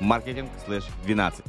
[0.00, 1.44] marketing/12.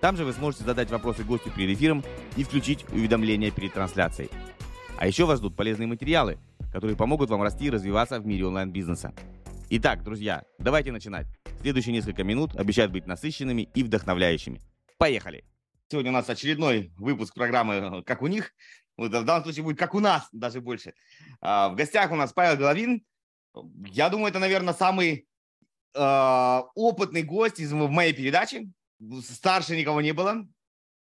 [0.00, 2.02] Там же вы сможете задать вопросы гостю перед эфиром
[2.36, 4.30] и включить уведомления перед трансляцией.
[4.98, 6.38] А еще вас ждут полезные материалы,
[6.72, 9.12] которые помогут вам расти и развиваться в мире онлайн-бизнеса.
[9.70, 11.26] Итак, друзья, давайте начинать.
[11.60, 14.60] Следующие несколько минут обещают быть насыщенными и вдохновляющими.
[14.98, 15.44] Поехали!
[15.88, 18.52] Сегодня у нас очередной выпуск программы «Как у них».
[18.96, 20.94] В данном случае будет «Как у нас», даже больше.
[21.40, 23.04] В гостях у нас Павел Головин.
[23.86, 25.26] Я думаю, это, наверное, самый
[25.94, 28.68] опытный гость из в моей передаче.
[29.22, 30.46] Старше никого не было.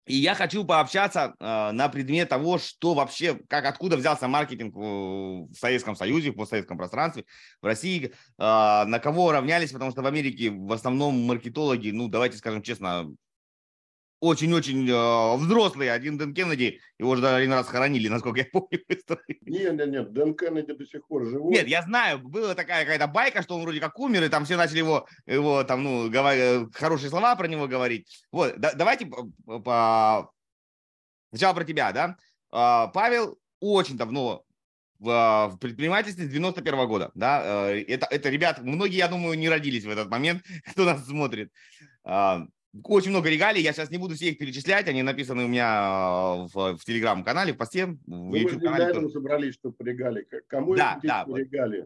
[0.06, 5.48] И я хочу пообщаться э, на предмет того, что вообще, как откуда взялся маркетинг в,
[5.48, 7.26] в Советском Союзе, в постсоветском пространстве,
[7.60, 12.38] в России, э, на кого равнялись, потому что в Америке в основном маркетологи, ну давайте
[12.38, 13.08] скажем честно,
[14.26, 18.80] очень-очень э, взрослый, один Дэн Кеннеди, его же даже один раз хоронили, насколько я помню.
[19.42, 21.54] Нет, нет, нет, Дэн Кеннеди до сих пор живой.
[21.54, 24.58] Нет, я знаю, была такая какая-то байка, что он вроде как умер, и там все
[24.58, 26.34] начали его, его там, ну, говор...
[26.34, 28.08] Э, хорошие слова про него говорить.
[28.32, 30.32] Вот, да, давайте по...
[31.30, 32.18] сначала про тебя, да.
[32.52, 34.46] А, Павел очень давно
[35.00, 39.50] в, предпринимательстве с 91 -го года, да, э, это, это ребят, многие, я думаю, не
[39.50, 41.52] родились в этот момент, кто нас смотрит.
[42.84, 46.48] Очень много регалий, я сейчас не буду все их перечислять, они написаны у меня а,
[46.54, 48.94] в, в телеграм-канале, в посте, в ну, YouTube-канале.
[48.94, 50.28] Мы для собрались, чтобы регалии.
[50.48, 51.86] Кому да, да, регалии?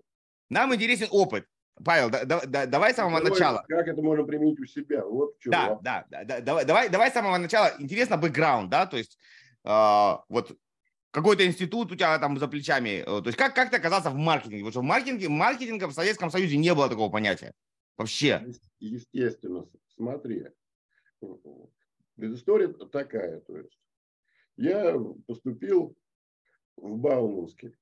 [0.50, 1.46] Нам интересен опыт.
[1.84, 3.64] Павел, да, да, давай с самого давай, начала.
[3.68, 5.06] Как это можно применить у себя?
[5.06, 7.74] Вот в чем да, да, да, да, давай, давай, давай с самого начала.
[7.80, 9.18] Интересно бэкграунд, да, то есть
[9.64, 10.58] э, вот
[11.12, 13.02] какой-то институт у тебя там за плечами.
[13.02, 14.58] Э, то есть как, как ты оказался в маркетинге?
[14.58, 17.54] Потому что в маркетинге, маркетинга в Советском Союзе не было такого понятия.
[17.98, 18.46] Вообще.
[18.80, 19.66] Естественно.
[19.96, 20.46] Смотри,
[22.16, 23.80] Предыстория такая, то есть.
[24.58, 25.96] Я поступил
[26.76, 27.76] в Бауманский.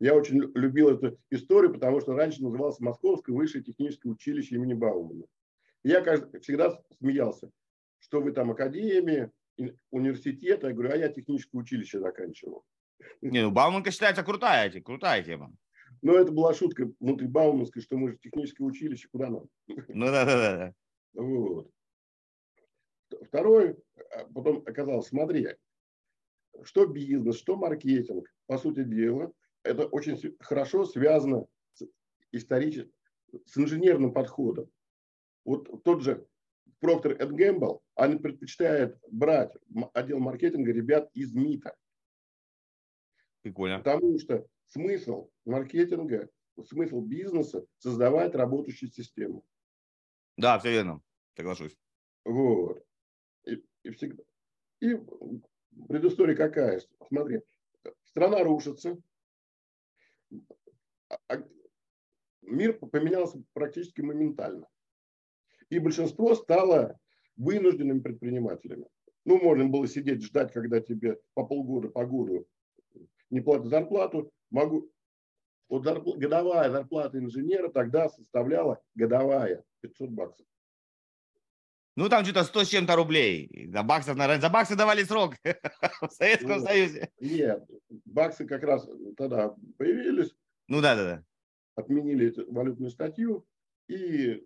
[0.00, 5.24] Я очень любил эту историю, потому что раньше называлось Московское высшее техническое училище имени Баумана.
[5.84, 6.02] я
[6.40, 7.50] всегда смеялся,
[8.00, 9.30] что вы там академия,
[9.90, 10.64] университет.
[10.64, 12.64] Я говорю, а я техническое училище заканчивал.
[13.20, 15.54] Не, ну Бауманка считается крутая, крутая тема.
[16.02, 19.44] Но это была шутка внутри Бауманской, что мы же техническое училище, куда нам?
[19.66, 20.74] Ну да, да, да.
[21.14, 21.70] Вот.
[23.22, 23.76] Второе,
[24.12, 25.48] а, потом оказалось, смотри,
[26.62, 29.32] что бизнес, что маркетинг, по сути дела,
[29.62, 31.84] это очень хорошо связано с
[32.32, 32.92] историческим,
[33.46, 34.70] с инженерным подходом.
[35.44, 36.26] Вот тот же
[36.82, 39.52] Procter Gamble, они предпочитают брать
[39.94, 41.76] отдел маркетинга ребят из МИТа.
[43.42, 43.78] Прикольно.
[43.78, 46.28] Потому что смысл маркетинга,
[46.66, 49.44] смысл бизнеса создавать работающую систему.
[50.36, 51.00] Да, все верно,
[51.36, 51.76] соглашусь.
[52.24, 52.84] Вот.
[53.84, 54.22] И, всегда.
[54.80, 54.98] И
[55.88, 56.82] предыстория какая?
[57.08, 57.40] Смотри,
[58.04, 58.98] страна рушится,
[61.08, 61.44] а, а
[62.42, 64.68] мир поменялся практически моментально.
[65.70, 66.98] И большинство стало
[67.36, 68.86] вынужденными предпринимателями.
[69.24, 72.46] Ну, можно было сидеть, ждать, когда тебе по полгода, по году
[73.30, 74.30] не платят зарплату.
[74.50, 74.90] Могу...
[75.68, 76.12] Вот зарпл...
[76.14, 80.46] годовая зарплата инженера тогда составляла годовая 500 баксов.
[81.96, 83.68] Ну, там что-то 100 с чем-то рублей.
[83.72, 87.12] За баксов, наверное, за баксы давали срок в Советском ну, Союзе.
[87.20, 87.64] Нет,
[88.04, 90.34] баксы как раз тогда появились.
[90.66, 91.24] Ну, да, да, да.
[91.76, 93.46] Отменили валютную статью,
[93.88, 94.44] и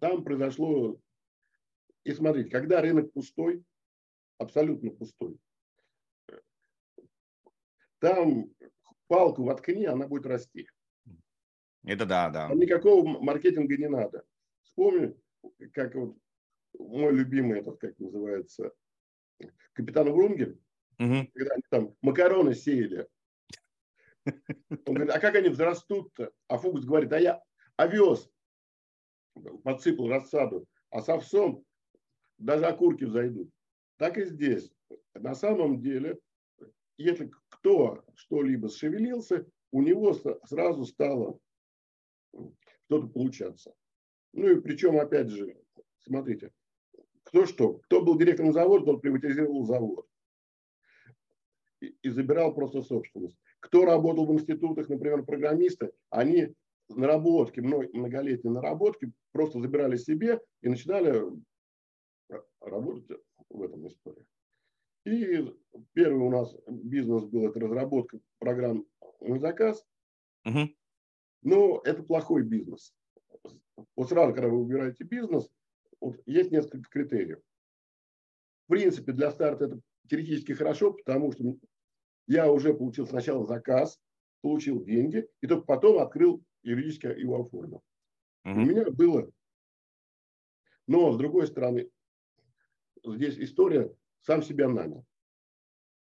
[0.00, 1.00] там произошло...
[2.02, 3.62] И смотрите, когда рынок пустой,
[4.38, 5.38] абсолютно пустой,
[7.98, 8.50] там
[9.06, 10.66] палку воткни, она будет расти.
[11.84, 12.48] Это да, да.
[12.48, 14.24] Там никакого маркетинга не надо.
[14.62, 15.14] Вспомни,
[15.72, 16.16] как вот
[16.78, 18.72] мой любимый этот, как называется,
[19.72, 20.60] капитан Врунгель,
[20.98, 21.28] угу.
[21.34, 23.08] когда они там макароны сеяли.
[24.24, 26.30] Он говорит, а как они взрастут-то?
[26.48, 27.42] А Фукс говорит, а я
[27.76, 28.30] овес
[29.64, 31.64] подсыпал рассаду, а с овсом
[32.38, 33.50] даже окурки взойдут.
[33.96, 34.70] Так и здесь.
[35.14, 36.18] На самом деле,
[36.96, 40.14] если кто что-либо шевелился, у него
[40.44, 41.38] сразу стало
[42.86, 43.74] что-то получаться.
[44.32, 45.56] Ну и причем, опять же,
[45.98, 46.52] смотрите,
[47.24, 50.06] кто что, кто был директором завода, тот приватизировал завод
[51.80, 53.38] и, и забирал просто собственность.
[53.60, 56.54] Кто работал в институтах, например, программисты, они
[56.88, 61.22] наработки, многолетние наработки просто забирали себе и начинали
[62.60, 64.26] работать в этом истории.
[65.04, 65.44] И
[65.92, 68.86] первый у нас бизнес был это разработка программ
[69.20, 69.84] на заказ.
[70.44, 70.68] Угу.
[71.42, 72.94] Но это плохой бизнес.
[73.96, 75.48] Вот сразу, когда вы выбираете бизнес,
[76.00, 77.38] вот есть несколько критериев.
[78.66, 81.56] В принципе, для старта это теоретически хорошо, потому что
[82.26, 84.00] я уже получил сначала заказ,
[84.40, 87.82] получил деньги, и только потом открыл юридически его оформил.
[88.44, 88.54] Угу.
[88.54, 89.30] У меня было...
[90.86, 91.90] Но, с другой стороны,
[93.04, 95.04] здесь история сам себя нанял.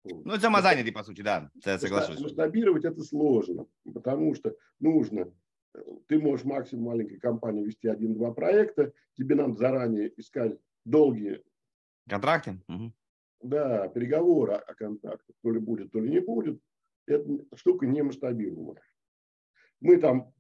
[0.04, 2.20] Ну, это самозанятый, по сути, да, я соглашусь.
[2.20, 5.32] Масштабировать это сложно, потому что нужно,
[6.06, 11.42] ты можешь максимум маленькой компании вести один-два проекта, тебе надо заранее искать долгие
[12.08, 12.60] контракты.
[12.68, 12.92] Угу.
[13.42, 16.60] Да, переговоры о контрактах, то ли будет, то ли не будет.
[17.06, 18.82] Эта штука не масштабируемая.
[19.80, 20.32] Мы там,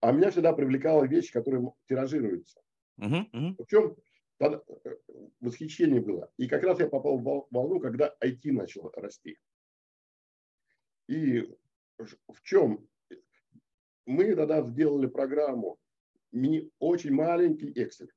[0.00, 2.60] а меня всегда привлекала вещь, которая тиражируется.
[2.98, 3.64] Угу, угу.
[3.64, 3.96] В чем
[4.38, 4.96] Тогда э,
[5.40, 6.30] восхищение было.
[6.36, 9.36] И как раз я попал в волну, когда IT начал расти.
[11.08, 11.40] И
[11.98, 12.88] в чем?
[14.08, 15.78] Мы тогда сделали программу
[16.32, 18.08] мини, очень маленький Excel.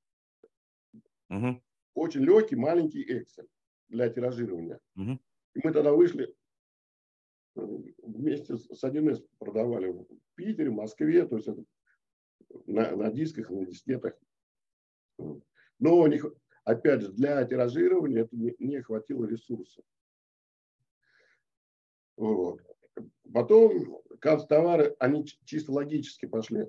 [1.30, 1.62] Угу.
[1.96, 3.46] Очень легкий маленький Excel
[3.90, 4.80] для тиражирования.
[4.96, 5.20] Угу.
[5.56, 6.34] И мы тогда вышли
[7.58, 7.62] э,
[8.04, 11.62] вместе с 1С продавали в Питере, в Москве, то есть это
[12.68, 14.14] на, на дисках, на дискетах.
[15.18, 16.22] Но, не,
[16.64, 19.84] опять же, для тиражирования это не, не хватило ресурсов.
[22.16, 22.62] Вот.
[23.34, 26.68] Потом канцтовары, они чисто логически пошли.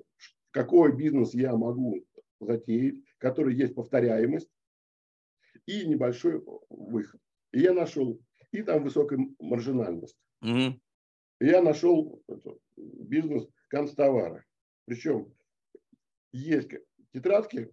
[0.51, 2.03] Какой бизнес я могу
[2.39, 4.49] затеять, который есть повторяемость
[5.65, 7.21] и небольшой выход.
[7.51, 8.19] И я нашел,
[8.51, 10.17] и там высокая маржинальность.
[10.43, 10.79] Mm-hmm.
[11.39, 12.21] И я нашел
[12.75, 14.43] бизнес канцтовара.
[14.85, 15.31] Причем
[16.31, 16.69] есть
[17.13, 17.69] тетрадки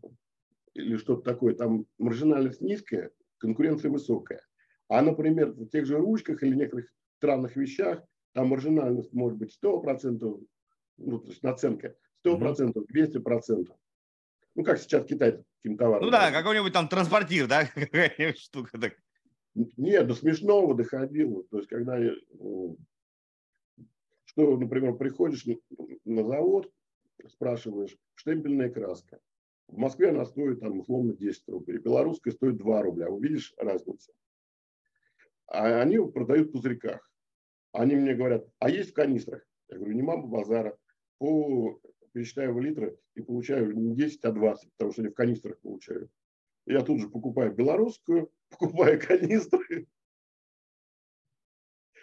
[0.75, 4.43] или что-то такое, там маржинальность низкая, конкуренция высокая.
[4.89, 10.47] А, например, в тех же ручках или некоторых странных вещах, там маржинальность может быть 100%,
[10.99, 13.69] ну, то есть наценка 100%, 200%.
[14.57, 16.05] Ну, как сейчас Китай таким товаром.
[16.05, 18.95] Ну да, какой-нибудь там транспортир, да, какая штука так.
[19.55, 21.43] Нет, до смешного доходило.
[21.45, 21.99] То есть, когда,
[22.33, 22.77] ну,
[24.25, 25.45] что, например, приходишь
[26.05, 26.71] на завод,
[27.29, 29.19] спрашиваешь, штемпельная краска.
[29.67, 33.09] В Москве она стоит там условно 10 рублей, белорусская стоит 2 рубля.
[33.09, 34.13] Увидишь разницу?
[35.47, 37.10] А они продают в пузырьках.
[37.73, 39.43] Они мне говорят, а есть в канистрах?
[39.69, 40.77] Я говорю, не мама базара.
[41.19, 41.81] По,
[42.13, 46.11] пересчитаю в литры и получаю не 10, а 20, потому что они в канистрах получают.
[46.67, 49.87] Я тут же покупаю белорусскую, покупаю канистры.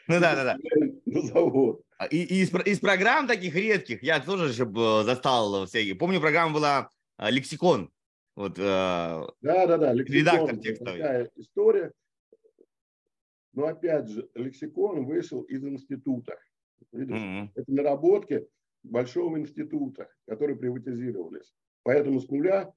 [0.07, 0.57] Ну да, да, да.
[1.05, 1.81] На завод.
[1.97, 4.65] А, и, и из, из программ таких редких я тоже еще
[5.03, 5.95] застал всякие.
[5.95, 7.91] Помню, программа была а, лексикон.
[8.35, 11.01] Вот, да, да, да, лексикон, редактор текстовый.
[11.01, 11.91] Такая история.
[13.57, 16.37] Но опять же, лексикон вышел из института.
[16.91, 17.17] Видишь?
[17.17, 17.49] Mm-hmm.
[17.55, 18.47] Это наработки
[18.83, 21.51] большого института, которые приватизировались.
[21.81, 22.71] Поэтому с нуля,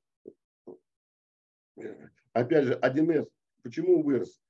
[2.32, 3.28] опять же, 1С,
[3.62, 4.40] почему вырос?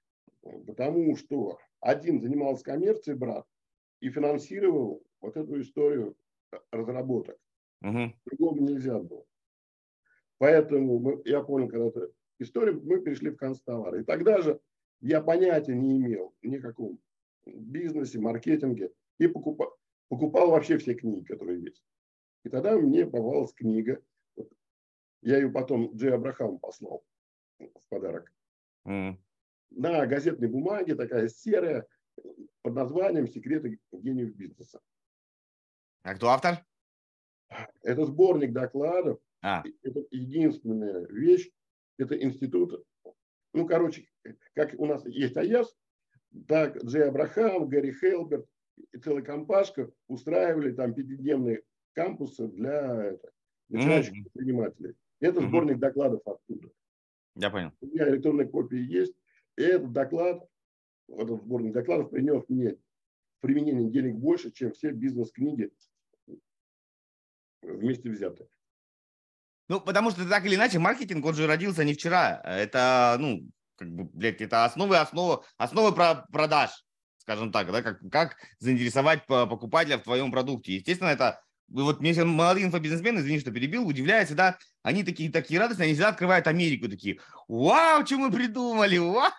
[0.69, 3.44] Потому что один занимался коммерцией, брат,
[3.99, 6.17] и финансировал вот эту историю
[6.71, 7.38] разработок.
[7.82, 8.12] Угу.
[8.27, 9.25] Другому нельзя было.
[10.38, 13.96] Поэтому мы, я понял, когда эту историю, мы перешли в констовар.
[13.96, 14.60] И тогда же
[15.01, 16.99] я понятия не имел никаком
[17.47, 19.77] бизнесе, маркетинге и покупал,
[20.09, 21.83] покупал вообще все книги, которые есть.
[22.45, 24.03] И тогда мне попалась книга.
[25.23, 27.05] Я ее потом Джей Абрахам послал
[27.59, 28.33] в подарок.
[28.87, 29.17] Mm.
[29.71, 31.87] На газетной бумаге, такая серая,
[32.63, 34.81] под названием «Секреты гениев бизнеса».
[36.03, 36.65] А кто автор?
[37.83, 39.63] Это сборник докладов а.
[39.83, 41.51] Это единственная вещь,
[41.99, 42.85] это институт,
[43.53, 44.07] ну, короче,
[44.55, 45.77] как у нас есть АЕС,
[46.47, 48.47] так Джей Абрахам, Гарри Хелберт
[48.93, 53.33] и целая компашка устраивали там пятидневные кампусы для это,
[53.69, 54.23] начинающих mm-hmm.
[54.23, 54.95] предпринимателей.
[55.21, 55.49] Это mm-hmm.
[55.49, 56.71] сборник докладов оттуда.
[57.37, 57.73] Я понял.
[57.81, 59.15] У меня электронная копия есть.
[59.57, 60.49] И этот доклад,
[61.09, 62.77] этот сборник докладов принес мне
[63.41, 65.71] применение денег больше, чем все бизнес-книги
[67.63, 68.49] вместе взятые.
[69.70, 72.43] Ну, потому что так или иначе маркетинг, он же родился не вчера.
[72.44, 76.70] Это, ну, как бы, блядь, это основы, основы, основы про продаж,
[77.19, 80.74] скажем так, да, как, как заинтересовать покупателя в твоем продукте.
[80.74, 85.84] Естественно, это вот мне молодые инфобизнесмены, извини, что перебил, удивляются, да, они такие, такие радостные,
[85.84, 89.31] они всегда открывают Америку, такие, вау, что мы придумали, вау,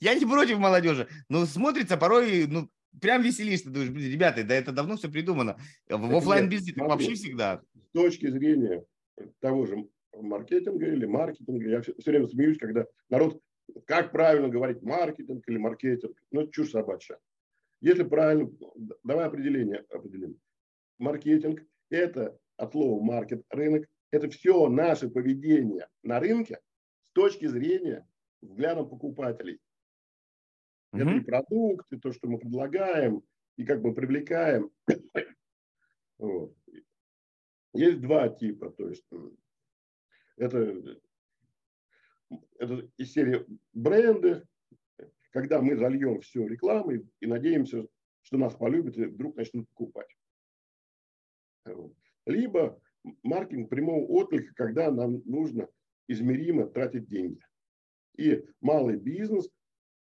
[0.00, 2.70] я не против молодежи, но смотрится порой, ну,
[3.02, 5.58] прям веселишься, думаешь, блин, ребята, да это давно все придумано.
[5.90, 7.60] В офлайн бизнесе вообще всегда.
[7.90, 8.82] С точки зрения
[9.40, 13.40] того же маркетинга или маркетинга, я все, все время смеюсь, когда народ,
[13.86, 17.18] как правильно говорить, маркетинг или маркетинг, ну, это чушь собачья.
[17.80, 18.50] Если правильно,
[19.02, 20.38] давай определение определим.
[20.98, 26.60] Маркетинг– это от слова маркет, рынок, это все наше поведение на рынке
[27.10, 28.06] с точки зрения
[28.42, 29.60] взгляда покупателей.
[30.92, 31.02] Mm-hmm.
[31.02, 33.22] Это и продукты, то, что мы предлагаем,
[33.56, 34.70] и как мы привлекаем.
[36.18, 36.54] вот.
[37.74, 39.04] Есть два типа, то есть
[40.36, 40.80] это,
[42.58, 44.44] это из серии бренды,
[45.30, 47.86] когда мы зальем все рекламой и надеемся,
[48.22, 50.08] что нас полюбят и вдруг начнут покупать.
[52.26, 52.80] Либо
[53.22, 55.68] маркетинг прямого отклика, когда нам нужно
[56.08, 57.40] измеримо тратить деньги.
[58.16, 59.50] И малый бизнес,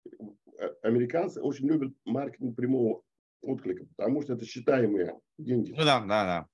[0.06, 3.02] э, американцы очень любят маркетинг прямого
[3.40, 5.72] отклика, потому что это считаемые деньги.
[5.72, 6.48] Ну да, да, да.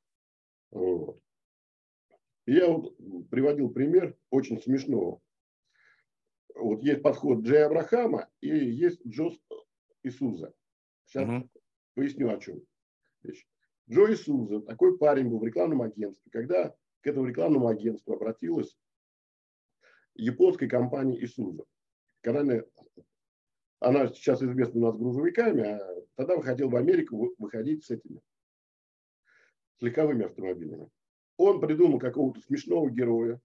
[0.75, 1.21] Вот.
[2.47, 2.95] Я вот
[3.31, 5.21] приводил пример очень смешного.
[6.55, 9.41] Вот есть подход Джей Абрахама и есть Джос
[10.03, 10.53] Исуза.
[11.07, 11.49] Сейчас угу.
[11.95, 12.61] поясню о чем
[13.23, 13.49] речь.
[13.89, 16.31] Джо Исуза, такой парень был в рекламном агентстве.
[16.31, 18.77] Когда к этому рекламному агентству обратилась
[20.15, 21.65] японская компания Исуза.
[22.21, 22.63] Когда она,
[23.79, 28.21] она сейчас известна у нас грузовиками, а тогда выходил в Америку выходить с этими
[29.79, 30.89] с легковыми автомобилями.
[31.37, 33.41] Он придумал какого-то смешного героя,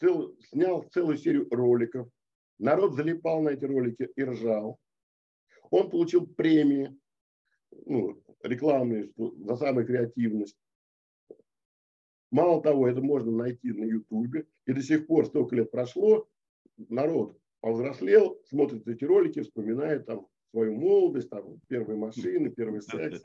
[0.00, 2.08] цел, снял целую серию роликов.
[2.58, 4.78] Народ залипал на эти ролики и ржал.
[5.70, 6.96] Он получил премии
[7.86, 10.56] ну, рекламные за самую креативность.
[12.30, 14.46] Мало того, это можно найти на Ютубе.
[14.66, 16.28] И до сих пор, столько лет прошло,
[16.76, 23.22] народ повзрослел, смотрит эти ролики, вспоминает там свою молодость, там первые машины, первый секс.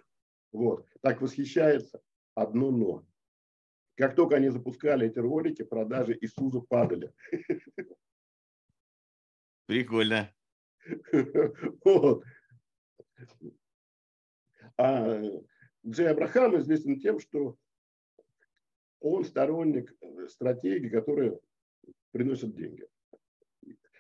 [0.54, 0.88] Вот.
[1.02, 2.02] Так восхищается.
[2.36, 3.06] Одно но.
[3.96, 7.14] Как только они запускали эти ролики, продажи Исуза падали.
[9.66, 10.34] Прикольно.
[11.84, 12.24] Вот.
[14.78, 15.22] А
[15.86, 17.58] Джей Абрахам известен тем, что
[19.00, 19.96] он сторонник
[20.30, 21.40] стратегии, которая
[22.12, 22.88] приносит деньги.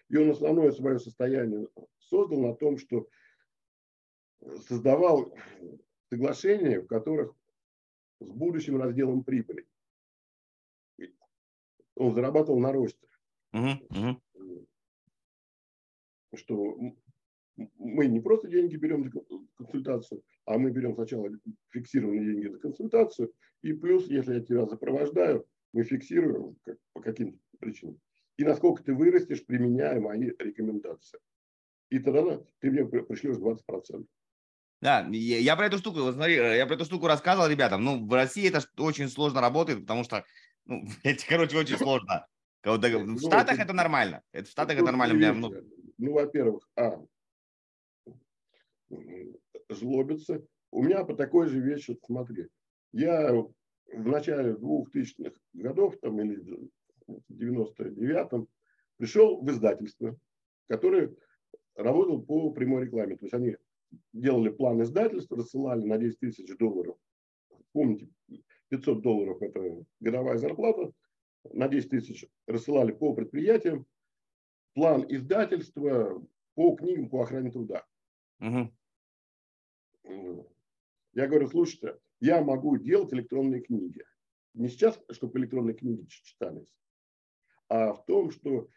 [0.10, 1.67] И он основное свое состояние
[2.00, 3.07] создал на том, что
[4.67, 5.36] создавал
[6.10, 7.36] соглашения, в которых
[8.19, 9.67] с будущим разделом прибыли.
[11.95, 13.07] Он зарабатывал на росте.
[13.53, 14.19] Uh-huh.
[16.36, 16.75] Что
[17.55, 19.12] мы не просто деньги берем за
[19.55, 21.29] консультацию, а мы берем сначала
[21.69, 23.31] фиксированные деньги за консультацию,
[23.62, 28.00] и плюс, если я тебя запровождаю, мы фиксируем как, по каким причинам.
[28.38, 31.19] И насколько ты вырастешь, применяя мои рекомендации.
[31.89, 34.05] И тогда ты мне пришлешь 20%.
[34.83, 37.85] Да, я, я про эту штуку, вот смотри, э, я про эту штуку рассказывал ребятам.
[37.85, 40.25] Ну, в России это очень сложно работает, потому что,
[40.65, 42.27] ну, это, короче, очень сложно.
[42.65, 44.21] В ну, Штатах это нормально.
[44.33, 45.13] Это в Штатах это нормально.
[45.13, 45.53] Меня, ну,
[45.97, 47.01] ну, во-первых, а,
[49.69, 50.45] злобиться.
[50.69, 52.49] У меня по такой же вещи, смотри,
[52.91, 56.35] я в начале 2000-х годов, там, или
[57.07, 58.47] в 99-м,
[58.97, 60.17] пришел в издательство,
[60.67, 61.15] которое
[61.75, 63.15] работал по прямой рекламе.
[63.15, 63.55] То есть они
[64.13, 66.97] делали план издательства, рассылали на 10 тысяч долларов.
[67.71, 68.09] Помните,
[68.69, 70.91] 500 долларов– это годовая зарплата.
[71.51, 73.85] На 10 тысяч рассылали по предприятиям.
[74.73, 77.85] План издательства по книгам по охране труда.
[78.39, 78.71] Угу.
[81.13, 84.03] Я говорю, слушайте, я могу делать электронные книги.
[84.53, 86.67] Не сейчас, чтобы электронные книги читались,
[87.69, 88.69] а в том, что,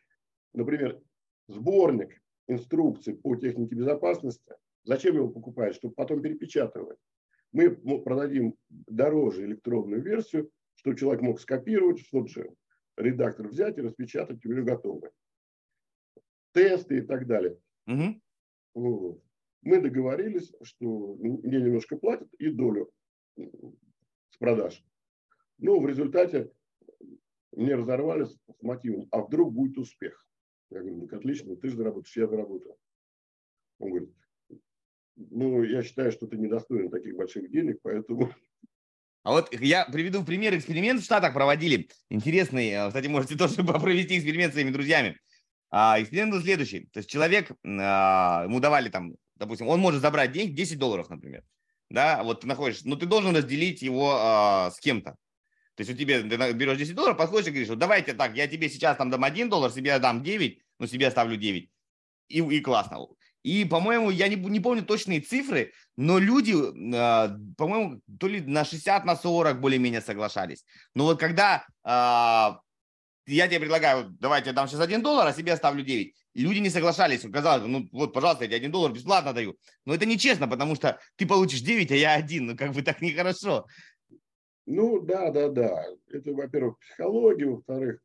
[0.52, 1.02] например,
[1.48, 4.54] сборник инструкций по технике безопасности
[4.86, 5.74] Зачем его покупать?
[5.74, 6.98] Чтобы потом перепечатывать.
[7.52, 7.70] Мы
[8.02, 12.54] продадим дороже электронную версию, чтобы человек мог скопировать, чтобы же
[12.96, 15.10] редактор взять и распечатать уже готовы.
[16.52, 17.58] Тесты и так далее.
[17.88, 18.20] Угу.
[18.74, 19.22] Вот.
[19.62, 22.90] Мы договорились, что мне немножко платят и долю
[23.36, 24.84] с продаж.
[25.58, 26.52] Но в результате
[27.50, 30.24] мне разорвали с мотивом, а вдруг будет успех.
[30.70, 32.76] Я говорю, ну отлично, ты же заработаешь, я заработаю.
[33.78, 34.14] Он говорит,
[35.16, 38.32] ну, я считаю, что ты недостоин таких больших денег, поэтому...
[39.22, 40.56] А вот я приведу пример.
[40.56, 41.88] Эксперимент в Штатах проводили.
[42.10, 42.68] Интересный.
[42.68, 45.18] Э, кстати, можете тоже провести эксперимент с своими друзьями.
[45.68, 46.86] А, эксперимент был следующий.
[46.92, 51.42] То есть человек, а, ему давали там, допустим, он может забрать деньги, 10 долларов, например.
[51.90, 55.16] Да, вот ты находишь, но ты должен разделить его а, с кем-то.
[55.74, 58.46] То есть у тебя, ты берешь 10 долларов, подходишь и говоришь, вот давайте так, я
[58.46, 61.68] тебе сейчас там дам 1 доллар, себе дам 9, но себе оставлю 9.
[62.28, 63.08] И, и классно.
[63.46, 68.64] И, по-моему, я не, не помню точные цифры, но люди, э, по-моему, то ли на
[68.64, 70.64] 60, на 40 более-менее соглашались.
[70.94, 72.58] Но вот когда э,
[73.28, 76.12] я тебе предлагаю, давайте я дам сейчас 1 доллар, а себе оставлю 9.
[76.34, 77.20] И люди не соглашались.
[77.20, 79.54] Казалось, ну вот, пожалуйста, я тебе 1 доллар бесплатно даю.
[79.84, 82.46] Но это нечестно, потому что ты получишь 9, а я 1.
[82.46, 83.64] Ну как бы так нехорошо.
[84.66, 85.84] Ну да, да, да.
[86.08, 88.00] Это, во-первых, психология, во-вторых,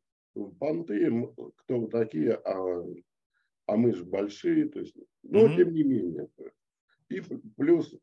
[0.59, 1.09] понты,
[1.55, 2.85] кто такие, а,
[3.65, 4.69] а мы же большие.
[4.69, 5.55] То есть, но mm-hmm.
[5.55, 6.27] тем не менее.
[7.09, 7.21] И
[7.57, 7.93] плюс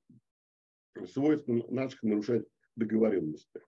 [1.07, 2.47] свойство наших нарушать
[2.77, 3.61] договоренности.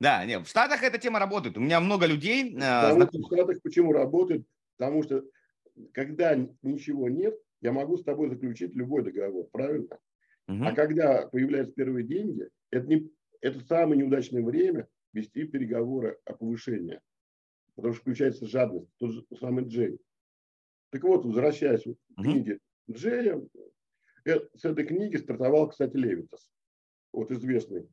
[0.00, 1.56] Да, нет, в Штатах эта тема работает.
[1.56, 2.56] У меня много людей.
[2.56, 4.46] Э, в Штатах почему работает?
[4.76, 5.24] Потому что
[5.92, 9.98] когда ничего нет, я могу с тобой заключить любой договор, правильно?
[10.48, 10.64] Угу.
[10.64, 13.10] А когда появляются первые деньги, это, не,
[13.40, 17.00] это самое неудачное время вести переговоры о повышении.
[17.74, 19.98] Потому что включается жадность, тот же самый Джей.
[20.90, 23.42] Так вот, возвращаясь к книге Джея,
[24.24, 26.50] э, с этой книги стартовал, кстати, Левитас.
[27.12, 27.88] Вот известный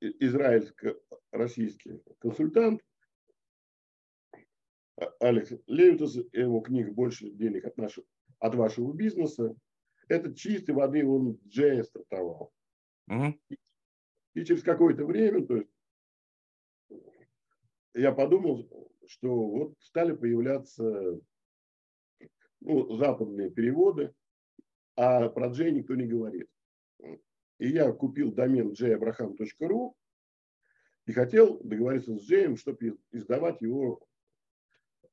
[0.00, 2.80] израильско-российский консультант
[4.96, 8.06] а, Алекс Левитус, его книга «Больше денег от, нашего,
[8.38, 9.54] от вашего бизнеса».
[10.08, 12.52] Это чистой воды он Джея стартовал.
[13.08, 13.38] Угу.
[13.50, 13.58] И,
[14.34, 15.70] и через какое-то время, то есть,
[17.94, 21.18] я подумал, что вот стали появляться
[22.60, 24.14] ну, западные переводы,
[24.96, 26.48] а про Джей никто не говорит.
[27.58, 29.94] И я купил домен jayabraham.ru
[31.06, 34.06] и хотел договориться с Джеем, чтобы издавать его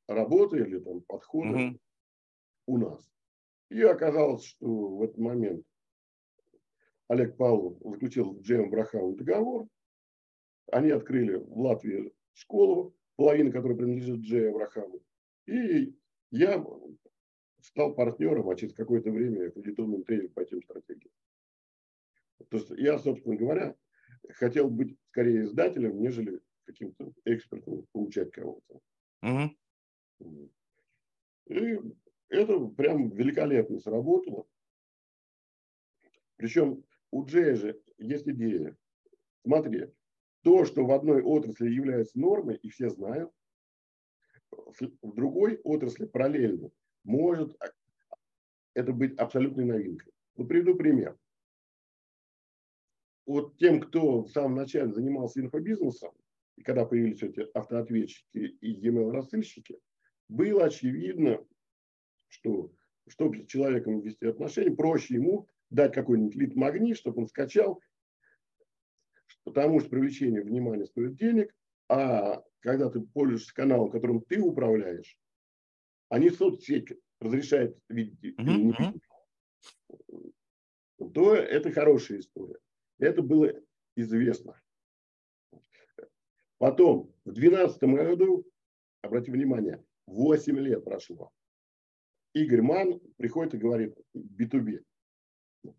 [0.08, 1.80] работы или там подходы угу.
[2.68, 3.10] у нас.
[3.70, 5.66] И оказалось, что в этот момент
[7.10, 9.68] Олег Павлов заключил с Джеем Брахамом договор.
[10.72, 15.02] Они открыли в Латвии школу, половина которой принадлежит Джею Брахаму.
[15.48, 15.94] И
[16.32, 16.64] я
[17.62, 21.12] стал партнером, а через какое-то время аккредитованным тренером по этим стратегиям.
[22.50, 23.76] То есть я, собственно говоря,
[24.30, 28.80] хотел быть скорее издателем, нежели каким-то экспертом, получать кого-то.
[29.24, 30.52] Угу.
[31.48, 31.78] И
[32.30, 34.46] это прям великолепно сработало.
[36.36, 38.78] Причем у Джея же есть идея.
[39.44, 39.88] Смотри,
[40.48, 43.30] то, что в одной отрасли является нормой, и все знают,
[44.50, 46.72] в другой отрасли параллельно
[47.04, 47.54] может
[48.74, 50.14] это быть абсолютной новинкой.
[50.38, 51.18] Ну, приведу пример
[53.26, 56.14] вот тем, кто в самом начале занимался инфобизнесом,
[56.56, 59.78] и когда появились эти автоответчики и e-mail рассылщики,
[60.30, 61.46] было очевидно,
[62.30, 62.72] что
[63.10, 67.82] чтобы с человеком вести отношения, проще ему дать какой-нибудь лид-магнит, чтобы он скачал,
[69.48, 71.56] потому что привлечение внимания стоит денег,
[71.88, 75.18] а когда ты пользуешься каналом, которым ты управляешь,
[76.10, 79.00] они соцсеть разрешают видеть uh-huh.
[81.14, 82.60] то это хорошая история.
[83.00, 83.54] Это было
[83.96, 84.62] известно.
[86.58, 88.46] Потом, в 2012 году,
[89.02, 91.32] обратите внимание, 8 лет прошло.
[92.34, 94.84] Игорь Ман приходит и говорит B2B.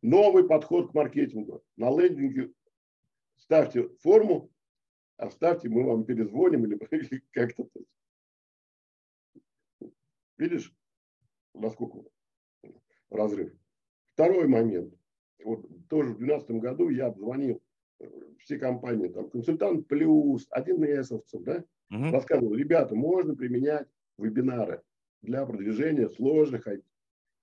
[0.01, 1.63] Новый подход к маркетингу.
[1.77, 2.51] На лендинге
[3.39, 4.51] ставьте форму,
[5.17, 6.79] оставьте, мы вам перезвоним или
[7.33, 7.69] как-то.
[10.37, 10.73] Видишь,
[11.55, 12.05] насколько
[13.11, 13.53] разрыв.
[14.13, 14.95] Второй момент
[15.45, 17.63] вот тоже в 2012 году я обзвонил
[18.01, 18.07] э,
[18.41, 22.11] все компании, там, консультант плюс, один эсовцев, да, угу.
[22.11, 24.83] рассказывал, ребята, можно применять вебинары
[25.23, 26.67] для продвижения сложных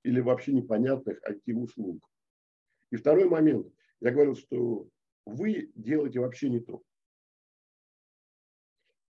[0.04, 2.00] или вообще непонятных IT-услуг.
[2.92, 3.68] И второй момент,
[4.02, 4.88] я говорил, что
[5.26, 6.82] вы делаете вообще не то.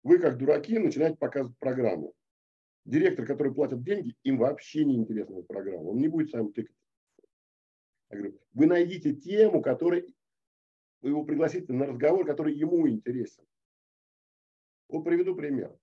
[0.02, 2.14] Вы, как дураки, начинаете показывать программу.
[2.84, 5.90] Директор, который платит деньги, им вообще не интересна эта программа.
[5.90, 6.74] Он не будет сам тыкать
[8.12, 10.14] я говорю, вы найдите тему, которой
[11.00, 13.44] вы его пригласите на разговор, который ему интересен.
[14.88, 15.74] Вот приведу пример.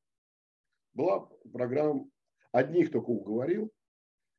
[0.93, 2.07] Была программа,
[2.51, 3.71] одних только уговорил,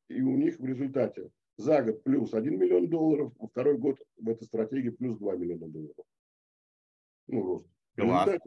[0.08, 4.28] и у них в результате за год плюс 1 миллион долларов, а второй год в
[4.28, 6.06] этой стратегии плюс 2 миллиона долларов.
[7.26, 8.38] Ну, рост.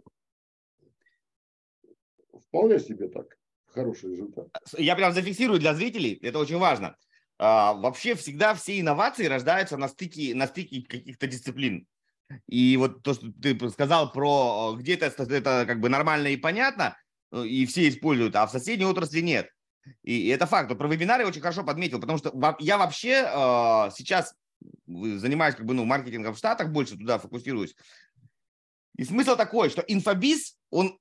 [2.47, 3.37] Вполне себе так.
[3.67, 4.47] Хороший результат.
[4.77, 6.95] Я прям зафиксирую для зрителей, это очень важно.
[7.39, 11.87] А, вообще всегда все инновации рождаются на стыке, на стыке каких-то дисциплин.
[12.47, 16.97] И вот то, что ты сказал про где-то это как бы нормально и понятно,
[17.31, 19.49] и все используют, а в соседней отрасли нет.
[20.03, 20.69] И это факт.
[20.69, 24.35] Вот про вебинары очень хорошо подметил, потому что я вообще э, сейчас
[24.87, 27.75] занимаюсь как бы ну маркетингом в Штатах, больше туда фокусируюсь.
[28.97, 30.97] И смысл такой, что инфобиз, он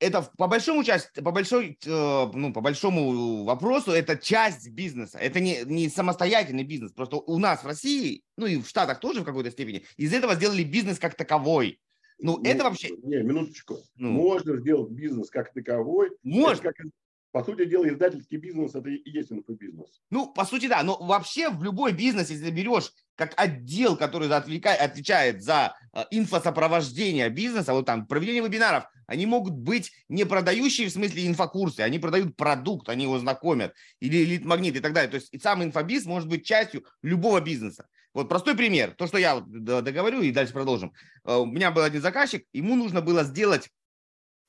[0.00, 5.18] это по большому части, по большой, э, ну, по большому вопросу, это часть бизнеса.
[5.18, 6.92] Это не, не самостоятельный бизнес.
[6.92, 10.34] Просто у нас в России, ну и в Штатах тоже в какой-то степени, из этого
[10.34, 11.78] сделали бизнес как таковой.
[12.18, 12.90] Ну, ну это вообще...
[13.02, 13.78] Не, минуточку.
[13.96, 16.10] Ну, Можно сделать бизнес как таковой.
[16.22, 16.72] Можно.
[16.72, 16.86] Как,
[17.32, 20.00] по сути дела, издательский бизнес– это и есть инфобизнес.
[20.10, 20.82] Ну, по сути, да.
[20.82, 27.72] Но вообще в любой бизнес, если берешь как отдел, который отвечает за э, инфосопровождение бизнеса,
[27.72, 32.88] вот там проведение вебинаров, они могут быть не продающие в смысле инфокурсы, они продают продукт,
[32.88, 35.10] они его знакомят, или элит-магнит и так далее.
[35.10, 37.86] То есть и сам инфобиз может быть частью любого бизнеса.
[38.12, 40.92] Вот простой пример, то, что я договорю и дальше продолжим.
[41.24, 43.70] Э, у меня был один заказчик, ему нужно было сделать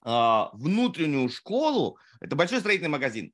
[0.04, 3.34] а, внутреннюю школу, это большой строительный магазин,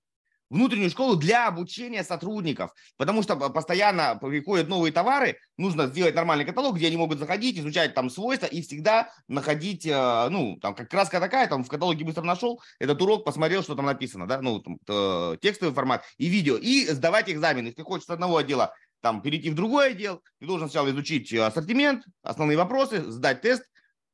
[0.50, 6.78] внутреннюю школу для обучения сотрудников, потому что постоянно приходят новые товары, нужно сделать нормальный каталог,
[6.78, 11.20] где они могут заходить, изучать там свойства и всегда находить, э, ну, там как краска
[11.20, 15.38] такая, там в каталоге быстро нашел этот урок, посмотрел, что там написано, да, ну, там,
[15.40, 17.66] текстовый формат и видео, и сдавать экзамен.
[17.66, 22.04] Если хочешь с одного отдела там перейти в другой отдел, ты должен сначала изучить ассортимент,
[22.24, 23.64] основные вопросы, сдать тест,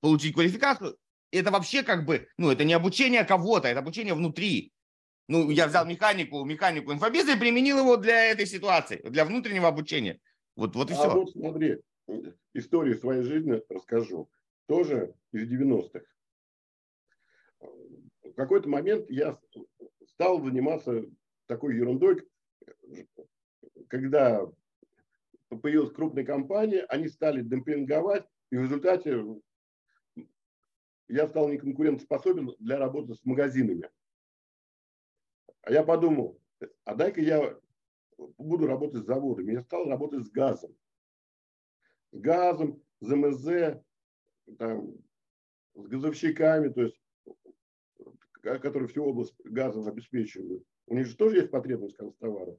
[0.02, 0.98] получить квалификацию,
[1.40, 4.72] это вообще как бы, ну, это не обучение кого-то, это обучение внутри.
[5.28, 10.20] Ну, я взял механику, механику инфобиза и применил его для этой ситуации, для внутреннего обучения.
[10.56, 11.10] Вот, вот и а все.
[11.10, 11.80] вот смотри,
[12.54, 14.30] историю своей жизни расскажу.
[14.68, 16.02] Тоже из 90-х.
[17.60, 19.38] В какой-то момент я
[20.08, 21.04] стал заниматься
[21.48, 22.22] такой ерундой,
[23.88, 24.46] когда
[25.62, 29.24] появилась крупная компания, они стали демпинговать, и в результате
[31.14, 33.90] я стал неконкурентоспособен для работы с магазинами.
[35.62, 36.40] А я подумал,
[36.86, 37.58] а дай-ка я
[38.18, 39.54] буду работать с заводами.
[39.54, 40.76] Я стал работать с газом.
[42.12, 43.82] С газом, с МЗ,
[44.58, 44.96] там,
[45.76, 47.00] с газовщиками, то есть,
[48.42, 50.64] которые всю область газом обеспечивают.
[50.88, 52.58] У них же тоже есть потребность констоваров.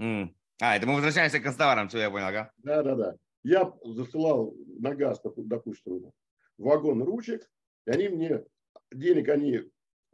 [0.00, 0.34] Mm.
[0.60, 2.52] А, это мы возвращаемся к констоварам, все я понял, ага.
[2.58, 3.16] Да, да, да.
[3.44, 6.12] Я засылал на газ, допустим,
[6.58, 7.48] вагон ручек,
[7.88, 8.44] и они мне,
[8.92, 9.62] денег они,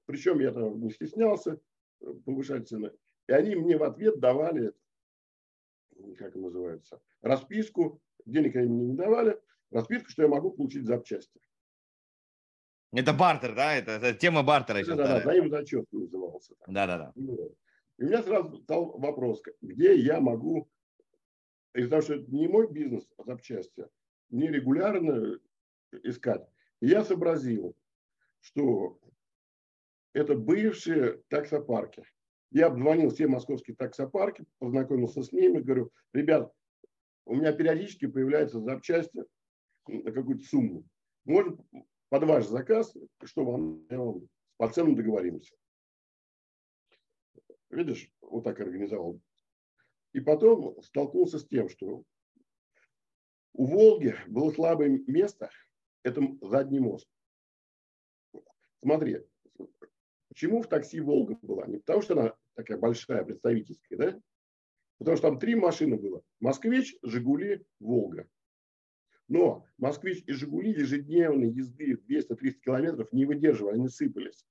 [0.07, 1.61] причем я там не стеснялся
[2.01, 2.93] э, повышать цены,
[3.27, 4.73] и они мне в ответ давали,
[6.17, 9.41] как называется, расписку, денег они мне не давали,
[9.73, 11.41] расписку, что я могу получить запчасти.
[12.93, 13.75] Это бартер, да?
[13.75, 14.85] Это, это тема бартера.
[14.87, 16.55] Да, да, да, взаимозачет назывался.
[16.69, 17.13] Да, да, да.
[17.97, 20.71] И у меня сразу стал вопрос, где я могу,
[21.75, 23.89] из-за того, что это не мой бизнес, а запчасти,
[24.31, 25.41] не регулярно
[26.05, 26.49] искать,
[26.87, 27.75] я сообразил,
[28.41, 28.99] что
[30.13, 32.05] это бывшие таксопарки.
[32.51, 36.53] Я обзвонил все московские таксопарки, познакомился с ними, говорю, ребят,
[37.25, 39.25] у меня периодически появляются запчасти
[39.87, 40.85] на какую-то сумму.
[41.25, 41.59] Может,
[42.11, 42.95] под ваш заказ,
[43.25, 45.55] что вам, вам по ценам договоримся.
[47.71, 49.21] Видишь, вот так организовал.
[50.13, 52.05] И потом столкнулся с тем, что
[53.55, 55.51] у Волги было слабое место–
[56.05, 57.09] это задний мост.
[58.83, 59.19] Смотри,
[60.29, 61.67] почему в такси Волга была?
[61.67, 64.21] Не потому, что она такая большая, представительская, да?
[64.99, 66.23] Потому что там три машины было.
[66.41, 68.29] Москвич, Жигули, Волга.
[69.27, 74.45] Но Москвич и Жигули ежедневной езды 200-300 километров не выдерживали, они сыпались.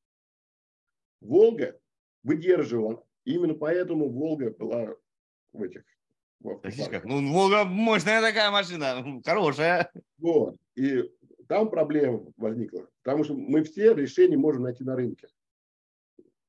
[1.22, 1.80] Волга
[2.24, 3.06] выдерживала.
[3.24, 4.96] Именно поэтому Волга была
[5.54, 5.86] в этих
[6.44, 9.90] в Ну, Волга мощная такая машина, хорошая.
[10.18, 10.58] Вот.
[10.76, 11.10] И
[11.54, 15.28] там проблема возникла, потому что мы все решения можем найти на рынке.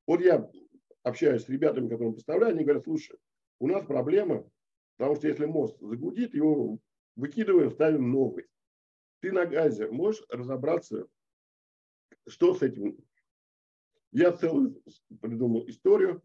[0.07, 0.49] Вот я
[1.03, 3.15] общаюсь с ребятами, которые поставляют, они говорят, слушай,
[3.59, 4.49] у нас проблема,
[4.97, 6.79] потому что если мост загудит, его
[7.15, 8.47] выкидываем, ставим новый.
[9.19, 11.05] Ты на газе можешь разобраться,
[12.27, 12.97] что с этим.
[14.11, 14.81] Я целую
[15.21, 16.23] придумал историю,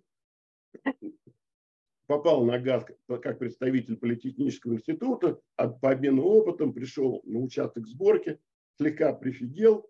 [2.07, 8.41] попал на ГАЗ как представитель Политехнического института, по обмену опытом пришел на участок сборки,
[8.81, 9.87] слегка прифигел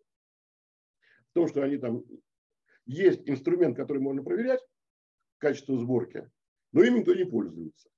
[1.31, 2.03] в том, что они там
[2.87, 4.61] есть инструмент, который можно проверять,
[5.39, 6.29] качество сборки,
[6.73, 7.89] но им никто не пользуется.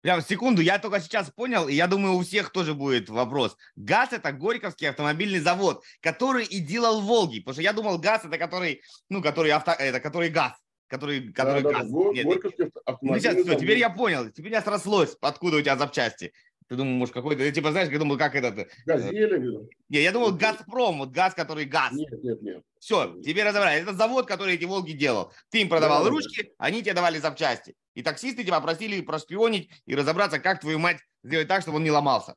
[0.00, 3.56] Прям секунду, я только сейчас понял, и я думаю, у всех тоже будет вопрос.
[3.74, 7.40] ГАЗ– это Горьковский автомобильный завод, который и делал Волги.
[7.40, 10.52] Потому что я думал, ГАЗ– это который, ну, который, авто, это который ГАЗ.
[10.86, 11.90] Который, который да, газ.
[11.90, 12.22] Да, да.
[12.22, 16.32] Горьковский автомобильный ну, сейчас, все, теперь я понял, теперь я срослось, откуда у тебя запчасти.
[16.68, 18.58] Ты думал, может, какой-то, я типа, знаешь, я думал, как этот...
[18.58, 19.68] Э, Газели.
[19.88, 21.92] Не, я думал, Газпром, вот газ, который газ.
[21.92, 22.64] Нет, нет, нет.
[22.80, 23.82] Все, тебе разобрали.
[23.82, 25.32] Это завод, который эти Волги делал.
[25.50, 26.50] Ты им продавал да, ручки, да.
[26.58, 27.76] они тебе давали запчасти.
[27.94, 31.90] И таксисты тебя просили прошпионить и разобраться, как твою мать сделать так, чтобы он не
[31.92, 32.34] ломался.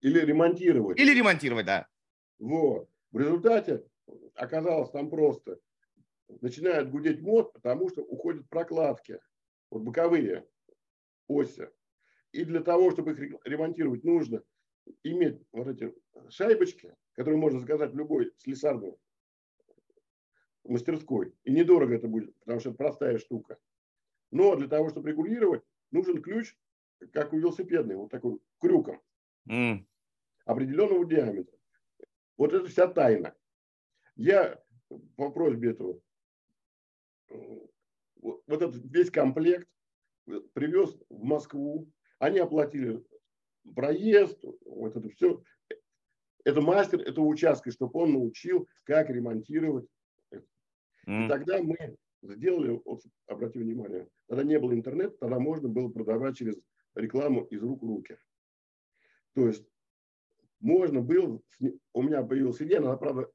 [0.00, 0.98] Или ремонтировать.
[0.98, 1.86] Или ремонтировать, да.
[2.38, 2.88] Вот.
[3.12, 3.84] В результате
[4.34, 5.58] оказалось там просто.
[6.40, 9.18] Начинает гудеть мост, потому что уходят прокладки,
[9.70, 10.46] вот боковые
[11.28, 11.68] оси.
[12.34, 14.42] И для того, чтобы их ремонтировать, нужно
[15.04, 15.94] иметь вот эти
[16.30, 18.96] шайбочки, которые можно заказать в любой слесарной
[20.64, 21.32] мастерской.
[21.44, 23.56] И недорого это будет, потому что это простая штука.
[24.32, 26.56] Но для того, чтобы регулировать, нужен ключ,
[27.12, 29.00] как у велосипедный, вот такой крюком.
[29.48, 29.86] Mm.
[30.44, 31.56] Определенного диаметра.
[32.36, 33.36] Вот это вся тайна.
[34.16, 34.60] Я
[35.14, 36.00] по просьбе этого
[37.28, 39.68] вот этот весь комплект
[40.52, 41.88] привез в Москву.
[42.24, 43.04] Они оплатили
[43.74, 45.42] проезд, вот это все.
[46.42, 49.86] Это мастер этого участка, чтобы он научил, как ремонтировать.
[51.06, 51.26] Mm.
[51.26, 51.76] И тогда мы
[52.22, 56.58] сделали, вот, обрати внимание, тогда не было интернета, тогда можно было продавать через
[56.94, 58.16] рекламу из рук в руки.
[59.34, 59.68] То есть
[60.60, 61.42] можно было,
[61.92, 63.30] у меня появилась идея, она, правда,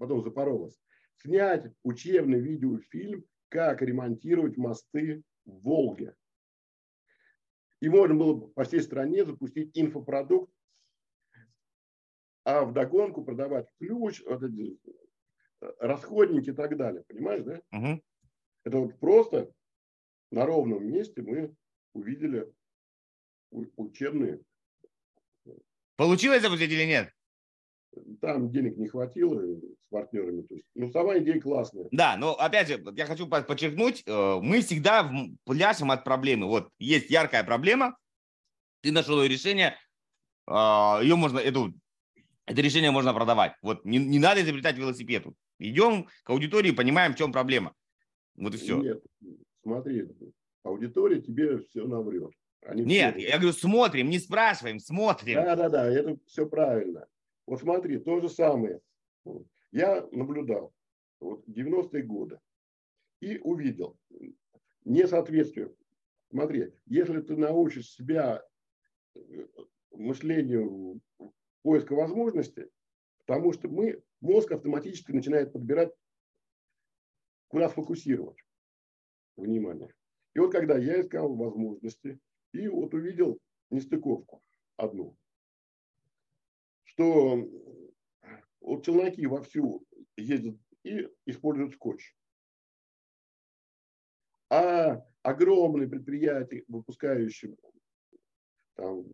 [0.00, 0.76] потом запоролась,
[1.18, 6.16] снять учебный видеофильм, как ремонтировать мосты в Волге.
[7.80, 10.52] И можно было по всей стране запустить инфопродукт,
[12.44, 14.80] а вдогонку продавать ключ, вот эти
[15.60, 17.04] э, расходники и так далее.
[17.06, 17.60] Понимаешь, да?
[17.72, 18.02] Угу.
[18.64, 19.52] Это вот просто
[20.30, 21.54] на ровном месте мы
[21.94, 22.52] увидели
[23.50, 24.40] учебные.
[25.96, 27.12] Получилось запустить или нет?
[28.20, 30.42] Там денег не хватило с партнерами.
[30.42, 31.86] То есть, ну, сама идея классная.
[31.90, 35.10] Да, но опять же, я хочу подчеркнуть, э, мы всегда
[35.44, 36.46] пляшем от проблемы.
[36.46, 37.96] Вот есть яркая проблема,
[38.80, 39.76] ты нашел ее решение,
[40.46, 41.74] а, ее можно, эту,
[42.46, 43.52] это решение можно продавать.
[43.62, 45.26] Вот не, не надо изобретать велосипед.
[45.58, 47.74] Идем к аудитории, понимаем, в чем проблема.
[48.36, 48.80] Вот и все.
[48.80, 49.02] Нет,
[49.62, 50.08] смотри,
[50.62, 52.32] аудитория тебе все наврет.
[52.66, 53.28] Они Нет, все...
[53.28, 55.36] я говорю, смотрим, не спрашиваем, смотрим.
[55.36, 57.06] Да, да, да, это все правильно.
[57.48, 58.78] Вот смотри, то же самое.
[59.72, 60.70] Я наблюдал
[61.18, 62.38] вот 90-е годы
[63.20, 63.98] и увидел
[64.84, 65.74] несоответствие.
[66.28, 68.44] Смотри, если ты научишь себя
[69.14, 69.20] э,
[69.92, 71.00] мышлению
[71.62, 72.66] поиска возможностей,
[73.20, 75.90] потому что мы, мозг автоматически начинает подбирать,
[77.48, 78.44] куда сфокусировать
[79.36, 79.90] внимание.
[80.34, 82.18] И вот когда я искал возможности,
[82.52, 83.38] и вот увидел
[83.70, 84.42] нестыковку
[84.76, 85.16] одну,
[86.98, 87.48] что
[88.60, 92.16] вот челноки вовсю ездят и используют скотч.
[94.50, 97.56] А огромные предприятия, выпускающие
[98.74, 99.04] там,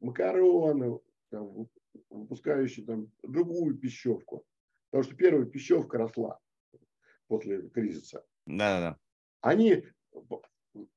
[0.00, 1.68] макароны, там,
[2.10, 4.44] выпускающие там, другую пищевку,
[4.90, 6.38] потому что первая пищевка росла
[7.28, 8.26] после кризиса.
[8.44, 8.98] Да, да.
[9.40, 9.86] Они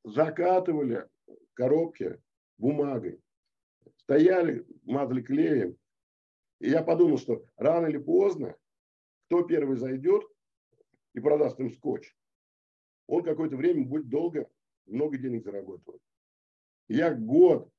[0.04, 1.08] закатывали
[1.54, 2.22] коробки
[2.58, 3.22] бумагой,
[4.00, 5.78] стояли, мазали клеем.
[6.60, 8.56] И я подумал, что рано или поздно,
[9.28, 10.24] кто первый зайдет
[11.14, 12.16] и продаст им скотч,
[13.08, 14.50] он какое-то время будет долго,
[14.86, 16.02] много денег заработать.
[16.88, 17.72] Я год,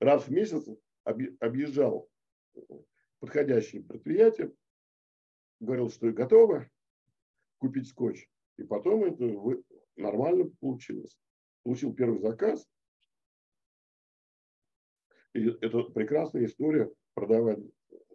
[0.00, 0.66] раз в месяц
[1.04, 2.08] объезжал
[3.20, 4.52] подходящие предприятия,
[5.60, 6.68] говорил, что готово
[7.58, 8.28] купить скотч.
[8.56, 9.24] И потом это
[9.96, 11.18] нормально получилось
[11.64, 12.64] получил первый заказ.
[15.34, 17.58] И это прекрасная история продавать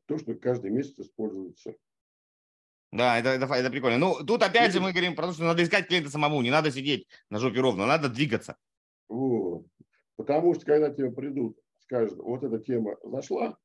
[0.05, 1.75] то, что каждый месяц используется.
[2.91, 3.97] Да, это, это, это прикольно.
[3.97, 6.71] Ну, тут опять же мы говорим про то, что надо искать клиента самому, не надо
[6.71, 8.57] сидеть на жопе ровно, надо двигаться.
[9.07, 9.67] Вот.
[10.15, 13.57] Потому что когда тебе придут, скажут, вот эта тема зашла,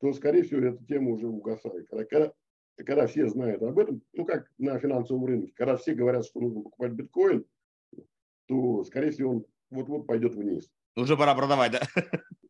[0.00, 1.86] то, скорее всего, эта тема уже угасает.
[1.88, 2.32] Когда, когда,
[2.76, 6.62] когда все знают об этом, ну, как на финансовом рынке, когда все говорят, что нужно
[6.62, 7.44] покупать биткоин,
[8.46, 10.70] то, скорее всего, он вот-вот пойдет вниз.
[11.00, 11.80] Уже пора продавать, да?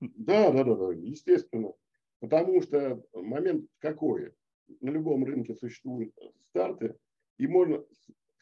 [0.01, 1.73] Да, да, да, да, естественно.
[2.21, 4.33] Потому что момент какой?
[4.81, 6.15] На любом рынке существуют
[6.49, 6.97] старты,
[7.39, 7.85] и можно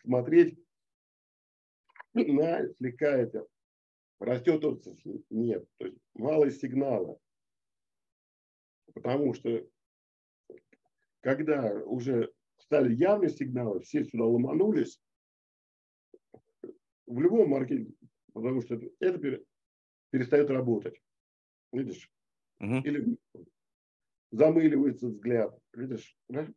[0.02, 0.58] смотреть
[2.14, 3.46] на слегка это.
[4.18, 4.80] Растет он,
[5.30, 5.64] нет.
[5.78, 7.18] То есть мало сигнала.
[8.94, 9.64] Потому что
[11.20, 15.00] когда уже стали явные сигналы, все сюда ломанулись,
[17.06, 17.94] в любом маркетинге,
[18.32, 19.40] потому что это
[20.10, 21.00] перестает работать.
[21.72, 22.10] Видишь?
[22.60, 22.76] Угу.
[22.84, 23.18] Или
[24.30, 25.58] замыливается взгляд.
[25.72, 26.16] Видишь?
[26.28, 26.48] Да?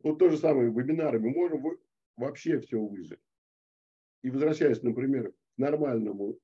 [0.00, 1.18] Вот то же самое вебинары.
[1.18, 1.64] Мы можем
[2.16, 3.20] вообще все выжить.
[4.22, 6.38] И возвращаясь, например, к нормальному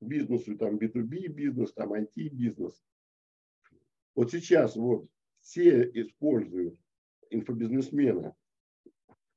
[0.00, 2.82] бизнесу, там B2B бизнес, там IT-бизнес.
[4.14, 5.08] Вот сейчас вот
[5.40, 6.78] все используют
[7.30, 8.34] инфобизнесмены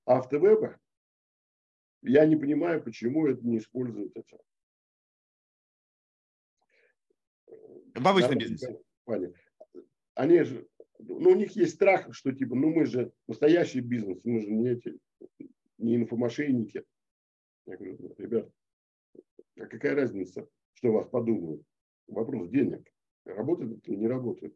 [0.06, 0.80] автовеба
[2.02, 4.38] я не понимаю, почему это не используют это.
[7.96, 8.80] В обычном бизнесе.
[10.16, 10.68] они же,
[11.00, 14.70] ну, у них есть страх, что типа, ну мы же настоящий бизнес, мы же не
[14.70, 15.00] эти,
[15.78, 16.84] не инфомошенники.
[17.66, 18.50] Я говорю, ребят,
[19.60, 21.64] а какая разница, что вас подумают?
[22.08, 22.88] Вопрос денег.
[23.26, 24.56] Работает это или не работает?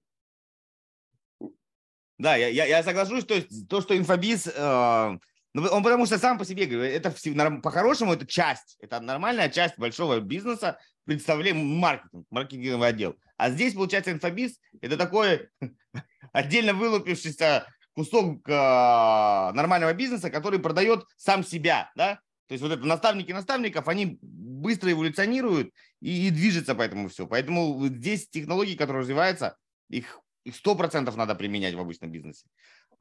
[2.17, 5.19] Да, я, я, я соглашусь, то есть то, что инфобиз, э,
[5.53, 7.13] ну, он потому что сам по себе говорит, это
[7.61, 13.17] по-хорошему это часть, это нормальная часть большого бизнеса, представление маркетинг, маркетинговый отдел.
[13.37, 15.49] А здесь, получается, инфобиз– это такой
[16.31, 22.21] отдельно вылупившийся кусок э, нормального бизнеса, который продает сам себя, да?
[22.47, 27.27] То есть вот это наставники наставников, они быстро эволюционируют и, и движется по этому все.
[27.27, 29.57] Поэтому здесь технологии, которые развиваются,
[29.89, 32.47] их их сто процентов надо применять в обычном бизнесе.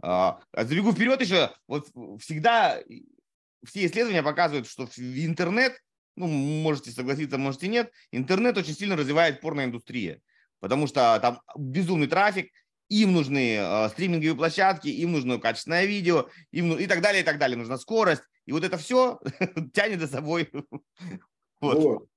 [0.02, 1.88] А, а забегу вперед еще, вот
[2.20, 2.80] всегда
[3.64, 5.78] все исследования показывают, что интернет,
[6.16, 10.20] ну, можете согласиться, можете нет, интернет очень сильно развивает порноиндустрия,
[10.60, 12.50] потому что там безумный трафик,
[12.88, 17.38] им нужны э, стриминговые площадки, им нужно качественное видео, им, и так далее, и так
[17.38, 18.22] далее, нужна скорость.
[18.46, 19.20] И вот это все
[19.72, 20.50] тянет за собой.
[21.60, 22.08] вот.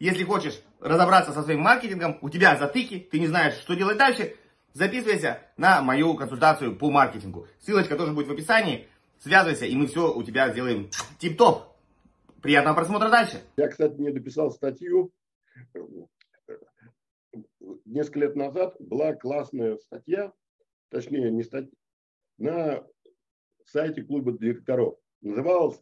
[0.00, 4.34] Если хочешь разобраться со своим маркетингом, у тебя затыки, ты не знаешь, что делать дальше,
[4.72, 7.46] записывайся на мою консультацию по маркетингу.
[7.58, 8.88] Ссылочка тоже будет в описании.
[9.18, 11.76] Связывайся, и мы все у тебя сделаем тип-топ.
[12.42, 13.42] Приятного просмотра дальше.
[13.56, 15.12] Я, кстати, не дописал статью.
[17.84, 20.32] Несколько лет назад была классная статья,
[20.88, 21.70] точнее, не статья,
[22.38, 22.86] на
[23.66, 24.98] сайте клуба директоров.
[25.20, 25.80] Называлась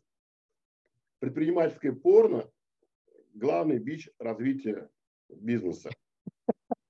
[1.21, 2.51] «Предпринимательское порно.
[3.35, 4.91] Главный бич развития
[5.29, 5.91] бизнеса».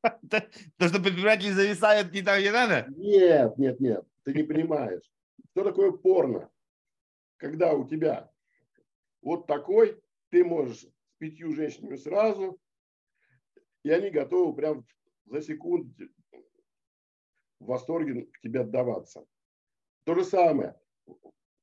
[0.30, 2.87] То, что предприниматели зависают не там, где надо?
[2.96, 4.04] Нет, нет, нет.
[4.24, 5.02] Ты не понимаешь.
[5.50, 6.50] Что такое порно?
[7.37, 8.30] Когда у тебя
[9.22, 12.61] вот такой, ты можешь с пятью женщинами сразу,
[13.82, 14.87] и они готовы прям
[15.26, 15.92] за секунду
[17.61, 19.24] в восторге к тебе отдаваться.
[20.04, 20.76] То же самое.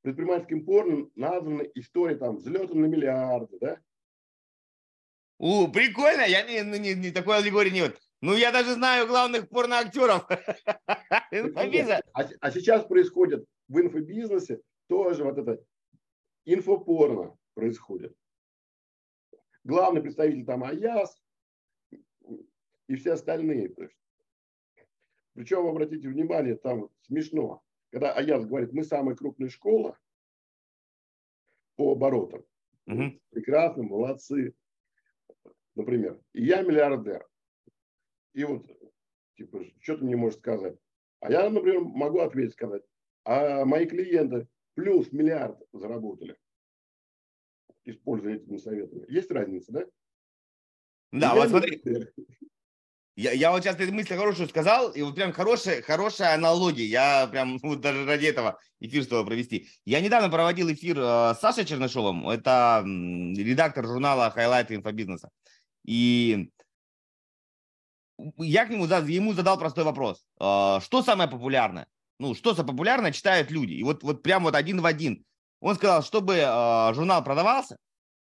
[0.02, 3.80] Предпринимательским порно названа история там взлета на миллиарды, да?
[5.38, 8.00] У, прикольно, я не, не, не такой аллегории не вот.
[8.21, 10.28] Ну, я даже знаю главных порноактеров.
[12.13, 15.62] А, а сейчас происходит в инфобизнесе тоже вот это
[16.45, 18.15] инфопорно происходит.
[19.63, 21.21] Главный представитель там Аяс
[22.88, 23.73] и все остальные.
[25.34, 27.62] Причем, обратите внимание, там смешно.
[27.91, 29.97] Когда Аяс говорит, мы самая крупная школа
[31.75, 32.45] по оборотам.
[32.88, 33.19] Угу.
[33.32, 34.54] Прекрасно, молодцы.
[35.75, 37.28] Например, и я миллиардер.
[38.36, 38.67] И вот,
[39.38, 40.76] типа, что ты мне можешь сказать?
[41.21, 42.84] А я, например, могу ответить, сказать,
[43.24, 46.36] а мои клиенты плюс миллиард заработали,
[47.86, 49.06] используя этими советами.
[49.08, 49.86] Есть разница, да?
[51.13, 51.82] Да, и вот смотри.
[53.15, 56.84] Я, я вот сейчас этой мысли хорошую сказал, и вот прям хорошая, хорошая аналогия.
[56.84, 59.69] Я прям вот даже ради этого эфир с тобой провести.
[59.86, 65.30] Я недавно проводил эфир э, с Сашей Чернышовым, это редактор журнала Highlight инфобизнеса.
[65.86, 66.52] И
[68.38, 70.25] я к нему ему задал простой вопрос.
[70.39, 71.88] А, что самое популярное?
[72.19, 73.73] Ну, что за популярное читают люди?
[73.73, 75.23] И вот, вот прям вот один в один.
[75.60, 77.78] Он сказал, чтобы а, журнал продавался,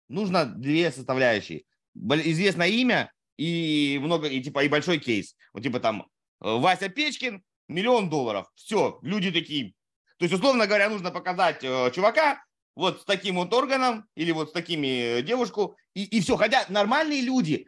[0.07, 1.63] нужно две составляющие.
[1.95, 5.35] Известное имя и много, и типа, и большой кейс.
[5.53, 6.07] Вот типа там
[6.39, 8.47] Вася Печкин, миллион долларов.
[8.55, 9.73] Все, люди такие.
[10.17, 12.43] То есть, условно говоря, нужно показать э, чувака
[12.75, 16.35] вот с таким вот органом или вот с такими девушку, и, и все.
[16.35, 17.65] Хотя нормальные люди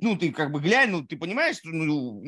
[0.00, 2.22] ну, ты как бы глянь, ну, ты понимаешь, что ну,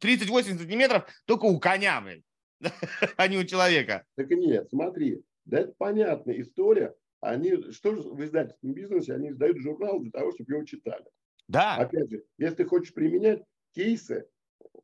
[0.00, 2.22] 30-80 сантиметров только у коня, блин,
[3.16, 4.04] а не у человека.
[4.16, 6.94] Так нет, смотри, да это понятная история.
[7.20, 11.04] Они, что же в издательском бизнесе, они издают журнал для того, чтобы его читали.
[11.48, 11.76] Да.
[11.76, 13.42] Опять же, если ты хочешь применять
[13.74, 14.28] кейсы,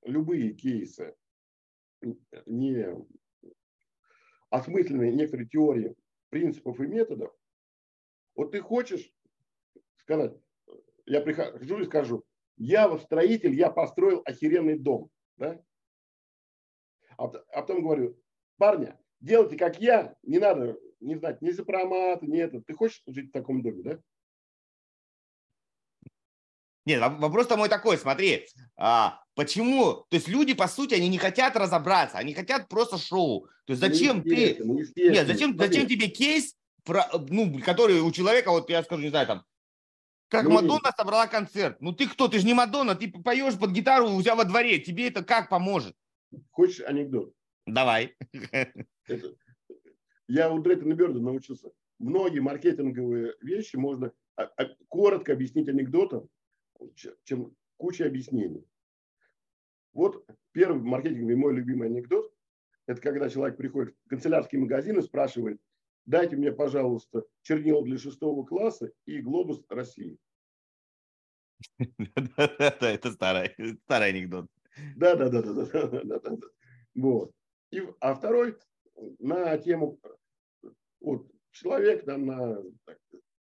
[0.05, 1.15] любые кейсы,
[2.47, 2.87] не
[4.51, 5.95] осмысленные некоторые теории
[6.31, 7.33] принципов и методов,
[8.35, 9.13] вот ты хочешь
[9.99, 10.33] сказать,
[11.07, 12.25] я прихожу и скажу,
[12.57, 15.11] я строитель, я построил охеренный дом.
[15.37, 15.61] Да?
[17.17, 18.21] А, а потом говорю,
[18.57, 22.61] парня, делайте как я, не надо не знать ни сопромат, ни это.
[22.61, 23.99] Ты хочешь жить в таком доме, да?
[26.87, 28.47] Нет, вопрос-то мой такой, смотри,
[28.77, 33.47] а, почему, то есть люди, по сути, они не хотят разобраться, они хотят просто шоу.
[33.65, 34.59] То есть зачем ты,
[34.97, 36.55] нет, зачем, зачем тебе кейс,
[36.87, 39.45] ну, который у человека, вот я скажу, не знаю, там,
[40.29, 41.81] как ну, Мадонна собрала концерт.
[41.81, 42.29] Ну ты кто?
[42.29, 44.79] Ты же не Мадонна, ты поешь под гитару у себя во дворе.
[44.79, 45.95] Тебе это как поможет?
[46.51, 47.33] Хочешь анекдот?
[47.67, 48.17] Давай.
[49.07, 49.35] Это,
[50.29, 51.71] я у Дрейтона Берда научился.
[51.99, 56.29] Многие маркетинговые вещи можно а, а, коротко объяснить анекдотом,
[57.25, 58.67] чем куча объяснений.
[59.93, 62.33] Вот первый маркетинговый мой любимый анекдот.
[62.87, 65.61] Это когда человек приходит в канцелярский магазин и спрашивает,
[66.07, 70.19] дайте мне, пожалуйста, чернила для шестого класса и глобус России.
[71.79, 74.47] Да, это старый, старый анекдот.
[74.97, 76.47] Да, да, да, да, да, да, да, да.
[76.95, 77.33] Вот.
[77.71, 78.57] И, а второй
[79.19, 79.99] на тему
[81.01, 82.99] вот человек там на так,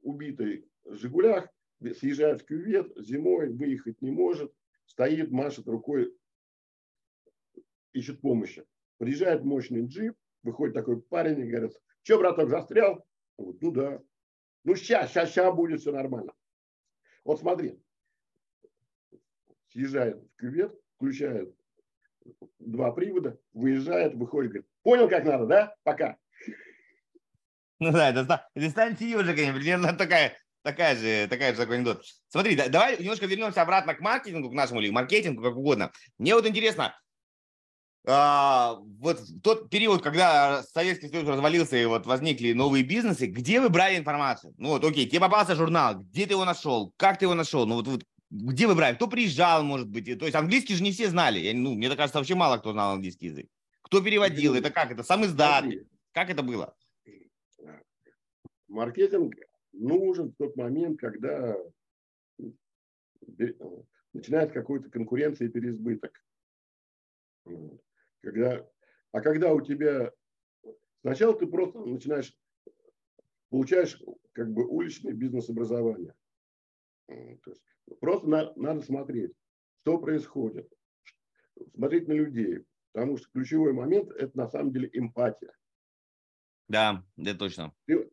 [0.03, 1.49] убитой Жигулях
[1.81, 4.53] съезжает в кювет, зимой выехать не может,
[4.87, 6.15] стоит, машет рукой,
[7.93, 8.65] ищет помощи.
[8.99, 11.73] Приезжает мощный джип, выходит такой парень и говорит,
[12.03, 13.07] что, браток, застрял?
[13.39, 14.01] Говорит, ну да.
[14.65, 16.33] Ну сейчас, сейчас, сейчас будет все нормально.
[17.25, 17.81] Вот смотри,
[19.69, 21.55] съезжает в кювет, включает
[22.59, 25.75] два привода, выезжает, выходит, говорит, понял, как надо, да?
[25.83, 26.17] Пока.
[27.79, 32.05] Ну да, это, это станция ежика, примерно такая, такая же, такая же такой анекдот.
[32.29, 35.91] Смотри, да, давай немножко вернемся обратно к маркетингу, к нашему или маркетингу, как угодно.
[36.19, 36.97] Мне вот интересно,
[38.05, 43.69] а, вот тот период, когда Советский Союз развалился и вот возникли новые бизнесы, где вы
[43.69, 44.55] брали информацию?
[44.59, 47.65] Ну вот, окей, тебе попался журнал, где ты его нашел, как ты его нашел?
[47.67, 48.97] Ну вот, вот где вы брали?
[48.97, 50.07] Кто приезжал, может быть?
[50.19, 51.39] То есть английский же не все знали.
[51.39, 53.47] Я, ну, мне кажется, вообще мало кто знал английский язык.
[53.83, 54.55] Кто переводил?
[54.55, 54.91] Это как?
[54.91, 55.65] Это сам издат?
[56.13, 56.75] Как это было?
[58.69, 59.35] Маркетинг
[59.73, 61.57] нужен в тот момент, когда
[64.13, 66.13] начинает какой-то конкуренция и переизбыток.
[68.23, 68.67] Когда,
[69.11, 70.13] а когда у тебя
[71.03, 72.35] сначала ты просто начинаешь,
[73.51, 74.01] получаешь
[74.33, 76.15] как бы уличное бизнес-образование.
[77.09, 77.63] То есть
[78.01, 79.33] просто на, надо смотреть,
[79.83, 80.73] что происходит,
[81.75, 85.53] смотреть на людей, потому что ключевой момент– это на самом деле эмпатия.
[86.69, 87.75] Да, это точно.
[87.87, 88.09] Ты,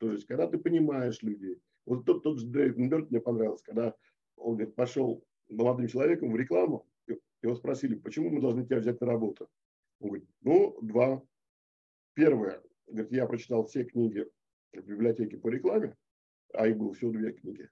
[0.00, 1.62] то есть, когда ты понимаешь людей.
[1.84, 3.94] Вот тот, тот же Дрейденберг мне понравился, когда
[4.36, 6.88] он говорит, пошел молодым человеком в рекламу,
[7.42, 9.48] его спросили, почему мы должны тебя взять на работу.
[10.00, 11.22] Он говорит, ну, два.
[12.14, 14.26] Первое, говорит, я прочитал все книги
[14.72, 15.96] в библиотеке по рекламе,
[16.52, 17.68] а их было всего две книги.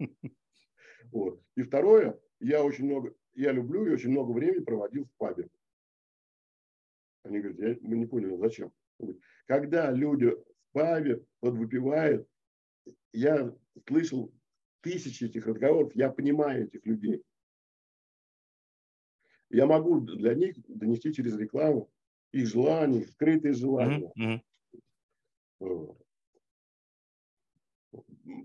[1.12, 1.38] Вот.
[1.54, 5.50] И второе, я очень много, я люблю и очень много времени проводил в пабе.
[7.24, 8.72] Они говорят, я, мы не поняли, зачем.
[8.98, 12.26] Говорит, когда люди в пабе подвыпивают,
[13.12, 13.54] я
[13.86, 14.32] слышал
[14.80, 17.22] тысячи этих разговоров, я понимаю этих людей.
[19.50, 21.90] Я могу для них донести через рекламу
[22.32, 24.12] их желания, их скрытые желания.
[24.18, 25.96] Mm-hmm.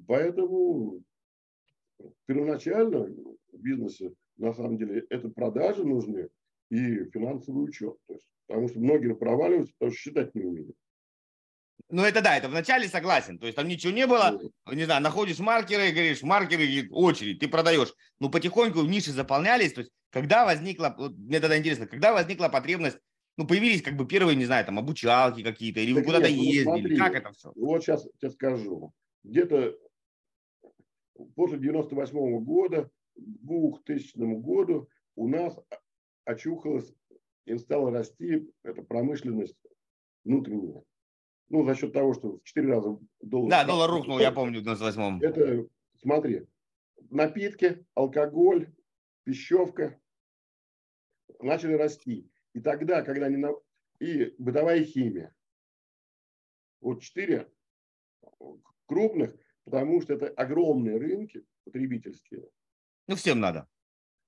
[0.08, 1.04] Поэтому
[2.26, 3.06] первоначально
[3.52, 6.30] в бизнесе на самом деле это продажи нужны
[6.70, 7.98] и финансовый учет.
[8.08, 10.76] То есть, потому что многие проваливаются, потому что считать не умеют.
[11.90, 13.40] Ну, это да, это вначале согласен.
[13.40, 14.40] То есть там ничего не было,
[14.72, 17.94] не знаю, находишь маркеры и говоришь, маркеры, очередь, ты продаешь.
[18.20, 19.74] Ну, потихоньку ниши заполнялись.
[19.74, 23.00] То есть когда возникла, вот мне тогда интересно, когда возникла потребность,
[23.38, 26.36] ну, появились как бы первые, не знаю, там, обучалки какие-то, или так вы куда-то ну,
[26.36, 27.52] ездили, смотри, как это все?
[27.56, 28.94] Вот сейчас тебе скажу.
[29.24, 29.78] Где-то
[31.36, 35.58] после 98 -го года, к 2000 году у нас
[36.26, 36.94] очухалась
[37.46, 39.58] и стала расти эта промышленность
[40.24, 40.84] внутренняя.
[41.50, 43.50] Ну, за счет того, что в 4 раза доллар...
[43.50, 45.22] Да, доллар рухнул, я помню, в 98-м.
[45.22, 46.48] Это, смотри,
[47.10, 48.72] напитки, алкоголь,
[49.24, 50.00] пищевка
[51.40, 52.32] начали расти.
[52.54, 53.38] И тогда, когда они...
[53.38, 53.54] На...
[54.00, 55.36] И бытовая химия.
[56.82, 57.52] Вот четыре
[58.86, 59.36] крупных,
[59.66, 62.48] потому что это огромные рынки потребительские.
[63.08, 63.68] Ну, всем надо.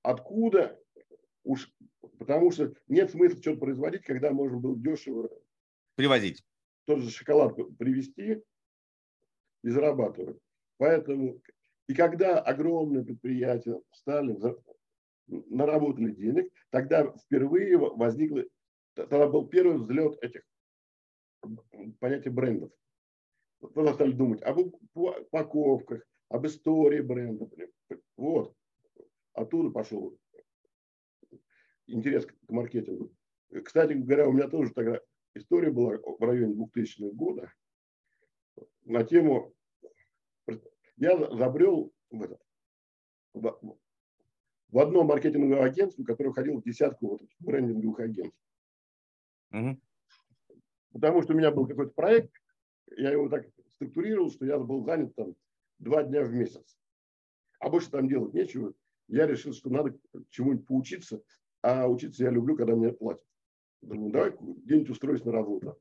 [0.01, 0.79] Откуда?
[1.43, 1.71] Уж,
[2.17, 5.29] потому что нет смысла что-то производить, когда можно было дешево
[5.95, 6.43] привозить.
[6.85, 8.41] Тот же шоколад привезти
[9.63, 10.39] и зарабатывать.
[10.77, 11.41] Поэтому
[11.87, 14.37] и когда огромные предприятия стали
[15.27, 18.43] наработали денег, тогда впервые возникло,
[18.93, 20.41] тогда был первый взлет этих
[21.99, 22.71] понятия брендов.
[23.59, 27.49] Тогда стали думать об упаковках, об истории бренда.
[28.17, 28.55] Вот.
[29.33, 30.17] Оттуда пошел
[31.87, 33.13] интерес к маркетингу.
[33.65, 34.99] Кстати говоря, у меня тоже тогда
[35.33, 37.51] история была в районе 2000 года
[38.85, 39.53] на тему...
[40.97, 42.39] Я забрел в этот,
[43.33, 48.37] в одно маркетинговое агентство, которое входило в десятку вот брендинговых агентств.
[49.51, 49.79] Угу.
[50.93, 52.31] Потому что у меня был какой-то проект,
[52.97, 55.35] я его так структурировал, что я был занят там
[55.79, 56.77] два дня в месяц.
[57.59, 58.73] А больше там делать нечего.
[59.07, 59.97] Я решил, что надо
[60.29, 61.21] чему-нибудь поучиться,
[61.61, 63.25] а учиться я люблю, когда мне платят.
[63.81, 65.79] Думаю, давай где-нибудь устроюсь на работу.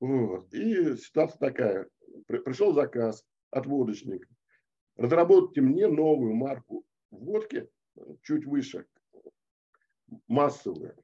[0.00, 0.52] Вот.
[0.54, 1.88] И ситуация такая.
[2.26, 4.28] Пришел заказ от водочника
[4.98, 7.70] разработайте мне новую марку водки
[8.22, 8.84] чуть выше,
[10.26, 10.94] массовые.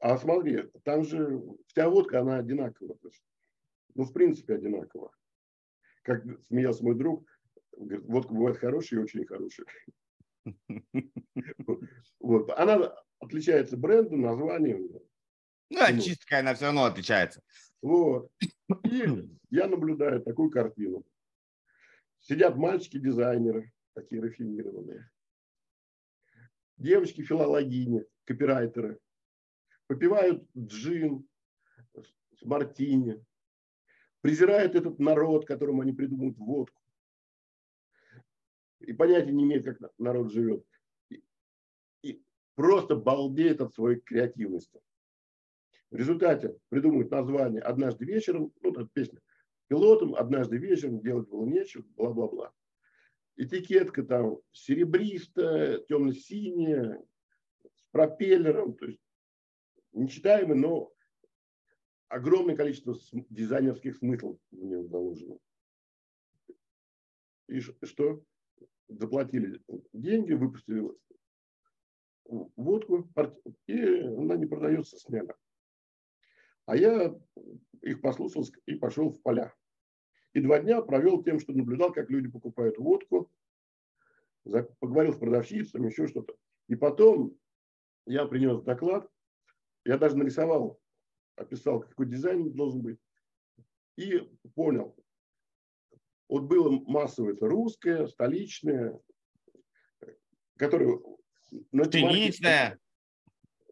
[0.00, 2.96] А смотри, там же вся водка, она одинаковая.
[3.94, 5.10] Ну, в принципе, одинаковая.
[6.02, 7.26] Как смеялся мой друг,
[7.76, 9.66] говорит, водка бывает хорошая и очень хорошая.
[12.20, 12.50] Вот.
[12.50, 14.88] Она отличается брендом, названием.
[15.70, 17.42] Ну, а чистка она все равно отличается.
[17.82, 18.30] Вот.
[18.84, 21.04] И я наблюдаю такую картину.
[22.20, 25.10] Сидят мальчики-дизайнеры, такие рафинированные.
[26.76, 28.98] Девочки филологини, копирайтеры.
[29.86, 31.26] Попивают джин
[31.94, 33.24] с мартини.
[34.20, 36.77] Презирают этот народ, которому они придумывают водку.
[38.80, 40.64] И понятия не имеют, как народ живет.
[41.10, 41.22] И,
[42.02, 42.22] и
[42.54, 44.80] просто балдеет от своей креативности.
[45.90, 49.20] В результате придумывают название «Однажды вечером», ну, это песня,
[49.68, 52.52] пилотом «Однажды вечером» делать было нечего, бла-бла-бла.
[53.36, 57.02] Этикетка там серебристая, темно-синяя,
[57.74, 59.00] с пропеллером, то есть
[59.92, 60.92] нечитаемый, но
[62.08, 62.96] огромное количество
[63.30, 65.38] дизайнерских смыслов в нем заложено.
[67.48, 68.22] И что?
[68.88, 69.62] Заплатили
[69.92, 70.90] деньги, выпустили
[72.24, 73.08] водку,
[73.66, 75.34] и она не продается смена.
[76.66, 77.14] А я
[77.82, 79.54] их послушал и пошел в поля.
[80.34, 83.30] И два дня провел тем, что наблюдал, как люди покупают водку,
[84.78, 86.34] поговорил с продавщицами, еще что-то.
[86.68, 87.36] И потом
[88.06, 89.10] я принес доклад,
[89.84, 90.78] я даже нарисовал,
[91.36, 92.98] описал, какой дизайн должен быть,
[93.96, 94.18] и
[94.54, 94.96] понял.
[96.28, 99.00] Вот было массовое, это русское, столичное,
[100.56, 100.98] которое...
[101.72, 102.78] Пшеничное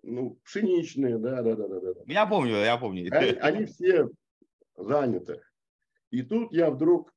[0.06, 2.00] ну, пшеничные, да, да, да, да, да.
[2.06, 3.08] Я помню, я помню.
[3.10, 4.08] Они, они все
[4.76, 5.42] заняты.
[6.10, 7.12] И тут я вдруг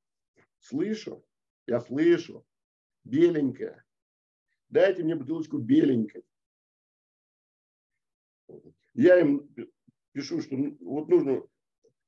[0.59, 1.23] слышу,
[1.67, 2.43] я слышу,
[3.03, 3.85] беленькая,
[4.69, 6.23] дайте мне бутылочку беленькой.
[8.95, 9.47] Я им
[10.11, 11.43] пишу, что вот нужно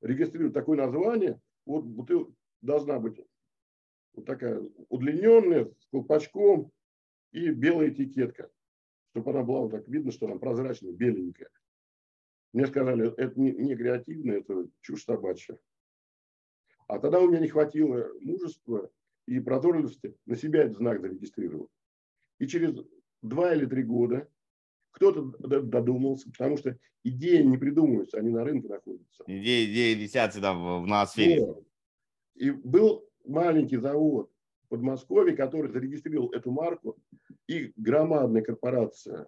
[0.01, 3.19] регистрировать такое название, вот бутылка должна быть
[4.13, 6.71] вот такая удлиненная, с колпачком
[7.31, 8.49] и белая этикетка
[9.11, 11.49] чтобы она была вот так видно, что она прозрачная, беленькая.
[12.53, 15.57] Мне сказали, это не, не креативно, это чушь собачья.
[16.87, 18.89] А тогда у меня не хватило мужества
[19.25, 21.69] и прозорливости на себя этот знак зарегистрировать.
[22.39, 22.75] И через
[23.21, 24.29] два или три года
[24.91, 29.23] кто-то додумался, потому что идеи не придумываются, они на рынке находятся.
[29.27, 31.47] Идеи, идеи висят всегда в, в ноосфере.
[32.41, 34.31] И был маленький завод
[34.65, 36.97] в Подмосковье, который зарегистрировал эту марку
[37.47, 39.27] и громадная корпорация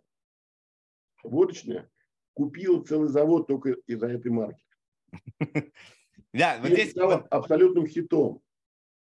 [1.22, 1.91] водочная
[2.34, 4.66] купила целый завод только из-за этой марки.
[6.34, 8.41] Да, вот здесь стало абсолютным хитом.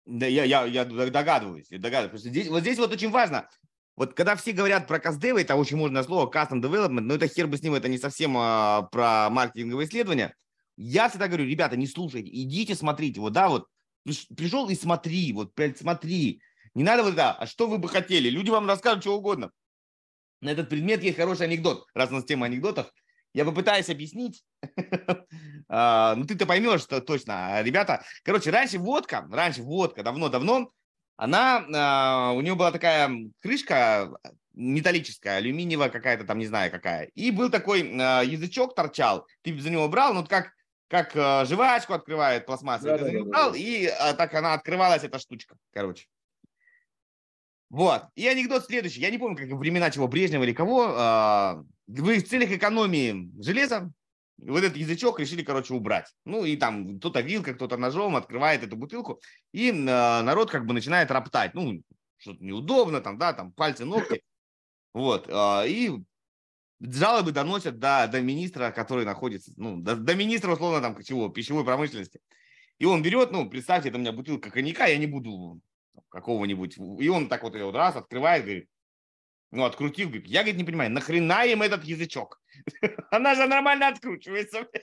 [0.05, 2.21] Да, я, я, я догадываюсь, я догадываюсь.
[2.21, 3.49] Здесь, вот здесь вот очень важно.
[3.97, 7.47] Вот когда все говорят про кастдевы, это очень модное слово, custom development, но это хер
[7.47, 10.33] бы с ним, это не совсем а, про маркетинговые исследования.
[10.77, 13.19] Я всегда говорю, ребята, не слушайте, идите смотрите.
[13.19, 13.67] Вот, да, вот
[14.35, 16.41] пришел и смотри, вот, блядь, смотри.
[16.73, 18.29] Не надо вот это, а что вы бы хотели?
[18.29, 19.51] Люди вам расскажут что угодно.
[20.41, 21.87] На этот предмет есть хороший анекдот.
[21.95, 22.91] Раз у нас тема анекдотов,
[23.33, 24.43] я попытаюсь объяснить.
[25.69, 27.61] А, ну, ты-то поймешь что точно.
[27.61, 30.71] Ребята, короче, раньше водка, раньше водка, давно-давно,
[31.17, 34.17] она, а, у нее была такая крышка
[34.53, 37.05] металлическая, алюминиевая какая-то там, не знаю какая.
[37.15, 40.53] И был такой а, язычок торчал, ты за него брал, ну, как
[40.87, 41.11] как
[41.47, 42.85] жвачку открывает пластмассу.
[42.85, 43.57] Да, да, да, да.
[43.57, 46.07] И так она открывалась, эта штучка, короче.
[47.69, 48.03] Вот.
[48.15, 49.01] И анекдот следующий.
[49.01, 50.93] Я не помню, как времена чего, Брежнева или кого.
[50.95, 53.91] А, вы в целях экономии железа
[54.37, 56.13] вот этот язычок решили, короче, убрать.
[56.23, 59.19] Ну, и там кто-то вилкой, кто-то ножом открывает эту бутылку,
[59.51, 61.53] и народ как бы начинает роптать.
[61.55, 61.81] Ну,
[62.17, 64.23] что-то неудобно, там, да, там пальцы, ногти.
[64.93, 65.27] Вот.
[65.29, 65.91] А, и
[66.79, 71.65] жалобы доносят до, до министра, который находится, ну, до, до министра, условно, там, чего, пищевой
[71.65, 72.19] промышленности.
[72.79, 75.59] И он берет, ну, представьте, это у меня бутылка коньяка, я не буду
[76.09, 76.77] какого-нибудь.
[76.99, 78.69] И он так вот ее вот раз открывает, говорит,
[79.51, 82.39] ну, открутил, говорит, я, говорит, не понимаю, нахрена им этот язычок?
[83.11, 84.67] Она же нормально откручивается.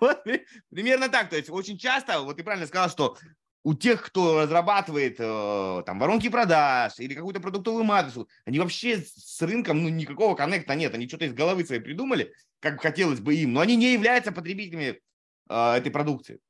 [0.00, 0.22] Вот
[0.70, 1.30] примерно так.
[1.30, 3.16] То есть очень часто, вот ты правильно сказал, что
[3.64, 9.40] у тех, кто разрабатывает э, там воронки продаж или какую-то продуктовую матрицу, они вообще с
[9.40, 10.94] рынком ну, никакого коннекта нет.
[10.94, 15.00] Они что-то из головы своей придумали, как хотелось бы им, но они не являются потребителями
[15.48, 16.40] э, этой продукции.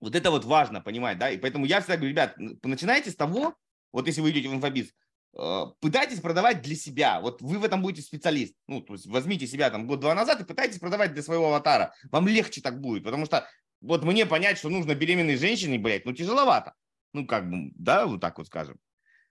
[0.00, 3.54] Вот это вот важно понимать, да, и поэтому я всегда говорю, ребят, начинайте с того,
[3.90, 4.92] вот если вы идете в инфобиз,
[5.38, 7.22] э, пытайтесь продавать для себя.
[7.22, 8.54] Вот вы в этом будете специалист.
[8.68, 11.94] Ну, то есть возьмите себя там год-два назад и пытайтесь продавать для своего аватара.
[12.12, 13.48] Вам легче так будет, потому что
[13.84, 16.74] вот мне понять, что нужно беременной женщине, блядь, ну тяжеловато.
[17.12, 18.76] Ну, как бы, да, вот так вот скажем.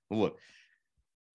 [0.09, 0.39] Вот.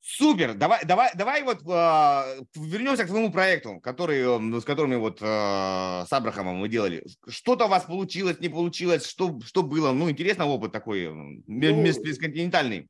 [0.01, 4.23] Супер, давай, давай, давай вот э, вернемся к твоему проекту, который,
[4.61, 7.05] с которыми вот э, с Абрахамом мы делали.
[7.27, 9.93] Что-то у вас получилось, не получилось, что, что было?
[9.93, 12.89] Ну, интересный опыт такой, ну, межконтинентальный.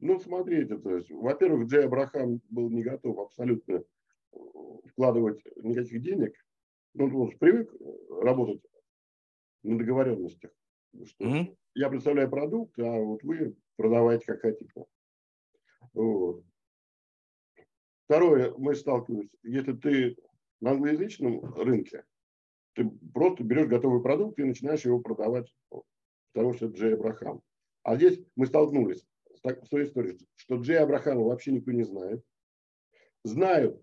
[0.00, 3.82] Ну, смотрите, то есть, во-первых, Джей Абрахам был не готов абсолютно
[4.90, 6.32] вкладывать никаких денег.
[6.94, 7.70] Ну, он привык
[8.22, 8.60] работать
[9.64, 10.50] на договоренностях.
[11.04, 11.56] Что mm-hmm.
[11.74, 14.84] Я представляю продукт, а вот вы продавайте как хотите.
[15.92, 16.44] Вот.
[18.04, 20.16] Второе, мы сталкиваемся, если ты
[20.60, 22.04] на англоязычном рынке,
[22.74, 25.52] ты просто берешь готовый продукт и начинаешь его продавать,
[26.32, 27.42] потому что это Джей Абрахам.
[27.82, 32.22] А здесь мы столкнулись с той историей, что Джей Абрахама вообще никто не знает.
[33.24, 33.80] Знают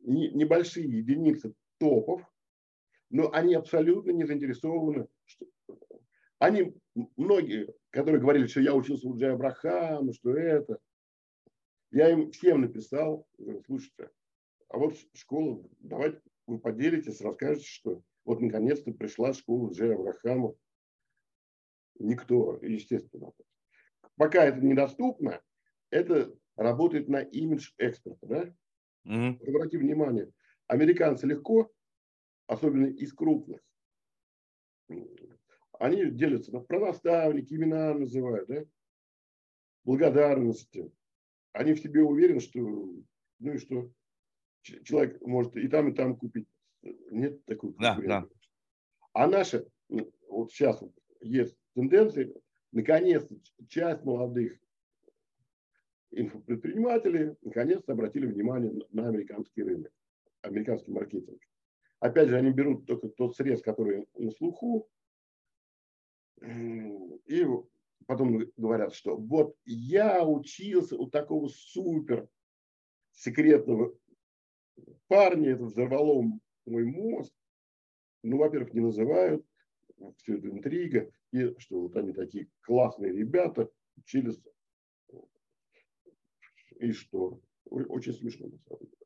[0.00, 2.22] небольшие единицы топов,
[3.10, 5.06] но они абсолютно не заинтересованы.
[5.24, 5.46] Что...
[6.38, 6.74] Они,
[7.16, 10.78] многие, которые говорили, что я учился у Джей Абрахама, что это,
[11.90, 14.10] я им всем написал, говорю, слушайте,
[14.68, 20.54] а вот школа, давайте вы поделитесь, расскажете, что вот наконец-то пришла школа Джея Абрахама,
[22.00, 23.30] Никто, естественно.
[24.16, 25.42] Пока это недоступно,
[25.90, 28.26] это работает на имидж экспорта.
[28.26, 28.54] Да?
[29.06, 29.46] Mm-hmm.
[29.46, 30.30] Обрати внимание,
[30.66, 31.70] американцы легко,
[32.50, 33.60] особенно из крупных,
[35.78, 38.64] они делятся на пронаставники, имена называют, да?
[39.84, 40.92] благодарности.
[41.52, 43.90] Они в себе уверены, что, ну и что,
[44.62, 46.48] человек может и там, и там купить.
[46.82, 48.26] Нет такой да, да.
[49.12, 49.66] А наши,
[50.28, 50.82] вот сейчас
[51.20, 52.34] есть тенденции,
[52.72, 53.36] наконец-то
[53.68, 54.58] часть молодых
[56.10, 59.92] инфопредпринимателей наконец-то обратили внимание на американский рынок,
[60.42, 61.40] американский маркетинг.
[62.00, 64.88] Опять же, они берут только тот срез, который на слуху,
[66.42, 67.46] и
[68.06, 72.28] потом говорят, что вот я учился у такого супер
[73.12, 73.94] секретного
[75.08, 76.24] парня, это взорвало
[76.64, 77.34] мой мозг.
[78.22, 79.44] Ну, во-первых, не называют,
[80.16, 84.40] все это интрига и что вот они такие классные ребята, учились,
[86.78, 87.40] и что.
[87.66, 88.99] Очень смешно на самом деле.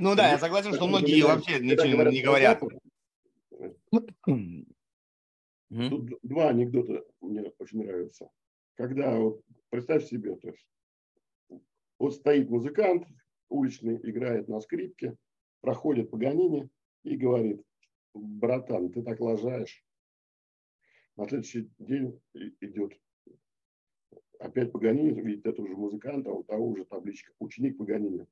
[0.00, 2.62] Ну да, я согласен, что многие вообще ничего не говорят.
[5.70, 8.30] Тут два анекдота мне очень нравятся.
[8.74, 10.66] Когда, вот, представь себе, то есть,
[11.98, 13.08] вот стоит музыкант
[13.48, 15.16] уличный, играет на скрипке,
[15.60, 16.70] проходит по гонине
[17.02, 17.60] и говорит,
[18.14, 19.84] братан, ты так лажаешь.
[21.16, 22.20] На следующий день
[22.60, 22.92] идет
[24.38, 28.26] опять Паганини, видит этого же музыканта, у того же табличка «Ученик Паганини».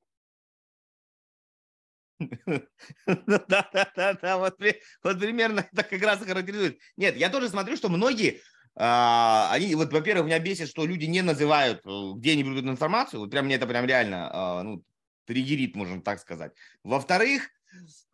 [2.18, 4.56] Да, да, да, да, вот,
[5.02, 6.78] вот примерно это как раз характеризует.
[6.96, 8.40] Нет, я тоже смотрю, что многие,
[8.74, 13.20] а, они, вот, во-первых, меня бесит, что люди не называют, э, где они берут информацию,
[13.20, 14.82] вот прям мне это прям реально, а, ну,
[15.26, 16.52] триггерит, можно так сказать.
[16.84, 17.50] Во-вторых,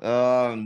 [0.00, 0.56] а,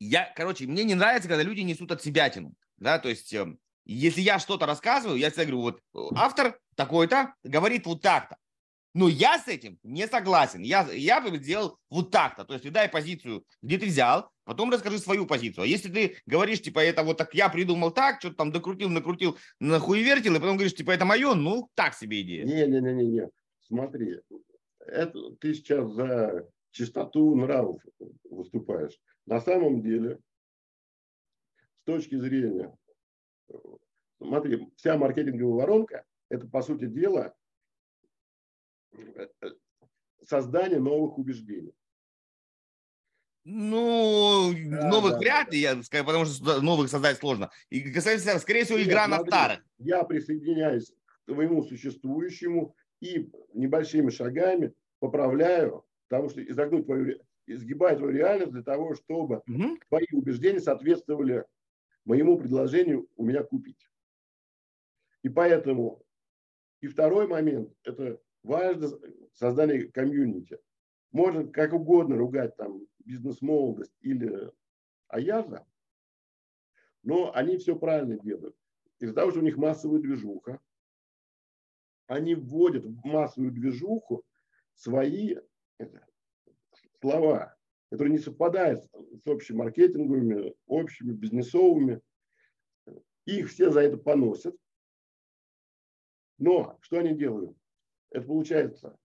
[0.00, 3.58] я, короче, мне не нравится, когда люди несут от себя тяну да, то есть эм,
[3.84, 8.36] если я что-то рассказываю, я всегда говорю, вот э, автор такой-то говорит вот так-то.
[8.92, 10.62] Но я с этим не согласен.
[10.62, 12.44] Я, я бы сделал вот так-то.
[12.44, 15.64] То есть дай позицию, где ты взял, потом расскажи свою позицию.
[15.64, 19.38] А если ты говоришь, типа, это вот так я придумал так, что-то там докрутил, накрутил,
[19.60, 22.44] нахуевертил, и потом говоришь, типа, это мое, ну, так себе идея.
[22.44, 23.30] Не-не-не-не,
[23.60, 24.18] смотри,
[24.80, 27.80] это ты сейчас за чистоту нравов
[28.28, 28.98] выступаешь.
[29.26, 30.18] На самом деле
[31.82, 32.76] с точки зрения,
[34.18, 37.34] смотри, вся маркетинговая воронка– это, по сути дела,
[40.26, 41.74] создание новых убеждений.
[43.44, 47.50] Ну, да, новых да, вряд ли, я, потому что новых создать сложно.
[47.70, 49.64] И касается, скорее всего, игра Нет, на старых.
[49.78, 50.92] Я присоединяюсь
[51.24, 58.62] к твоему существующему и небольшими шагами поправляю, потому что изогнуть твою, изгибать твою реальность для
[58.62, 59.78] того, чтобы угу.
[59.88, 61.44] твои убеждения соответствовали
[62.04, 63.88] моему предложению у меня купить.
[65.22, 66.02] И поэтому,
[66.80, 68.88] и второй момент, это важно
[69.34, 70.58] создание комьюнити.
[71.12, 74.52] Можно как угодно ругать там бизнес-молодость или
[75.08, 75.66] Аяза,
[77.02, 78.56] но они все правильно делают.
[79.00, 80.60] Из-за того, что у них массовая движуха,
[82.06, 84.24] они вводят в массовую движуху
[84.74, 85.36] свои
[87.00, 87.56] слова
[87.90, 92.00] которые не совпадают с общими маркетинговыми, общими бизнесовыми.
[93.26, 94.56] Их все за это поносят.
[96.38, 97.56] Но что они делают?
[98.10, 98.98] Это получается,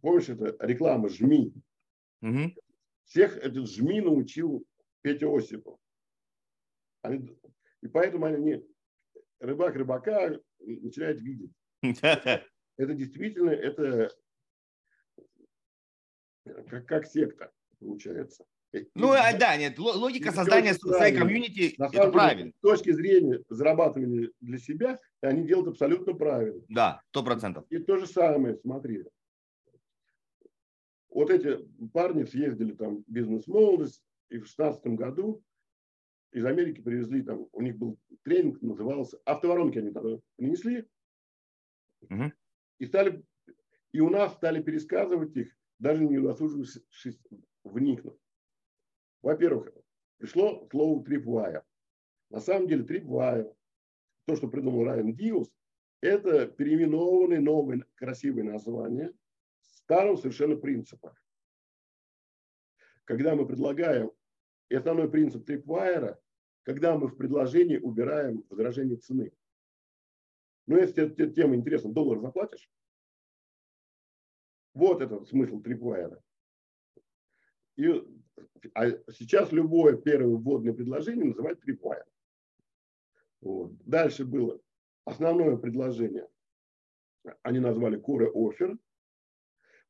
[0.00, 1.54] помнишь, это реклама ЖМИ.
[2.22, 2.54] Угу.
[3.04, 4.66] Всех этот ЖМИ научил
[5.02, 5.78] Петя Осипов.
[7.02, 7.38] Они,
[7.82, 8.64] и поэтому они
[9.40, 11.52] рыбак рыбака начинает видеть.
[12.76, 14.10] Это действительно, это
[16.44, 18.44] как, как секта получается.
[18.94, 22.52] Ну, а, да, нет, логика создания своей комьюнити, это правильно.
[22.56, 26.62] С точки зрения зарабатывания для себя, они делают абсолютно правильно.
[26.68, 27.64] Да, сто процентов.
[27.70, 29.04] И то же самое, смотри.
[31.08, 35.42] Вот эти парни съездили там бизнес-молодость, и в шестнадцатом году
[36.32, 40.88] из Америки привезли, там, у них был тренинг, назывался, автоворонки они тогда принесли,
[42.02, 42.32] угу.
[42.78, 43.22] и стали,
[43.92, 47.20] и у нас стали пересказывать их, даже не удосужившись
[47.62, 48.18] вникнуть.
[49.24, 49.72] Во-первых,
[50.18, 51.62] пришло слово tripwire.
[52.28, 53.56] На самом деле tripwire,
[54.26, 55.50] то, что придумал Райан Диус,
[56.02, 59.14] это переименованное новое красивое название
[59.62, 61.16] старого совершенно принципа.
[63.04, 64.12] Когда мы предлагаем,
[64.68, 66.18] и основной принцип tripwire,
[66.62, 69.32] когда мы в предложении убираем возражение цены.
[70.66, 72.68] Но если тебе тема интересна, доллар заплатишь?
[74.74, 76.22] Вот этот смысл трипвайера.
[77.76, 78.13] И
[78.74, 82.04] а сейчас любое первое вводное предложение называют tripwire.
[83.40, 83.76] Вот.
[83.84, 84.60] Дальше было
[85.04, 86.28] основное предложение.
[87.42, 88.76] Они назвали core offer.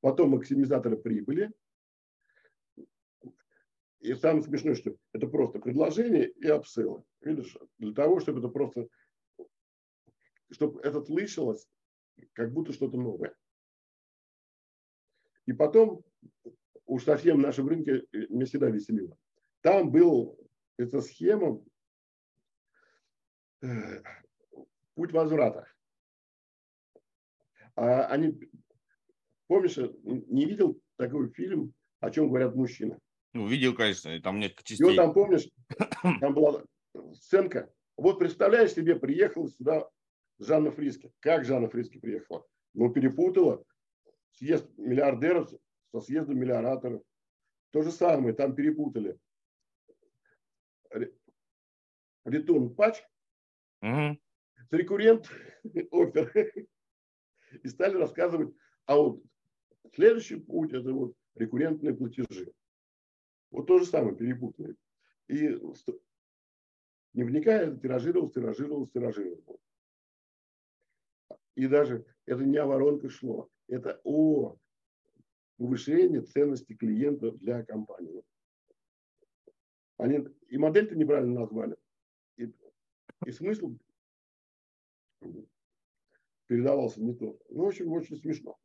[0.01, 1.51] Потом максимизаторы прибыли.
[4.01, 7.05] И самое смешное, что это просто предложение и апселлы.
[7.22, 8.86] Видишь, для того, чтобы это просто,
[10.51, 11.66] чтобы это слышалось,
[12.34, 13.34] как будто что-то новое.
[15.47, 16.05] И потом
[16.87, 19.16] уж совсем в нашем рынке э, меня всегда веселило.
[19.61, 20.39] Там был
[20.76, 21.62] эта схема
[23.62, 24.03] э,
[24.95, 25.66] путь возврата.
[27.76, 28.39] А они,
[29.47, 32.99] помнишь, не видел такой фильм, о чем говорят мужчины?
[33.32, 34.85] Ну, видел, конечно, там нет частей.
[34.85, 35.49] И вот там, помнишь,
[36.20, 36.62] там была
[37.14, 37.72] сценка.
[37.97, 39.89] Вот представляешь себе, приехала сюда
[40.39, 41.12] Жанна Фриски.
[41.20, 42.47] Как Жанна Фриски приехала?
[42.74, 43.64] Ну, перепутала
[44.32, 45.51] съезд миллиардеров
[45.95, 47.03] со съездом миллиораторов.
[47.70, 49.16] То же самое, там перепутали.
[52.24, 53.01] Ретун патч
[53.80, 54.18] угу.
[54.68, 55.30] с рекуррент
[55.92, 56.32] опер.
[57.62, 58.53] И стали рассказывать,
[58.86, 59.22] а вот
[59.95, 62.53] следующий путь это вот рекуррентные платежи.
[63.53, 64.74] Вот то же самое перепутали.
[65.28, 65.49] И
[67.12, 69.61] не вникая, тиражировал, тиражировал, тиражировал.
[71.55, 74.57] И даже это не о воронках шло, это о
[75.57, 78.22] повышение ценности клиента для компании.
[79.96, 81.76] Они и модель-то неправильно назвали,
[82.36, 82.52] и,
[83.24, 83.76] и смысл
[86.46, 87.40] передавался не тот.
[87.48, 88.59] Ну, в общем, очень смешно.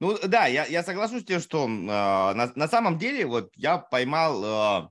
[0.00, 3.78] Ну да, я, я соглашусь с тем, что э, на, на самом деле вот я
[3.78, 4.88] поймал э,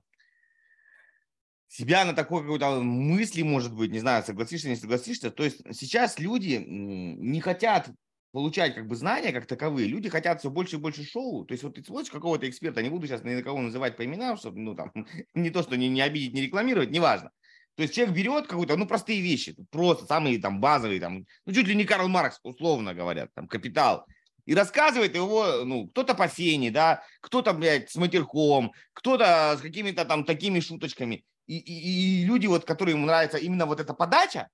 [1.68, 5.30] себя на такой какой-то мысли, может быть, не знаю, согласишься, не согласишься.
[5.30, 7.90] То есть сейчас люди не хотят
[8.32, 11.44] получать как бы знания как таковые, люди хотят все больше и больше шоу.
[11.44, 14.04] То есть вот ты смотришь какого-то эксперта, не буду сейчас ни на кого называть по
[14.04, 14.92] именам, чтобы, ну, там,
[15.34, 17.30] не то, что не, не обидеть, не рекламировать, неважно.
[17.76, 21.66] То есть человек берет какую-то, ну, простые вещи, просто самые там базовые, там, ну, чуть
[21.68, 24.06] ли не Карл Маркс, условно говорят, там, капитал,
[24.44, 30.04] и рассказывает его, ну, кто-то по фене, да, кто-то, блядь, с матерком, кто-то с какими-то
[30.04, 31.24] там такими шуточками.
[31.46, 34.48] И, и, и люди, вот, которым ему нравится именно вот эта подача,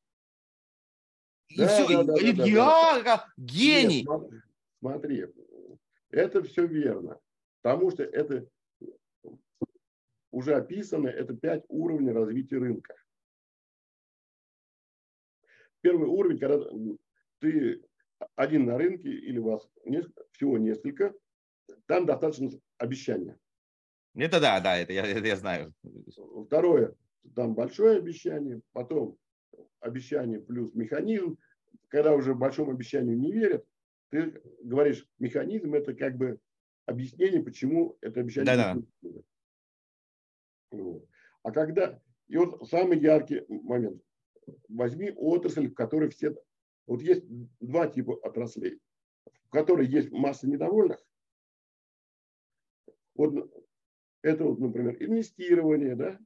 [1.49, 4.07] и да, все, да, да, да, да, гений.
[4.09, 4.43] Нет,
[4.81, 5.27] смотри,
[6.11, 7.19] это все верно.
[7.63, 8.47] Потому что это
[10.31, 12.95] уже описано, это пять уровней развития рынка.
[15.81, 16.65] Первый уровень, когда
[17.41, 17.83] ты
[18.35, 21.15] один на рынке или вас несколько, всего несколько,
[21.87, 23.39] там достаточно обещания.
[24.15, 25.73] Это да, да, это я, это я знаю.
[26.47, 26.95] Второе,
[27.35, 29.17] там большое обещание, потом
[29.81, 31.39] обещание плюс механизм.
[31.89, 33.65] Когда уже большому обещанию не верят,
[34.11, 36.39] ты говоришь, механизм это как бы
[36.87, 39.25] объяснение, почему это обещание да -да.
[40.71, 41.09] Вот.
[41.43, 44.03] А когда, и вот самый яркий момент,
[44.69, 46.35] возьми отрасль, в которой все,
[46.87, 47.25] вот есть
[47.61, 48.81] два типа отраслей,
[49.45, 51.03] в которой есть масса недовольных,
[53.15, 53.51] вот
[54.23, 56.19] это вот, например, инвестирование, да,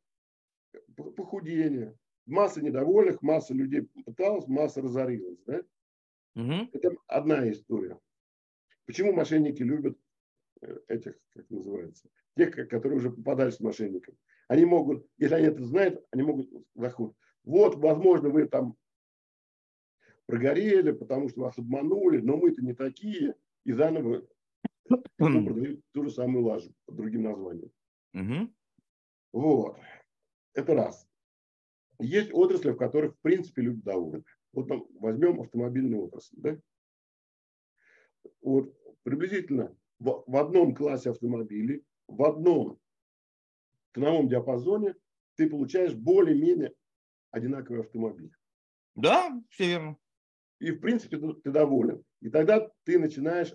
[0.97, 1.97] похудение,
[2.27, 5.39] масса недовольных, масса людей пыталась, масса разорилась.
[5.47, 5.63] Да?
[6.37, 6.71] Угу.
[6.73, 7.99] Это одна история.
[8.87, 9.99] Почему мошенники любят
[10.61, 14.17] э, этих, как называется, тех, которые уже попадали с мошенниками.
[14.49, 17.15] Они могут, если они это знают, они могут заходить.
[17.45, 18.77] Вот, возможно, вы там
[20.27, 24.27] прогорели, потому что вас обманули, но мы-то не такие, и заново
[25.17, 27.71] продают ту же самую лажу под другим названием.
[28.15, 28.53] Угу.
[29.33, 29.79] Вот.
[30.55, 31.09] Это раз.
[32.03, 34.25] Есть отрасли, в которых, в принципе, люди довольны.
[34.53, 36.37] Вот там возьмем автомобильную отрасль.
[36.39, 36.59] Да?
[38.43, 42.79] Вот приблизительно в, в одном классе автомобилей, в одном
[43.95, 44.95] ценовом диапазоне
[45.37, 46.75] ты получаешь более-менее
[47.31, 48.33] одинаковый автомобиль.
[48.95, 49.97] Да, все верно.
[50.59, 52.05] И, в принципе, ты, ты доволен.
[52.21, 53.53] И тогда ты начинаешь,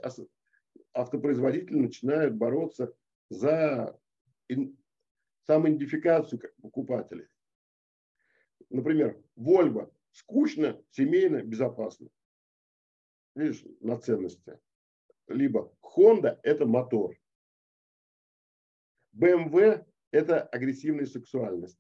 [0.94, 2.94] автопроизводители начинают бороться
[3.30, 4.00] за
[5.46, 7.28] самоидентификацию покупателей.
[8.70, 12.10] Например, Volvo скучно, семейно, безопасно.
[13.36, 14.60] Видишь, на ценности.
[15.28, 17.16] Либо Honda– это мотор.
[19.16, 21.78] BMW– это агрессивная сексуальность.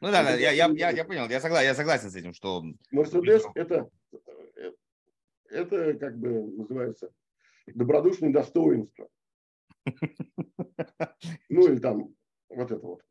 [0.00, 2.62] Ну да, да я, я, я, я понял, я согласен, я согласен с этим, что...
[2.90, 3.90] Мерседес– это,
[5.50, 7.12] это, как бы называется,
[7.66, 9.08] добродушное достоинство.
[11.48, 12.14] Ну или там
[12.48, 13.02] вот это вот.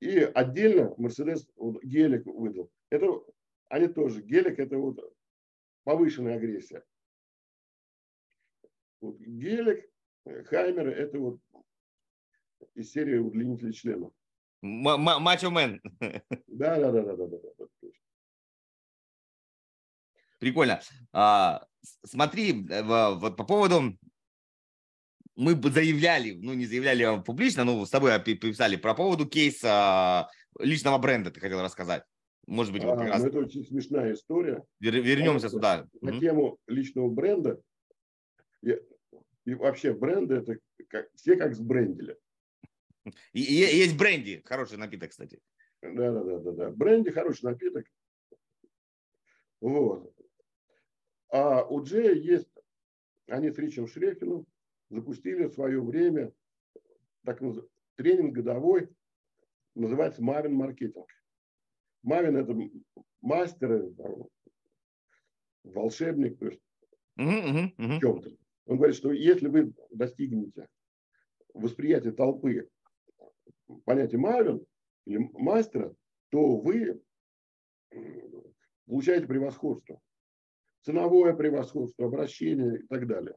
[0.00, 2.70] И отдельно Мерседес вот, гелик выдал.
[2.90, 3.06] Это
[3.68, 4.22] они тоже.
[4.22, 4.98] Гелик это вот
[5.84, 6.84] повышенная агрессия.
[9.00, 9.88] Вот, гелик,
[10.24, 11.40] Хаймер это вот
[12.74, 14.12] из серии удлинителей членов.
[14.62, 15.80] Мачо Мэн.
[16.46, 17.26] Да, да, да, да, да,
[17.58, 17.66] да.
[20.38, 20.80] Прикольно.
[21.12, 21.66] А,
[22.04, 23.98] смотри, э, вот по поводу
[25.36, 30.28] мы бы заявляли, ну не заявляли публично, но с тобой писали про поводу кейса
[30.58, 32.02] личного бренда, ты хотел рассказать.
[32.46, 33.22] Может быть, а, вот раз...
[33.22, 34.64] ну, это очень смешная история.
[34.80, 35.88] Вер, вернемся сюда.
[36.00, 37.60] На mm тему личного бренда.
[38.62, 38.80] И,
[39.44, 40.58] и вообще бренды, это
[40.88, 42.16] как, все как сбрендили.
[43.32, 45.40] И, и, есть бренди, хороший напиток, кстати.
[45.82, 46.70] Да, да, да, да, да.
[46.70, 47.86] Бренди хороший напиток.
[49.60, 50.14] Вот.
[51.28, 52.48] А у Джея есть,
[53.26, 54.46] они с Ричем Шрефином
[54.90, 56.32] запустили в свое время
[57.24, 57.40] так,
[57.96, 58.88] тренинг годовой,
[59.74, 61.08] называется Мавин маркетинг.
[62.02, 62.56] Мавин это
[63.20, 63.90] мастер,
[65.64, 66.60] волшебник, то есть
[67.18, 68.00] uh-huh, uh-huh.
[68.00, 68.30] чем-то.
[68.66, 70.68] Он говорит, что если вы достигнете
[71.52, 72.68] восприятия толпы
[73.84, 74.64] понятия Мавин
[75.04, 75.94] или мастера,
[76.30, 77.00] то вы
[78.86, 80.00] получаете превосходство.
[80.82, 83.36] Ценовое превосходство, обращение и так далее.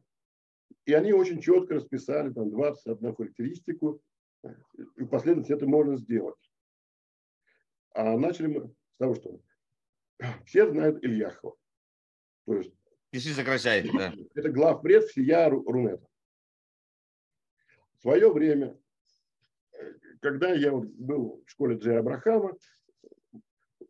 [0.86, 4.01] И они очень четко расписали там 21 характеристику,
[4.95, 6.51] и последовательно это можно сделать.
[7.93, 9.41] А начали мы с того, что
[10.45, 11.55] все знают Ильяхова.
[12.45, 12.74] То есть
[13.11, 14.13] Пиши сокращай, да.
[14.36, 16.05] Это главпред всея Рунета.
[17.97, 18.80] В свое время,
[20.22, 22.55] когда я был в школе Джея Абрахама,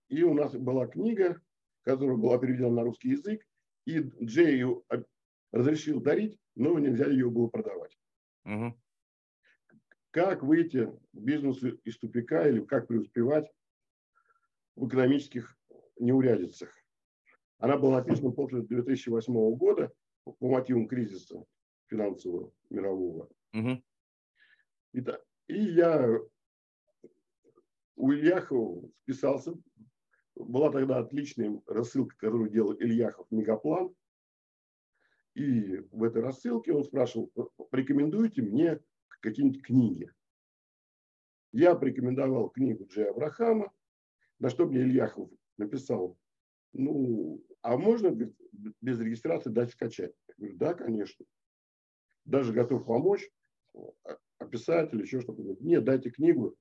[0.07, 1.41] и у нас была книга,
[1.83, 3.45] которая была переведена на русский язык,
[3.85, 4.83] и Джей ее
[5.51, 7.97] разрешил дарить, но нельзя ее было продавать.
[8.45, 8.79] Угу.
[10.11, 13.51] Как выйти в бизнес из тупика или как преуспевать
[14.75, 15.55] в экономических
[15.99, 16.69] неурядицах?
[17.59, 19.91] Она была написана после 2008 года
[20.23, 21.43] по мотивам кризиса
[21.87, 23.29] финансового мирового.
[23.53, 23.83] Угу.
[24.93, 26.19] И, да, и я
[27.95, 29.53] у Ильяхова списался.
[30.35, 33.93] Была тогда отличная рассылка, которую делал Ильяхов «Мегаплан».
[35.39, 37.31] И в этой рассылке он спрашивал,
[37.71, 38.77] порекомендуйте мне
[39.21, 40.11] какие-нибудь книги.
[41.53, 43.71] Я порекомендовал книгу Джей Абрахама,
[44.39, 46.17] на что мне Ильяхов написал,
[46.73, 50.13] ну, а можно без регистрации дать скачать?
[50.27, 51.25] Я говорю, да, конечно.
[52.25, 53.25] Даже готов помочь,
[54.39, 55.41] описать или еще что-то.
[55.61, 56.57] Нет, дайте книгу,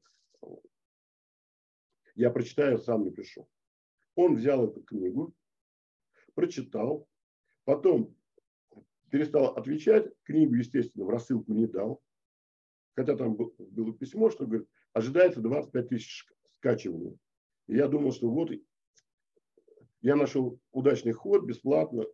[2.15, 3.49] я прочитаю, сам напишу.
[4.15, 5.35] Он взял эту книгу,
[6.35, 7.09] прочитал,
[7.65, 8.17] потом
[9.11, 12.03] перестал отвечать, книгу, естественно, в рассылку не дал,
[12.95, 17.19] хотя там было письмо, что говорит, ожидается 25 тысяч скачиваний.
[17.67, 18.51] И я думал, что вот
[20.01, 22.05] я нашел удачный ход бесплатно,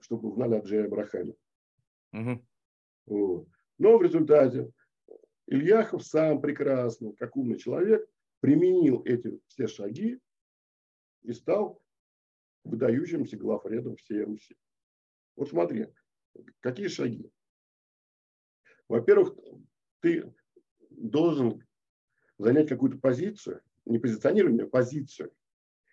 [0.00, 1.34] чтобы узнали о Джея Абрахаме.
[2.12, 2.46] Угу.
[3.06, 3.48] Вот.
[3.78, 4.70] Но в результате
[5.46, 8.08] Ильяхов сам прекрасно, как умный человек,
[8.40, 10.18] применил эти все шаги
[11.22, 11.82] и стал
[12.64, 14.56] выдающимся главредом всей Руси.
[15.36, 15.88] Вот смотри,
[16.60, 17.30] Какие шаги?
[18.88, 19.34] Во-первых,
[20.00, 20.32] ты
[20.90, 21.66] должен
[22.38, 25.32] занять какую-то позицию, не позиционирование, а позицию.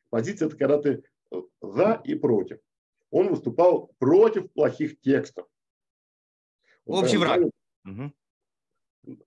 [0.09, 1.03] Позиция– это когда ты
[1.61, 2.59] за и против.
[3.11, 5.47] Он выступал против плохих текстов.
[6.85, 7.41] Общий враг.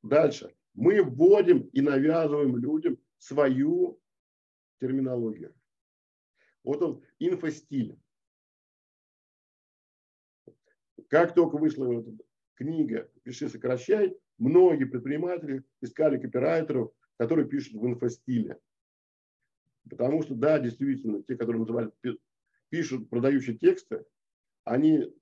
[0.02, 0.54] Дальше.
[0.74, 4.00] Мы вводим и навязываем людям свою
[4.80, 5.54] терминологию.
[6.64, 7.98] Вот он, инфостиль.
[11.12, 12.10] Как только вышла эта
[12.54, 18.58] книга «Пиши, сокращай», многие предприниматели искали копирайтеров, которые пишут в инфостиле.
[19.90, 21.94] Потому что, да, действительно, те, которые называют,
[22.70, 24.06] пишут продающие тексты,
[24.64, 25.14] они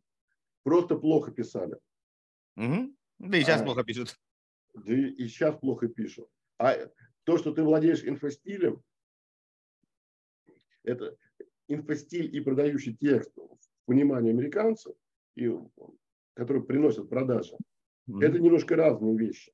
[0.63, 1.77] просто плохо писали.
[2.57, 2.95] Угу.
[3.19, 4.17] Да и сейчас а, плохо пишут.
[4.75, 6.29] Да и, и сейчас плохо пишут.
[6.59, 6.77] А
[7.25, 8.81] то, что ты владеешь инфостилем,
[10.85, 11.17] это
[11.67, 14.95] инфостиль и продающий текст в понимании американцев,
[15.37, 15.51] и,
[16.35, 17.57] которые приносят продажи,
[18.09, 18.23] mm-hmm.
[18.23, 19.53] это немножко разные вещи.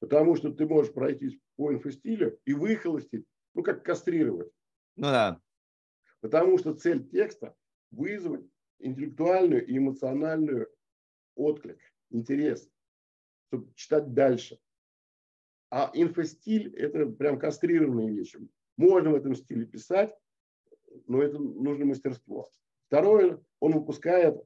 [0.00, 4.50] Потому что ты можешь пройтись по инфостилю и выхолостить, ну, как кастрировать.
[4.96, 5.40] Ну да.
[6.20, 7.54] Потому что цель текста–
[7.90, 8.46] вызвать
[8.78, 10.68] интеллектуальную и эмоциональную
[11.34, 11.80] отклик,
[12.10, 12.68] интерес,
[13.48, 14.58] чтобы читать дальше.
[15.70, 18.40] А инфостиль– это прям кастрированные вещи.
[18.76, 20.14] Можно в этом стиле писать,
[21.06, 22.48] но это нужно мастерство.
[22.86, 24.36] Второе, он выпускает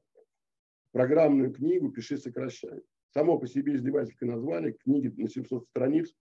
[0.91, 2.83] программную книгу «Пиши, сокращай».
[3.13, 6.13] Само по себе издевательское название, книги на 700 страниц,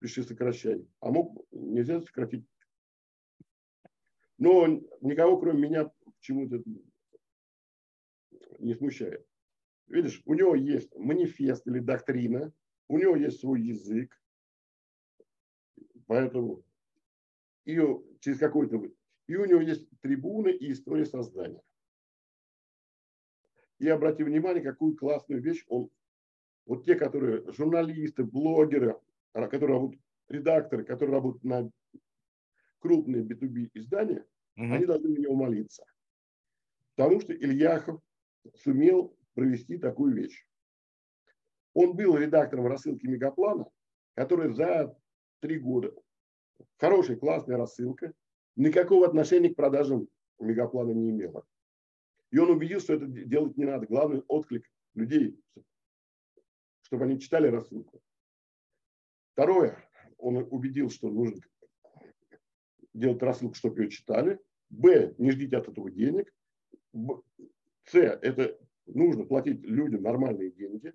[0.00, 0.86] «Пиши, сокращай».
[1.00, 2.46] А мог, нельзя сократить.
[4.38, 4.66] Но
[5.00, 6.62] никого, кроме меня, почему-то
[8.58, 9.26] не смущает.
[9.88, 12.52] Видишь, у него есть манифест или доктрина,
[12.88, 14.18] у него есть свой язык,
[16.06, 16.62] поэтому
[17.64, 18.82] ее через какой-то...
[19.26, 21.62] И у него есть трибуны и история создания.
[23.78, 25.90] И обрати внимание, какую классную вещь он...
[26.66, 28.98] Вот те, которые журналисты, блогеры,
[29.32, 31.70] а, которые работают, редакторы, которые работают на
[32.80, 34.24] крупные B2B издания,
[34.56, 34.74] угу.
[34.74, 35.84] они должны на него молиться.
[36.94, 38.00] Потому что Ильяхов
[38.56, 40.44] сумел провести такую вещь.
[41.74, 43.66] Он был редактором рассылки Мегаплана,
[44.14, 44.96] который за
[45.40, 45.94] три года,
[46.78, 48.12] хорошая, классная рассылка,
[48.56, 50.08] никакого отношения к продажам
[50.40, 51.46] Мегаплана не имела.
[52.30, 53.86] И он убедил, что это делать не надо.
[53.86, 55.40] Главный отклик людей,
[56.82, 58.02] чтобы они читали рассылку.
[59.32, 61.40] Второе, он убедил, что нужно
[62.92, 64.40] делать рассылку, чтобы ее читали.
[64.68, 66.34] Б, не ждите от этого денег.
[67.84, 70.92] С, это нужно платить людям нормальные деньги,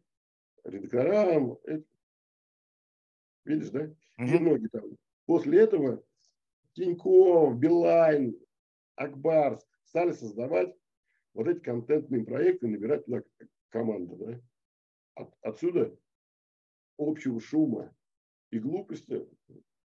[0.63, 1.57] редакторам.
[1.63, 1.85] Это,
[3.45, 3.85] видишь, да?
[4.17, 4.83] И многие там.
[5.25, 6.03] После этого
[6.73, 8.37] Тинькофф, Билайн,
[8.95, 10.75] Акбар стали создавать
[11.33, 13.23] вот эти контентные проекты, набирать туда
[13.69, 14.15] команду.
[14.17, 14.41] Да?
[15.15, 15.95] От, отсюда
[16.97, 17.93] общего шума
[18.51, 19.27] и глупости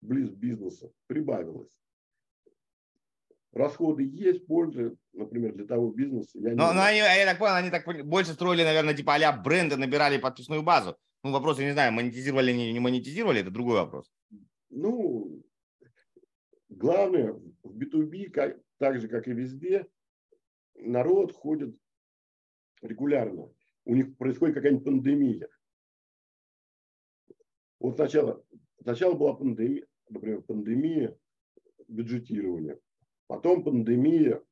[0.02, 1.72] близ бизнеса прибавилось
[3.54, 6.38] расходы есть, пользы, например, для того бизнеса.
[6.40, 9.78] Я но, но они, я так понял, они так больше строили, наверное, типа а бренды,
[9.78, 10.98] набирали подписную базу.
[11.24, 14.12] Ну, вопрос, я не знаю, монетизировали или не, не монетизировали, это другой вопрос.
[14.70, 15.42] Ну,
[16.70, 17.34] главное,
[17.64, 19.88] в B2B, как, так же, как и везде,
[20.76, 21.78] народ ходит
[22.82, 23.52] регулярно.
[23.86, 25.50] У них происходит какая-нибудь пандемия.
[27.80, 28.44] Вот сначала,
[28.82, 31.18] сначала была пандемия, например, пандемия
[31.88, 32.80] бюджетирования.
[33.28, 34.44] Потом пандемия,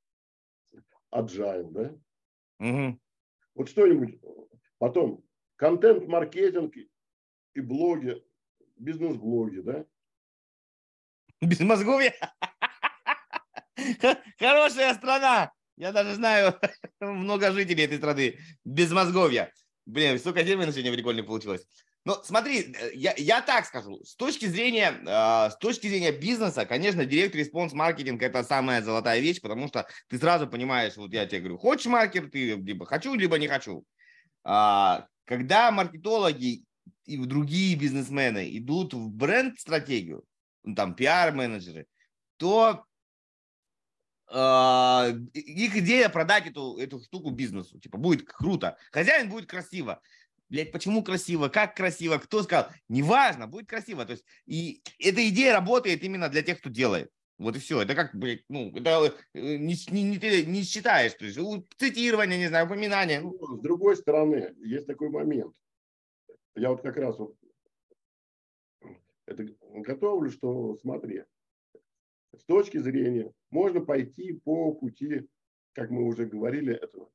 [1.14, 1.98] agile, да?
[2.60, 3.00] Угу.
[3.56, 4.20] Вот что-нибудь.
[4.78, 5.24] Потом
[5.56, 6.76] контент-маркетинг
[7.54, 8.24] и блоги,
[8.78, 9.86] бизнес-блоги, да?
[11.42, 12.14] Без мозговья?
[14.40, 15.54] Хорошая страна.
[15.78, 16.60] Я даже знаю
[17.00, 18.38] много жителей этой страны.
[18.66, 19.52] Без мозговья.
[19.86, 21.66] Блин, столько терминов сегодня прикольно получилось.
[22.04, 26.66] Ну, смотри, э, я, я так скажу, с точки зрения, э, с точки зрения бизнеса,
[26.66, 31.28] конечно, direct response маркетинг это самая золотая вещь, потому что ты сразу понимаешь, вот я
[31.28, 33.86] тебе говорю, хочешь маркер, ты либо хочу, либо не хочу.
[34.44, 36.66] А, когда маркетологи
[37.06, 40.24] и другие бизнесмены идут в бренд-стратегию,
[40.64, 41.86] ну, там пиар-менеджеры,
[42.38, 42.84] то
[44.32, 47.80] э, их идея продать эту, эту штуку бизнесу.
[47.80, 48.78] Типа, будет круто.
[48.92, 50.02] Хозяин будет красиво
[50.52, 54.06] блядь, почему красиво, как красиво, кто сказал, неважно, будет красиво.
[54.06, 57.10] То есть, и эта идея работает именно для тех, кто делает.
[57.38, 57.82] Вот и все.
[57.82, 61.14] Это как, блядь, ну, это э, не, не, не, не считаешь.
[61.14, 61.40] То есть,
[61.78, 63.22] цитирование, не знаю, упоминание.
[63.22, 65.56] Ну, с другой стороны, есть такой момент.
[66.56, 67.36] Я вот как раз вот
[69.26, 71.24] это готовлю, что смотри,
[72.38, 75.30] с точки зрения, можно пойти по пути,
[75.74, 77.10] как мы уже говорили, этого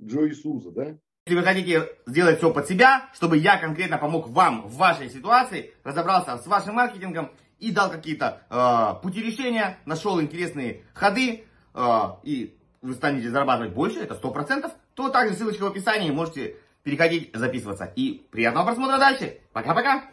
[0.00, 0.98] Джо Иисуса, да?
[1.26, 5.74] Если вы хотите сделать все под себя, чтобы я конкретно помог вам в вашей ситуации,
[5.82, 11.44] разобрался с вашим маркетингом и дал какие-то э, пути решения, нашел интересные ходы,
[11.74, 11.80] э,
[12.22, 17.92] и вы станете зарабатывать больше, это 100%, то также ссылочка в описании, можете переходить, записываться.
[17.96, 19.40] И приятного просмотра дальше.
[19.52, 20.08] Пока-пока.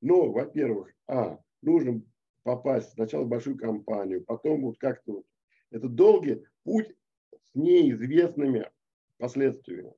[0.00, 2.02] Ну, во-первых, а, нужно
[2.42, 5.22] попасть сначала в большую компанию, потом вот как-то
[5.70, 6.94] это долгий путь
[7.32, 8.70] с неизвестными
[9.18, 9.92] последствиями.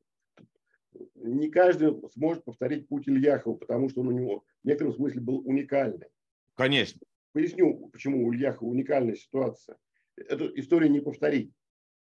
[1.15, 5.47] не каждый сможет повторить путь Ильяхова, потому что он у него в некотором смысле был
[5.47, 6.09] уникальный.
[6.55, 7.01] Конечно.
[7.33, 9.77] Поясню, почему у Ильяхова уникальная ситуация.
[10.17, 11.53] Эту историю не повторить.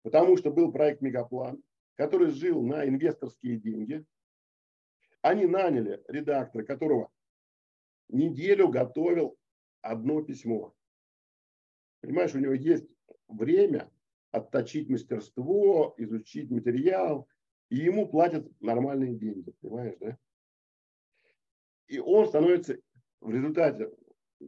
[0.02, 1.62] Потому что был проект «Мегаплан»,
[1.94, 4.04] который жил на инвесторские деньги.
[5.22, 7.10] Они наняли редактора, которого
[8.08, 9.38] неделю готовил
[9.84, 10.74] одно письмо.
[12.00, 12.88] Понимаешь, у него есть
[13.28, 13.90] время
[14.30, 17.28] отточить мастерство, изучить материал,
[17.70, 20.18] и ему платят нормальные деньги, понимаешь, да?
[21.86, 22.78] И он становится
[23.20, 23.90] в результате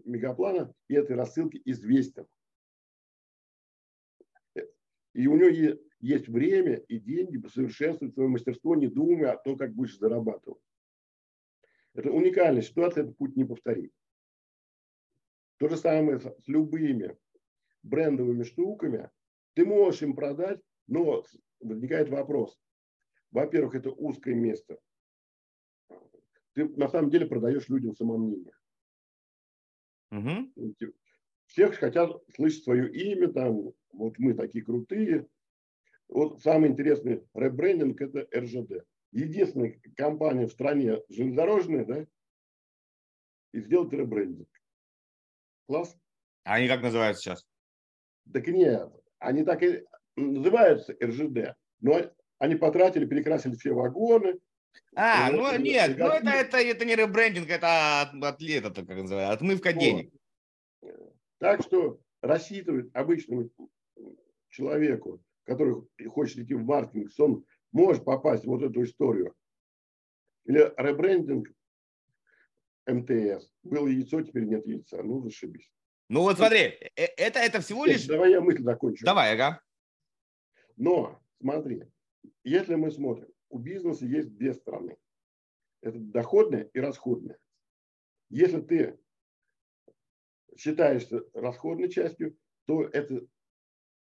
[0.04, 2.26] мегаплана и этой рассылки известен.
[5.12, 9.74] И у него есть время и деньги посовершенствовать свое мастерство, не думая о том, как
[9.74, 10.60] будешь зарабатывать.
[11.94, 13.92] Это уникальная ситуация, этот путь не повторить.
[15.58, 17.16] То же самое с любыми
[17.82, 19.10] брендовыми штуками.
[19.54, 21.24] Ты можешь им продать, но
[21.60, 22.58] возникает вопрос.
[23.30, 24.78] Во-первых, это узкое место.
[26.52, 28.54] Ты на самом деле продаешь людям самомнение.
[30.10, 30.74] Угу.
[31.46, 35.26] Всех хотят слышать свое имя, там, вот мы такие крутые.
[36.08, 38.86] Вот самый интересный ребрендинг– это РЖД.
[39.12, 42.06] Единственная компания в стране железнодорожная, да,
[43.52, 44.48] и сделать ребрендинг.
[45.66, 45.96] Класс?
[46.44, 47.46] А они как называются сейчас?
[48.32, 49.84] Так нет, они так и
[50.16, 52.00] называются РЖД, но
[52.38, 54.38] они потратили, перекрасили все вагоны.
[54.94, 59.32] А, ну нет, ну это, это, это не ребрендинг, это от, от, это, как называется,
[59.32, 59.80] отмывка вот.
[59.80, 60.12] денег.
[61.38, 63.50] Так что рассчитывать обычному
[64.48, 65.76] человеку, который
[66.08, 69.34] хочет идти в маркетинг, что он может попасть в вот эту историю.
[70.44, 71.48] Или ребрендинг
[72.86, 73.50] МТС.
[73.62, 75.02] Было яйцо, теперь нет яйца.
[75.02, 75.70] Ну, зашибись.
[76.08, 78.06] Ну вот смотри, э, это, это всего лишь...
[78.06, 79.04] Давай я мысль закончу.
[79.04, 79.60] Давай, ага.
[80.76, 81.82] Но, смотри,
[82.44, 84.96] если мы смотрим, у бизнеса есть две стороны.
[85.82, 87.38] Это доходная и расходная.
[88.28, 88.98] Если ты
[90.56, 93.26] считаешься расходной частью, то это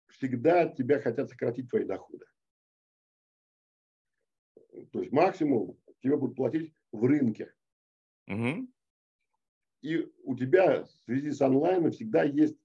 [0.07, 2.25] всегда от тебя хотят сократить твои доходы.
[4.91, 7.53] То есть максимум тебе будут платить в рынке.
[8.27, 8.67] Угу.
[9.81, 12.57] И у тебя в связи с онлайном всегда есть,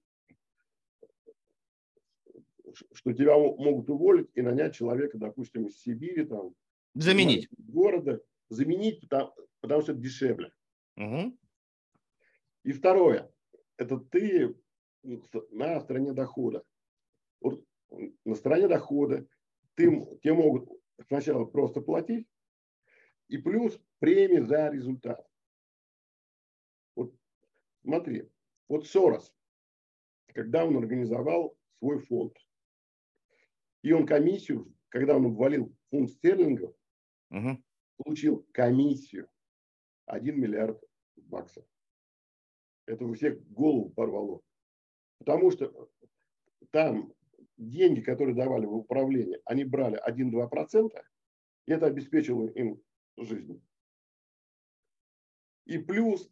[2.93, 6.55] что тебя могут уволить и нанять человека, допустим, из Сибири, там,
[6.95, 10.51] заменить города, заменить, потому, потому что это дешевле.
[10.97, 11.37] Угу.
[12.63, 13.31] И второе,
[13.77, 14.55] это ты
[15.51, 16.63] на стороне дохода.
[17.41, 17.63] Вот
[18.25, 19.27] на стороне дохода
[19.75, 19.89] ты,
[20.21, 20.69] тебе могут
[21.07, 22.27] сначала просто платить,
[23.27, 25.25] и плюс премии за результат.
[27.83, 28.29] Смотри,
[28.69, 29.33] вот Сорос,
[30.27, 32.37] когда он организовал свой фонд,
[33.81, 36.73] и он комиссию, когда он ввалил фунт стерлингов,
[37.29, 37.61] угу.
[37.97, 39.29] получил комиссию
[40.05, 40.81] 1 миллиард
[41.15, 41.65] баксов.
[42.85, 44.41] Это у всех голову порвало.
[45.19, 45.89] Потому что
[46.71, 47.13] там
[47.57, 50.89] деньги, которые давали в управление, они брали 1-2%,
[51.65, 52.81] и это обеспечило им
[53.17, 53.61] жизнь.
[55.65, 56.29] И плюс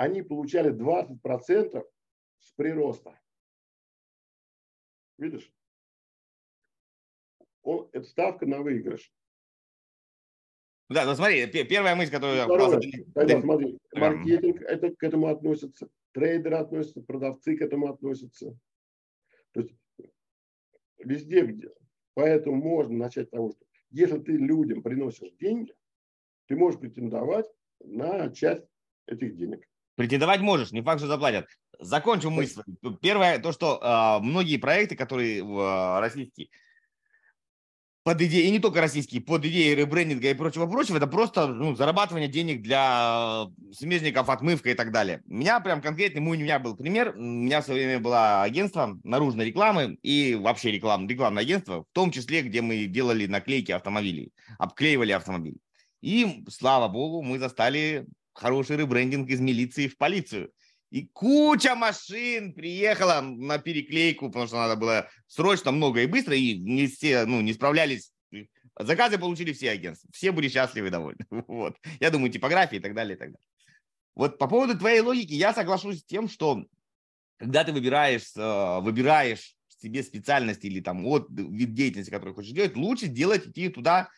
[0.00, 1.84] они получали 20%
[2.38, 3.20] с прироста.
[5.18, 5.52] Видишь?
[7.60, 9.12] Он, это ставка на выигрыш.
[10.88, 12.44] Да, ну смотри, первая мысль, которую...
[12.44, 12.80] Второе,
[13.14, 18.58] тогда, смотри, маркетинг это, к этому относится, трейдеры относятся, продавцы к этому относятся.
[19.52, 19.74] То есть
[20.96, 21.70] везде, где.
[22.14, 25.74] Поэтому можно начать с того, что если ты людям приносишь деньги,
[26.46, 27.46] ты можешь претендовать
[27.80, 28.66] на часть
[29.04, 29.69] этих денег.
[30.00, 31.46] Претендовать можешь, не факт, что заплатят.
[31.78, 32.62] Закончу мысль.
[33.02, 36.48] Первое, то, что э, многие проекты, которые э, российские,
[38.02, 42.30] под идеей, и не только российские, под идеей ребрендинга и прочего-прочего, это просто ну, зарабатывание
[42.30, 45.20] денег для э, смежников, отмывка и так далее.
[45.26, 48.98] У меня прям конкретный, у меня был пример, у меня в свое время было агентство
[49.04, 54.32] наружной рекламы и вообще реклам, рекламное агентство, в том числе, где мы делали наклейки автомобилей,
[54.58, 55.58] обклеивали автомобили.
[56.00, 58.06] И, слава богу, мы застали
[58.40, 60.50] хороший ребрендинг из милиции в полицию.
[60.90, 66.58] И куча машин приехала на переклейку, потому что надо было срочно, много и быстро, и
[66.58, 68.12] не все, ну, не справлялись.
[68.78, 70.10] Заказы получили все агентства.
[70.12, 71.24] Все были счастливы и довольны.
[71.46, 71.76] Вот.
[72.00, 73.46] Я думаю, типографии и так далее, и так далее.
[74.16, 76.64] Вот по поводу твоей логики я соглашусь с тем, что
[77.36, 82.76] когда ты выбираешь, э, выбираешь себе специальность или там от вид деятельности, который хочешь делать,
[82.76, 84.10] лучше делать идти туда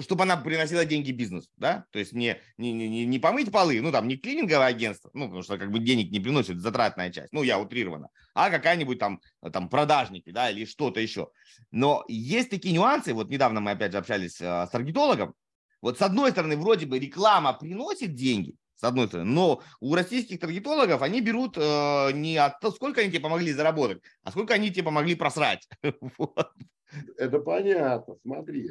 [0.00, 3.90] чтобы она приносила деньги бизнесу, да, то есть не, не, не, не помыть полы, ну,
[3.90, 7.42] там, не клининговое агентство, ну, потому что как бы денег не приносит, затратная часть, ну,
[7.42, 9.20] я утрированно, а какая-нибудь там,
[9.52, 11.28] там, продажники, да, или что-то еще.
[11.70, 15.34] Но есть такие нюансы, вот недавно мы опять же общались э, с таргетологом,
[15.80, 20.38] Вот с одной стороны, вроде бы реклама приносит деньги, с одной стороны, но у российских
[20.40, 24.70] таргетологов они берут э, не от того, сколько они тебе помогли заработать, а сколько они
[24.70, 25.66] тебе помогли просрать.
[27.16, 28.70] Это понятно, смотри.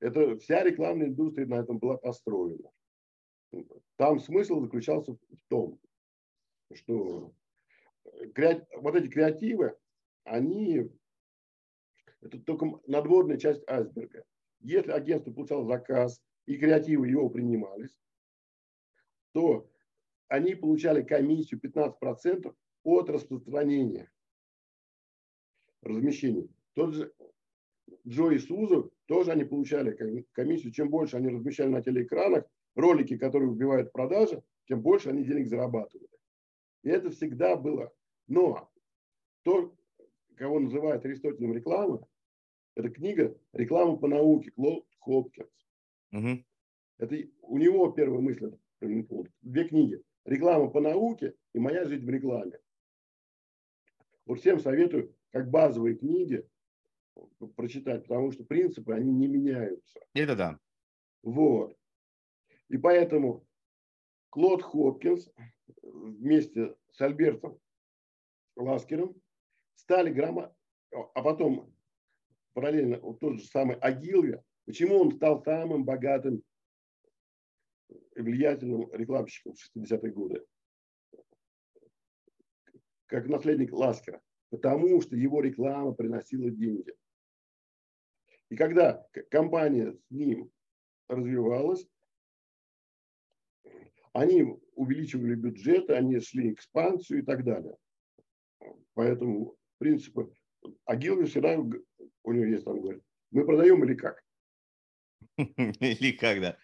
[0.00, 2.70] Это вся рекламная индустрия на этом была построена.
[3.96, 5.18] Там смысл заключался в
[5.48, 5.80] том,
[6.74, 7.32] что
[8.04, 9.76] вот эти креативы,
[10.24, 10.90] они
[12.20, 14.24] это только надводная часть айсберга.
[14.60, 17.96] Если агентство получало заказ и креативы его принимались,
[19.32, 19.70] то
[20.28, 22.54] они получали комиссию 15%
[22.84, 24.10] от распространения
[25.82, 26.50] размещений.
[26.74, 27.14] Тот же
[28.06, 30.72] Джо и Сузу тоже они получали комиссию.
[30.72, 36.08] Чем больше они размещали на телеэкранах ролики, которые убивают продажи, тем больше они денег зарабатывали.
[36.82, 37.92] И это всегда было.
[38.28, 38.70] Но
[39.42, 39.74] то,
[40.36, 42.00] кого называют Аристотелем рекламой,
[42.76, 45.66] это книга «Реклама по науке» Клод Хопкинс.
[46.12, 46.44] Угу.
[46.98, 48.52] Это у него первая мысль.
[48.80, 50.02] Две книги.
[50.24, 52.58] «Реклама по науке» и «Моя жизнь в рекламе».
[54.26, 56.46] Вот всем советую, как базовые книги,
[57.56, 60.00] прочитать, потому что принципы, они не меняются.
[60.14, 60.58] Это да.
[61.22, 61.76] Вот.
[62.68, 63.46] И поэтому
[64.30, 65.30] Клод Хопкинс
[65.82, 67.58] вместе с Альбертом
[68.56, 69.20] Ласкером
[69.74, 70.54] стали грамо...
[70.90, 71.74] А потом
[72.54, 74.42] параллельно вот тот же самый Агилви.
[74.64, 76.42] Почему он стал самым богатым
[77.88, 80.44] и влиятельным рекламщиком в 60-е годы?
[83.06, 84.20] Как наследник Ласкера.
[84.50, 86.94] Потому что его реклама приносила деньги.
[88.50, 90.50] И когда компания с ним
[91.08, 91.86] развивалась,
[94.12, 97.76] они увеличивали бюджеты, они шли экспансию и так далее.
[98.94, 100.32] Поэтому принципы...
[100.84, 104.22] А всегда, у него есть там, говорит, мы продаем или как?
[105.36, 106.58] Или как, да.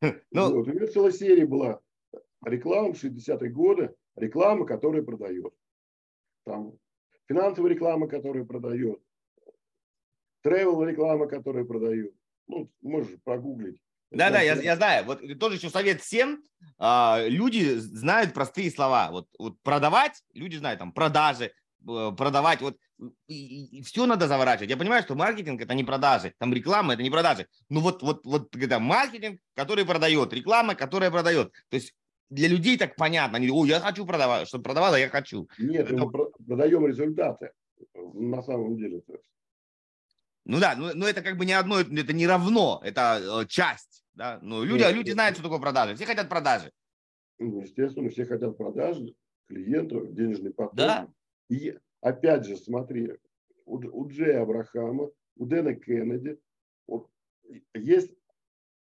[0.30, 1.80] Ну, вот, у него целая серия была
[2.44, 5.54] реклама в 60-е годы, реклама, которая продает.
[6.44, 6.78] Там
[7.26, 9.02] финансовая реклама, которая продает,
[10.44, 12.12] travel реклама, которая продает.
[12.48, 13.78] Ну, можешь прогуглить.
[14.10, 15.06] Да, да, я, я знаю.
[15.06, 16.42] Вот тоже еще совет всем.
[16.78, 19.10] А, люди знают простые слова.
[19.10, 21.52] Вот, вот продавать, люди знают там продажи,
[21.88, 22.60] э, продавать.
[22.60, 22.76] Вот
[23.26, 24.70] и, и все надо заворачивать.
[24.70, 27.46] Я понимаю, что маркетинг это не продажи, там реклама это не продажи.
[27.68, 31.52] Ну вот, вот, вот это маркетинг, который продает, реклама, которая продает.
[31.68, 31.94] То есть
[32.30, 33.38] для людей так понятно.
[33.38, 35.48] Они, о, я хочу продавать, чтобы продавала, я хочу.
[35.58, 35.96] Нет, это...
[35.96, 36.10] мы
[36.46, 37.52] продаем результаты
[37.94, 39.02] на самом деле.
[40.44, 44.04] Ну да, но, но это как бы не одно, это не равно, это э, часть.
[44.14, 44.38] Да?
[44.42, 45.94] Ну, люди, Нет, люди знают, что такое продажи.
[45.94, 46.72] Все хотят продажи.
[47.38, 49.14] Ну, естественно, все хотят продажи,
[49.48, 50.74] клиенту, денежный поток.
[50.74, 51.08] Да.
[51.48, 53.12] И опять же, смотри,
[53.64, 56.38] у, у Джея Абрахама, у Дэна Кеннеди
[56.86, 57.08] вот,
[57.74, 58.12] есть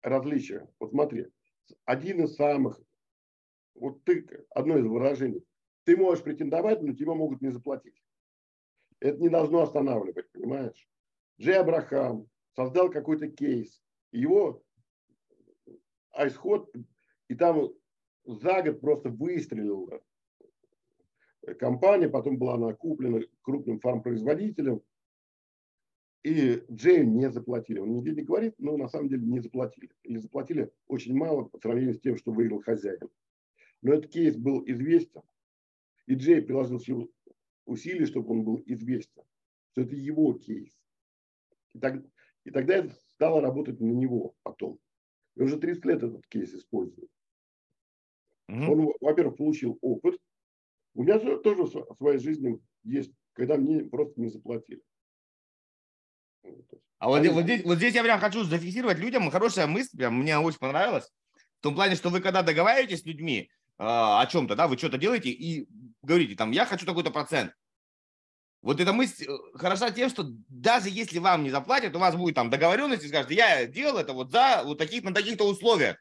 [0.03, 0.69] различия.
[0.79, 1.27] Вот смотри,
[1.85, 2.81] один из самых,
[3.75, 5.45] вот ты, одно из выражений,
[5.85, 8.03] ты можешь претендовать, но тебе могут не заплатить.
[9.01, 10.89] Это не должно останавливать, понимаешь?
[11.41, 14.63] Джей Абрахам создал какой-то кейс, его
[16.17, 16.71] исход,
[17.29, 17.71] и там
[18.25, 20.03] за год просто выстрелила
[21.59, 24.83] компания, потом была она куплена крупным фармпроизводителем,
[26.25, 27.79] и Джею не заплатили.
[27.79, 29.91] Он нигде не говорит, но на самом деле не заплатили.
[30.03, 33.09] Или заплатили очень мало по сравнению с тем, что выиграл хозяин.
[33.81, 35.23] Но этот кейс был известен,
[36.07, 37.09] и Джей приложил все
[37.65, 39.23] усилия, чтобы он был известен,
[39.71, 40.77] что это его кейс.
[41.79, 42.03] И, так,
[42.45, 44.79] и тогда это стало работать на него потом.
[45.37, 47.09] И уже 30 лет этот кейс использует.
[48.51, 48.67] Mm-hmm.
[48.67, 50.19] Он, во-первых, получил опыт.
[50.95, 54.83] У меня тоже в своей жизни есть, когда мне просто не заплатили.
[56.99, 60.37] А вот, вот, здесь, вот здесь я прям хочу зафиксировать людям хорошая мысль, прям мне
[60.37, 61.09] очень понравилась.
[61.61, 64.99] В том плане, что вы когда договариваетесь с людьми э, о чем-то, да, вы что-то
[64.99, 65.69] делаете и
[66.03, 67.53] говорите там, я хочу такой-то процент.
[68.61, 72.35] Вот эта мысль э, хороша тем, что даже если вам не заплатят, у вас будет
[72.35, 75.97] там договоренность и скажете, я делал это вот за вот таких на таких-то условиях.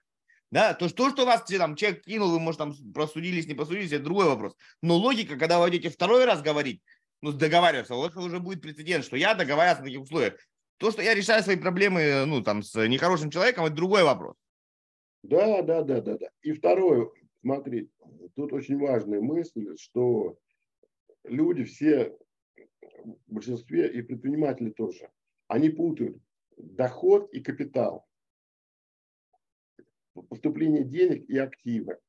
[0.49, 4.05] Да, то, что, что вас там человек кинул, вы, может, там просудились, не просудились, это
[4.05, 4.55] другой вопрос.
[4.81, 6.81] Но логика, когда вы идете второй раз говорить,
[7.21, 10.35] ну, договариваться, вот уже будет прецедент, что я договариваюсь на таких условиях.
[10.77, 14.35] То, что я решаю свои проблемы, ну, там, с нехорошим человеком, это другой вопрос.
[15.23, 16.27] Да, да, да, да, да.
[16.41, 17.09] И второе,
[17.41, 17.89] смотри,
[18.35, 20.37] тут очень важная мысль, что
[21.25, 22.15] люди все
[23.03, 25.09] в большинстве и предприниматели тоже,
[25.47, 26.17] они путают
[26.57, 28.07] доход и капитал,
[30.29, 31.99] поступление денег и активы.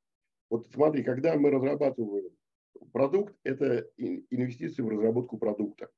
[0.50, 2.30] Вот смотри, когда мы разрабатываем
[2.92, 5.90] продукт, это инвестиции в разработку продукта.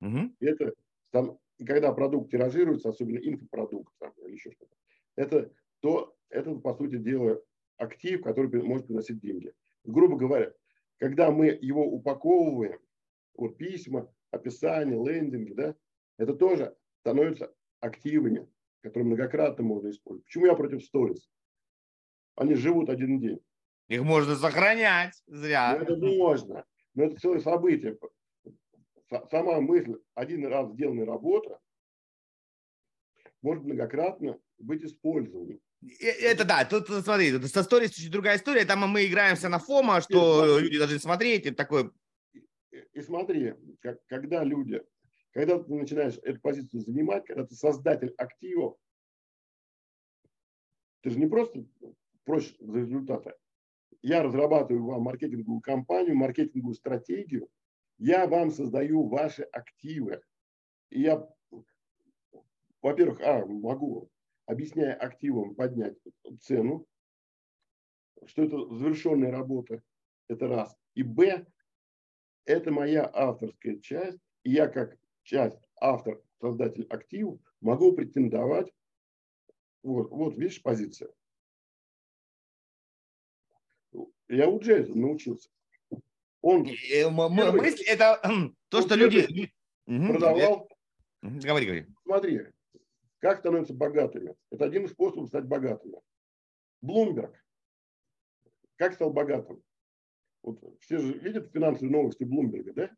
[0.00, 0.36] Угу.
[0.40, 0.74] Это
[1.10, 4.74] там, и когда продукт тиражируется, особенно инфопродукт там, или еще что-то,
[5.16, 7.42] Это то, это, по сути дела,
[7.76, 9.52] актив, который может приносить деньги.
[9.84, 10.52] Грубо говоря,
[10.98, 12.78] когда мы его упаковываем,
[13.34, 15.74] вот письма, описание, лендинги, да,
[16.18, 18.48] это тоже становится активами,
[18.82, 20.24] которые многократно можно использовать.
[20.24, 21.30] Почему я против сторис?
[22.36, 23.40] Они живут один день.
[23.88, 25.76] Их можно сохранять зря.
[25.76, 26.64] Ну, это можно.
[26.94, 27.98] Но это целое событие.
[29.30, 31.58] Сама мысль, один раз сделанная работа,
[33.40, 35.58] может многократно быть использована.
[36.00, 40.58] Это да, тут смотри, со сторис чуть другая история, там мы играемся на фома, что
[40.58, 41.90] люди должны смотреть, это такое.
[42.98, 44.82] И, смотри, как, когда люди,
[45.30, 48.76] когда ты начинаешь эту позицию занимать, когда ты создатель активов,
[51.02, 51.64] ты же не просто
[52.24, 53.34] просишь за результаты.
[54.02, 57.48] Я разрабатываю вам маркетинговую кампанию, маркетинговую стратегию,
[57.98, 60.20] я вам создаю ваши активы.
[60.90, 61.24] И я,
[62.82, 64.10] во-первых, а, могу
[64.46, 65.96] объясняя активам поднять
[66.40, 66.84] цену,
[68.26, 69.84] что это завершенная работа,
[70.26, 70.76] это раз.
[70.94, 71.46] И Б,
[72.48, 78.72] это моя авторская часть, и я как часть автор, создатель активов могу претендовать,
[79.82, 81.10] вот, вот видишь позиция.
[84.28, 85.50] Я у Джейса научился.
[86.40, 88.20] Он э, мысль это
[88.68, 89.52] то, что люди
[89.84, 90.68] продавал.
[91.20, 91.86] Говори, говори.
[92.04, 92.40] Смотри,
[93.18, 94.34] как становятся богатыми?
[94.50, 96.00] Это один из способов стать богатыми.
[96.80, 97.34] Блумберг.
[98.76, 99.62] Как стал богатым?
[100.42, 102.96] Вот все же видят финансовые новости Блумберга, да?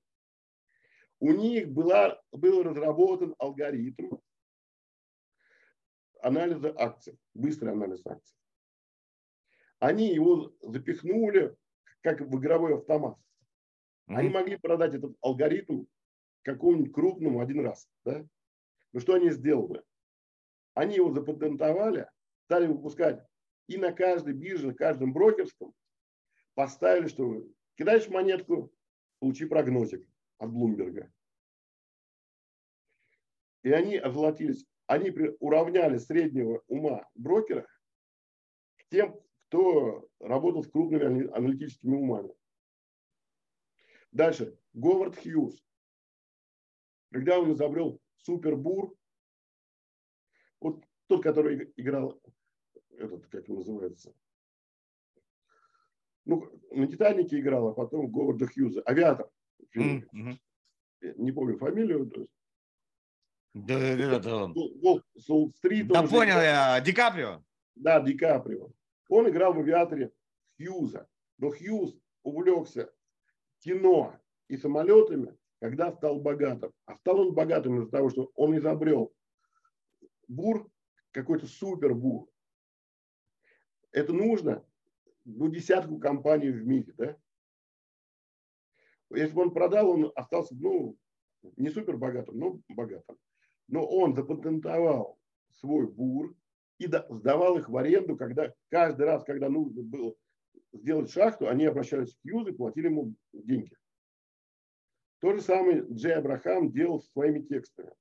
[1.18, 4.16] У них была, был разработан алгоритм
[6.22, 8.36] анализа акций, быстрый анализ акций.
[9.78, 11.56] Они его запихнули
[12.02, 13.18] как в игровой автомат.
[14.06, 15.84] Они могли продать этот алгоритм
[16.42, 17.88] какому-нибудь крупному один раз.
[18.04, 18.26] Да?
[18.92, 19.82] Но что они сделали?
[20.74, 22.08] Они его запатентовали,
[22.44, 23.24] стали выпускать
[23.68, 25.72] и на каждой бирже, на каждом брокерском
[26.60, 27.42] поставили, что
[27.76, 28.70] кидаешь монетку,
[29.18, 30.06] получи прогнозик
[30.36, 31.10] от Блумберга.
[33.62, 37.66] И они озолотились, они уравняли среднего ума брокера
[38.76, 39.18] к тем,
[39.48, 42.34] кто работал с крупными аналитическими умами.
[44.12, 44.58] Дальше.
[44.74, 45.64] Говард Хьюз.
[47.10, 48.94] Когда он изобрел супербур,
[50.60, 52.20] вот тот, который играл,
[52.90, 54.14] этот, как он называется,
[56.30, 59.28] ну, на «Титанике» играл, а потом Говарда Хьюза, «Авиатор».
[59.76, 60.38] Mm-hmm.
[61.16, 62.10] Не помню фамилию.
[63.52, 64.52] Да, да, да.
[65.18, 65.88] Солл-стрит.
[65.88, 67.42] Да понял я, Ди Каприо.
[67.74, 68.70] Да, Ди Каприо.
[69.08, 70.12] Он играл в «Авиаторе»
[70.56, 71.08] Хьюза.
[71.38, 72.92] Но Хьюз увлекся
[73.58, 74.14] кино
[74.46, 76.72] и самолетами, когда стал богатым.
[76.86, 79.12] А стал он богатым из-за того, что он изобрел
[80.28, 80.70] бур,
[81.10, 82.28] какой-то супер бур.
[83.90, 84.64] Это нужно
[85.24, 87.16] ну, десятку компаний в мире, да?
[89.10, 90.96] Если бы он продал, он остался, ну,
[91.56, 93.16] не супер богатым, но богатым.
[93.68, 95.18] Но он запатентовал
[95.54, 96.34] свой бур
[96.78, 100.14] и сдавал их в аренду, когда каждый раз, когда нужно было
[100.72, 103.76] сделать шахту, они обращались к Юзу и платили ему деньги.
[105.20, 107.92] То же самое Джей Абрахам делал со своими текстами.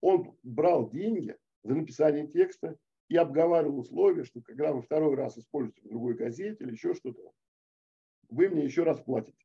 [0.00, 2.76] Он брал деньги за написание текста
[3.10, 7.20] и обговаривал условия, что когда вы второй раз используете в другой газете или еще что-то,
[8.28, 9.36] вы мне еще раз платите.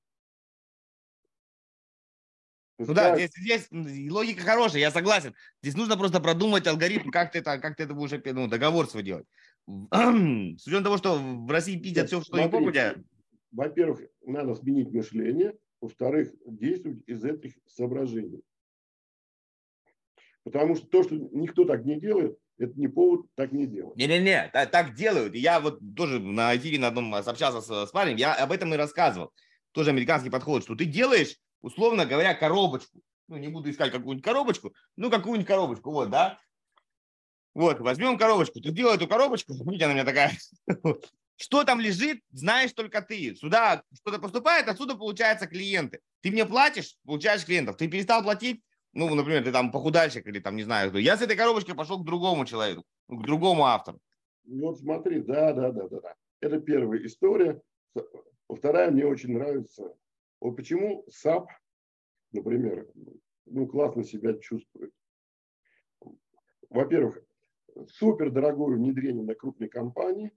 [2.77, 5.33] Ну да, здесь, здесь логика хорошая, я согласен.
[5.63, 9.01] Здесь нужно просто продумать алгоритм, как ты это, как ты это будешь ну, договор свой
[9.01, 9.25] делать.
[9.65, 12.95] С учетом того, что в России пиздят все, что не попадя.
[13.51, 15.57] Во-первых, надо сменить мышление.
[15.81, 18.43] Во-вторых, действовать из этих соображений.
[20.43, 23.95] Потому что то, что никто так не делает, это не повод так не делать.
[23.97, 25.35] Не-не-не, так, делают.
[25.35, 28.77] Я вот тоже на эфире на одном общался с, с парнем, я об этом и
[28.77, 29.33] рассказывал.
[29.71, 33.01] Тоже американский подход, что ты делаешь, условно говоря, коробочку.
[33.27, 36.39] Ну, не буду искать какую-нибудь коробочку, ну, какую-нибудь коробочку, вот, да.
[37.53, 38.61] Вот, возьмем коробочку.
[38.61, 40.31] Ты делай эту коробочку, смотрите, она у меня такая.
[41.37, 43.35] Что там лежит, знаешь только ты.
[43.35, 45.99] Сюда что-то поступает, отсюда получаются клиенты.
[46.21, 47.75] Ты мне платишь, получаешь клиентов.
[47.75, 48.63] Ты перестал платить,
[48.95, 50.97] ну, например, ты там похудальщик или там не знаю кто.
[50.97, 53.99] Я с этой коробочкой пошел к другому человеку, к другому автору.
[54.45, 56.15] Вот смотри, да, да, да, да, да.
[56.39, 57.61] Это первая история.
[58.49, 59.93] Вторая мне очень нравится.
[60.39, 61.49] Вот почему SAP,
[62.31, 62.87] например,
[63.45, 64.93] ну, классно себя чувствует.
[66.69, 67.19] Во-первых,
[67.87, 70.31] супер дорогое внедрение на крупной компании,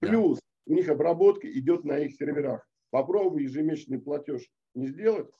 [0.00, 0.72] плюс да.
[0.72, 2.68] у них обработка идет на их серверах.
[2.90, 4.42] Попробуй ежемесячный платеж
[4.74, 5.32] не сделать,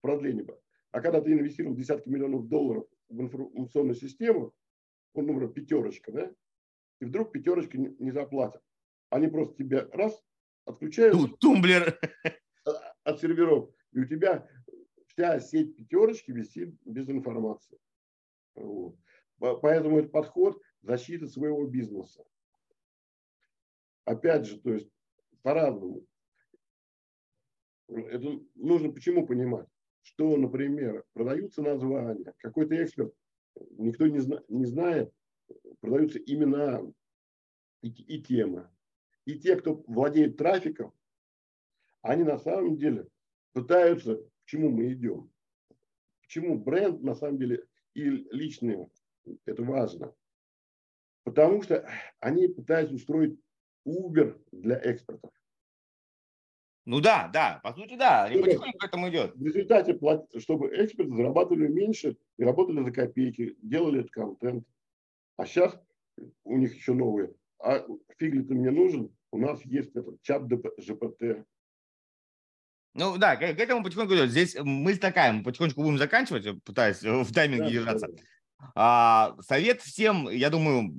[0.00, 0.46] продление,
[0.94, 4.54] а когда ты инвестировал десятки миллионов долларов в информационную систему,
[5.14, 6.32] ну, например, пятерочка, да,
[7.00, 8.62] и вдруг пятерочка не, не заплатят.
[9.10, 10.24] Они просто тебя раз
[10.64, 11.40] отключают.
[11.40, 11.98] Тумблер.
[13.02, 13.74] От серверов.
[13.90, 14.48] И у тебя
[15.08, 17.76] вся сеть пятерочки висит без информации.
[18.54, 18.96] Вот.
[19.40, 22.22] Поэтому этот подход защиты своего бизнеса.
[24.04, 24.88] Опять же, то есть
[25.42, 26.06] по-разному.
[27.88, 29.66] Это нужно почему понимать,
[30.04, 33.12] что, например, продаются названия, какой-то эксперт,
[33.78, 35.12] никто не, зна, не знает,
[35.80, 36.82] продаются имена
[37.80, 38.68] и, и темы.
[39.24, 40.92] И те, кто владеет трафиком,
[42.02, 43.08] они на самом деле
[43.52, 45.30] пытаются, к чему мы идем.
[46.20, 47.64] Почему бренд на самом деле
[47.94, 48.86] и личный,
[49.46, 50.14] это важно.
[51.22, 51.88] Потому что
[52.20, 53.40] они пытаются устроить
[53.86, 55.32] Uber для экспортов.
[56.86, 59.34] Ну да, да, по сути, да, они потихоньку к этому идет.
[59.34, 59.98] В результате,
[60.38, 64.66] чтобы эксперты зарабатывали меньше и работали за копейки, делали этот контент.
[65.36, 65.78] А сейчас
[66.44, 67.32] у них еще новые.
[67.58, 67.84] А
[68.18, 69.10] фиг ли ты мне нужен?
[69.30, 70.42] У нас есть этот чат
[70.78, 71.46] ЖПТ.
[72.92, 74.30] Ну да, к, к этому потихоньку идет.
[74.30, 78.08] Здесь мы такая, мы потихонечку будем заканчивать, пытаясь в тайминге да, держаться.
[78.08, 78.22] Да.
[78.74, 80.94] А, совет всем, я думаю,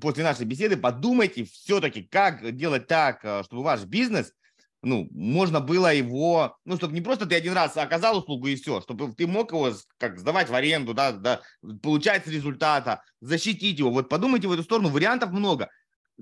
[0.00, 4.34] после нашей беседы подумайте все-таки, как делать так, а, чтобы ваш бизнес,
[4.82, 8.80] ну, можно было его, ну, чтобы не просто ты один раз оказал услугу и все,
[8.80, 11.40] чтобы ты мог его как сдавать в аренду, да, да,
[11.82, 13.90] получать результата, защитить его.
[13.90, 15.68] Вот подумайте в эту сторону, вариантов много.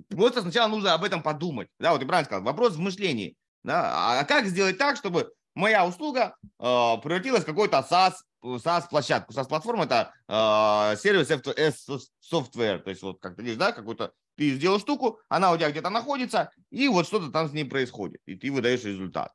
[0.08, 1.68] Просто сначала нужно об этом подумать.
[1.78, 3.36] Да, вот ты правильно сказал, вопрос в мышлении.
[3.62, 6.62] Да, а как сделать так, чтобы моя услуга э,
[7.02, 8.14] превратилась в какой-то SaaS
[8.44, 9.32] SaaS-площадку.
[9.32, 12.78] SaaS-платформа– это э, сервис software.
[12.78, 16.50] То есть вот как ты да, какой-то ты сделал штуку, она у тебя где-то находится,
[16.70, 19.32] и вот что-то там с ней происходит, и ты выдаешь результат.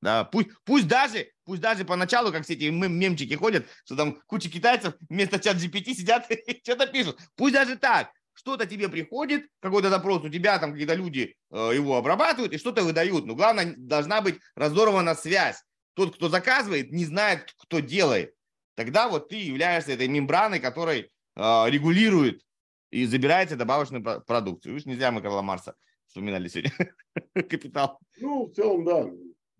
[0.00, 4.48] Да, пусть, пусть даже, пусть даже поначалу, как все эти мемчики ходят, что там куча
[4.48, 7.18] китайцев вместо чат GPT сидят и что-то пишут.
[7.34, 11.96] Пусть даже так, что-то тебе приходит, какой-то запрос, у тебя там какие-то люди э, его
[11.96, 13.26] обрабатывают и что-то выдают.
[13.26, 15.64] Но главное, должна быть разорвана связь.
[15.94, 18.32] Тот, кто заказывает, не знает, кто делает
[18.78, 22.42] тогда вот ты являешься этой мембраной, которой э, регулирует
[22.90, 24.74] и забирает добавочную продукцию.
[24.74, 26.72] Видишь, нельзя мы Карла Марса вспоминали сегодня.
[27.34, 27.98] Капитал.
[28.18, 29.10] Ну, в целом, да.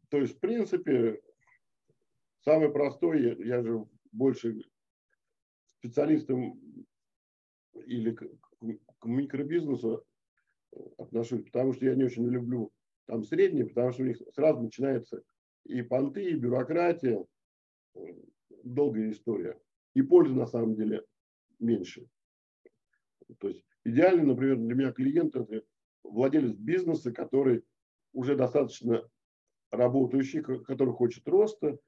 [0.08, 1.20] То есть, в принципе,
[2.40, 4.62] самый простой, я, же больше
[5.66, 6.60] специалистом
[7.86, 8.24] или к,
[8.98, 10.04] к микробизнесу
[10.96, 12.72] отношусь, потому что я не очень люблю
[13.06, 15.22] там средние, потому что у них сразу начинается
[15.64, 17.24] и понты, и бюрократия,
[18.64, 19.58] долгая история.
[19.94, 21.04] И пользы на самом деле
[21.58, 22.06] меньше.
[23.38, 25.62] То есть идеально, например, для меня клиент это
[26.02, 27.64] владелец бизнеса, который
[28.12, 29.08] уже достаточно
[29.70, 31.78] работающий, который хочет роста,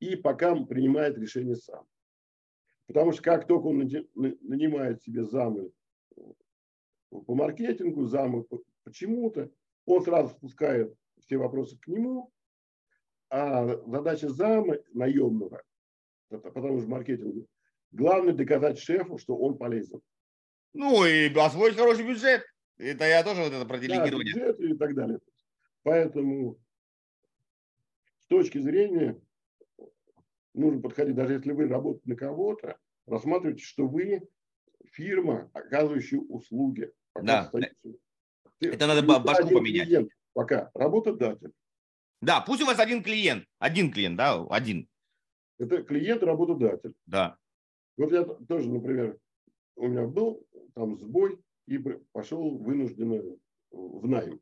[0.00, 1.86] и пока принимает решение сам.
[2.86, 5.72] Потому что как только он нанимает себе замы
[7.10, 8.46] по маркетингу, замы
[8.84, 9.50] почему-то,
[9.84, 12.32] он сразу спускает все вопросы к нему,
[13.30, 15.62] а задача зама наемного,
[16.28, 17.46] потому что маркетинг,
[17.92, 20.00] главное доказать шефу, что он полезен.
[20.72, 22.42] Ну и освоить хороший бюджет.
[22.78, 24.34] Это я тоже вот это про делегирование.
[24.34, 25.20] Да, бюджет и так далее.
[25.82, 26.58] Поэтому
[28.20, 29.20] с точки зрения
[30.54, 34.26] нужно подходить, даже если вы работаете на кого-то, рассматривайте, что вы
[34.86, 36.90] фирма, оказывающая услуги.
[37.20, 37.50] Да.
[38.60, 39.88] Это надо башку поменять.
[39.88, 41.52] Клиент, пока работодатель.
[42.20, 44.88] Да, пусть у вас один клиент, один клиент, да, один.
[45.58, 46.94] Это клиент, работодатель.
[47.06, 47.36] Да.
[47.96, 49.18] Вот я тоже, например,
[49.76, 51.78] у меня был там сбой и
[52.12, 53.22] пошел вынужденно
[53.70, 54.40] в найм.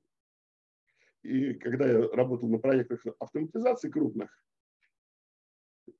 [1.22, 4.30] И когда я работал на проектах автоматизации крупных,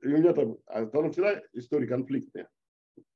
[0.02, 2.48] и у меня там, а там всегда история конфликтная.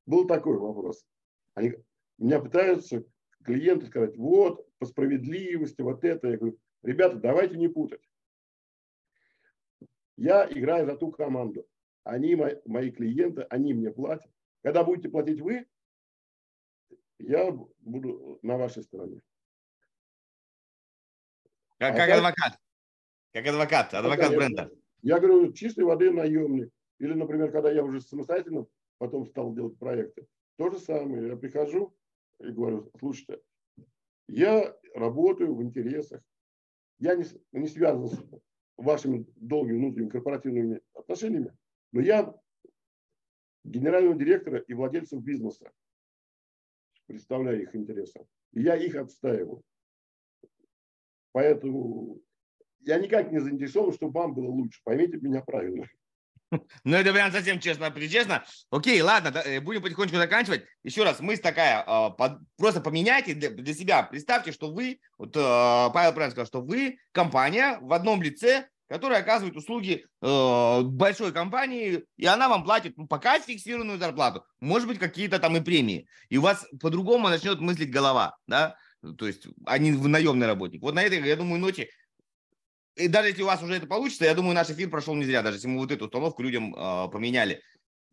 [0.07, 1.07] Был такой вопрос.
[1.55, 1.75] Они,
[2.19, 3.05] меня пытаются
[3.45, 6.29] клиенты сказать, вот, по справедливости, вот это.
[6.29, 8.03] Я говорю, ребята, давайте не путать.
[10.17, 11.67] Я играю за ту команду.
[12.05, 14.31] Они мои клиенты, они мне платят.
[14.63, 15.67] Когда будете платить вы,
[17.19, 17.51] я
[17.81, 19.21] буду на вашей стороне.
[21.79, 22.59] Как, а как адвокат.
[23.33, 24.71] Как адвокат, адвокат ну, бренда.
[25.03, 26.71] Я говорю, чистой воды наемник.
[26.99, 28.67] Или, например, когда я уже самостоятельно
[28.99, 30.27] потом стал делать проекты.
[30.57, 31.29] То же самое.
[31.29, 31.97] Я прихожу
[32.39, 33.41] и говорю, слушайте,
[34.29, 36.23] я работаю в интересах.
[36.99, 38.25] Я не, не связан с
[38.77, 41.53] вашими долгими внутренними корпоративными отношениями,
[41.95, 42.35] но я
[43.63, 45.71] генерального директора и владельцев бизнеса
[47.07, 48.27] представляю их интересы.
[48.53, 49.63] И я их отстаиваю.
[51.31, 52.21] Поэтому
[52.81, 54.81] я никак не заинтересован, чтобы вам было лучше.
[54.83, 55.89] Поймите меня правильно.
[56.85, 58.45] Ну, это прям совсем честно, честно.
[58.71, 60.65] Окей, ладно, э, будем потихонечку заканчивать.
[60.85, 62.11] Еще раз, мысль такая, а,
[62.57, 67.79] просто поменяйте для себя, представьте, что вы, вот а, Павел правильно сказал, что вы компания
[67.81, 73.39] в одном лице, которая оказывает услуги э, большой компании, и она вам платит ну, пока
[73.39, 76.07] фиксированную зарплату, может быть, какие-то там и премии.
[76.29, 78.77] И у вас по-другому начнет мыслить голова, да,
[79.19, 80.83] то есть, а наемный работник.
[80.83, 81.89] Вот на этой, я думаю, ноте
[82.97, 85.43] и даже если у вас уже это получится, я думаю, наш эфир прошел не зря,
[85.43, 87.61] даже если мы вот эту установку людям э, поменяли.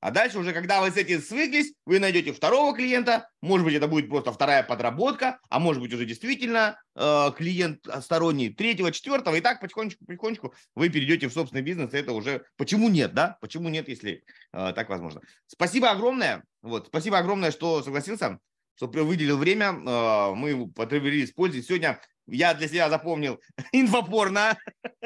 [0.02, 3.88] А дальше уже, когда вы с этим свыклись, вы найдете второго клиента, может быть, это
[3.88, 9.42] будет просто вторая подработка, а может быть, уже действительно э, клиент сторонний третьего, четвертого, и
[9.42, 13.70] так потихонечку, потихонечку вы перейдете в собственный бизнес, и это уже, почему нет, да, почему
[13.70, 14.24] нет, если
[14.54, 15.22] э, так возможно.
[15.46, 18.40] Спасибо огромное, вот, спасибо огромное, что согласился,
[18.76, 21.68] что выделил время, э, мы потребовали использовать.
[21.68, 23.40] Сегодня я для себя запомнил
[23.72, 24.58] инфопорно.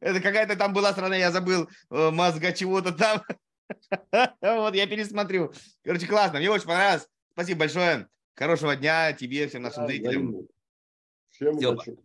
[0.00, 3.22] Это какая-то там была страна, я забыл, э, мозга чего-то там.
[4.40, 5.52] Вот, я пересмотрю.
[5.84, 7.08] Короче, классно, мне очень понравилось.
[7.32, 8.08] Спасибо большое.
[8.34, 10.46] Хорошего дня тебе, всем нашим зрителям.
[11.30, 11.96] Всем удачи.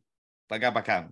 [0.48, 1.11] Пока-пока.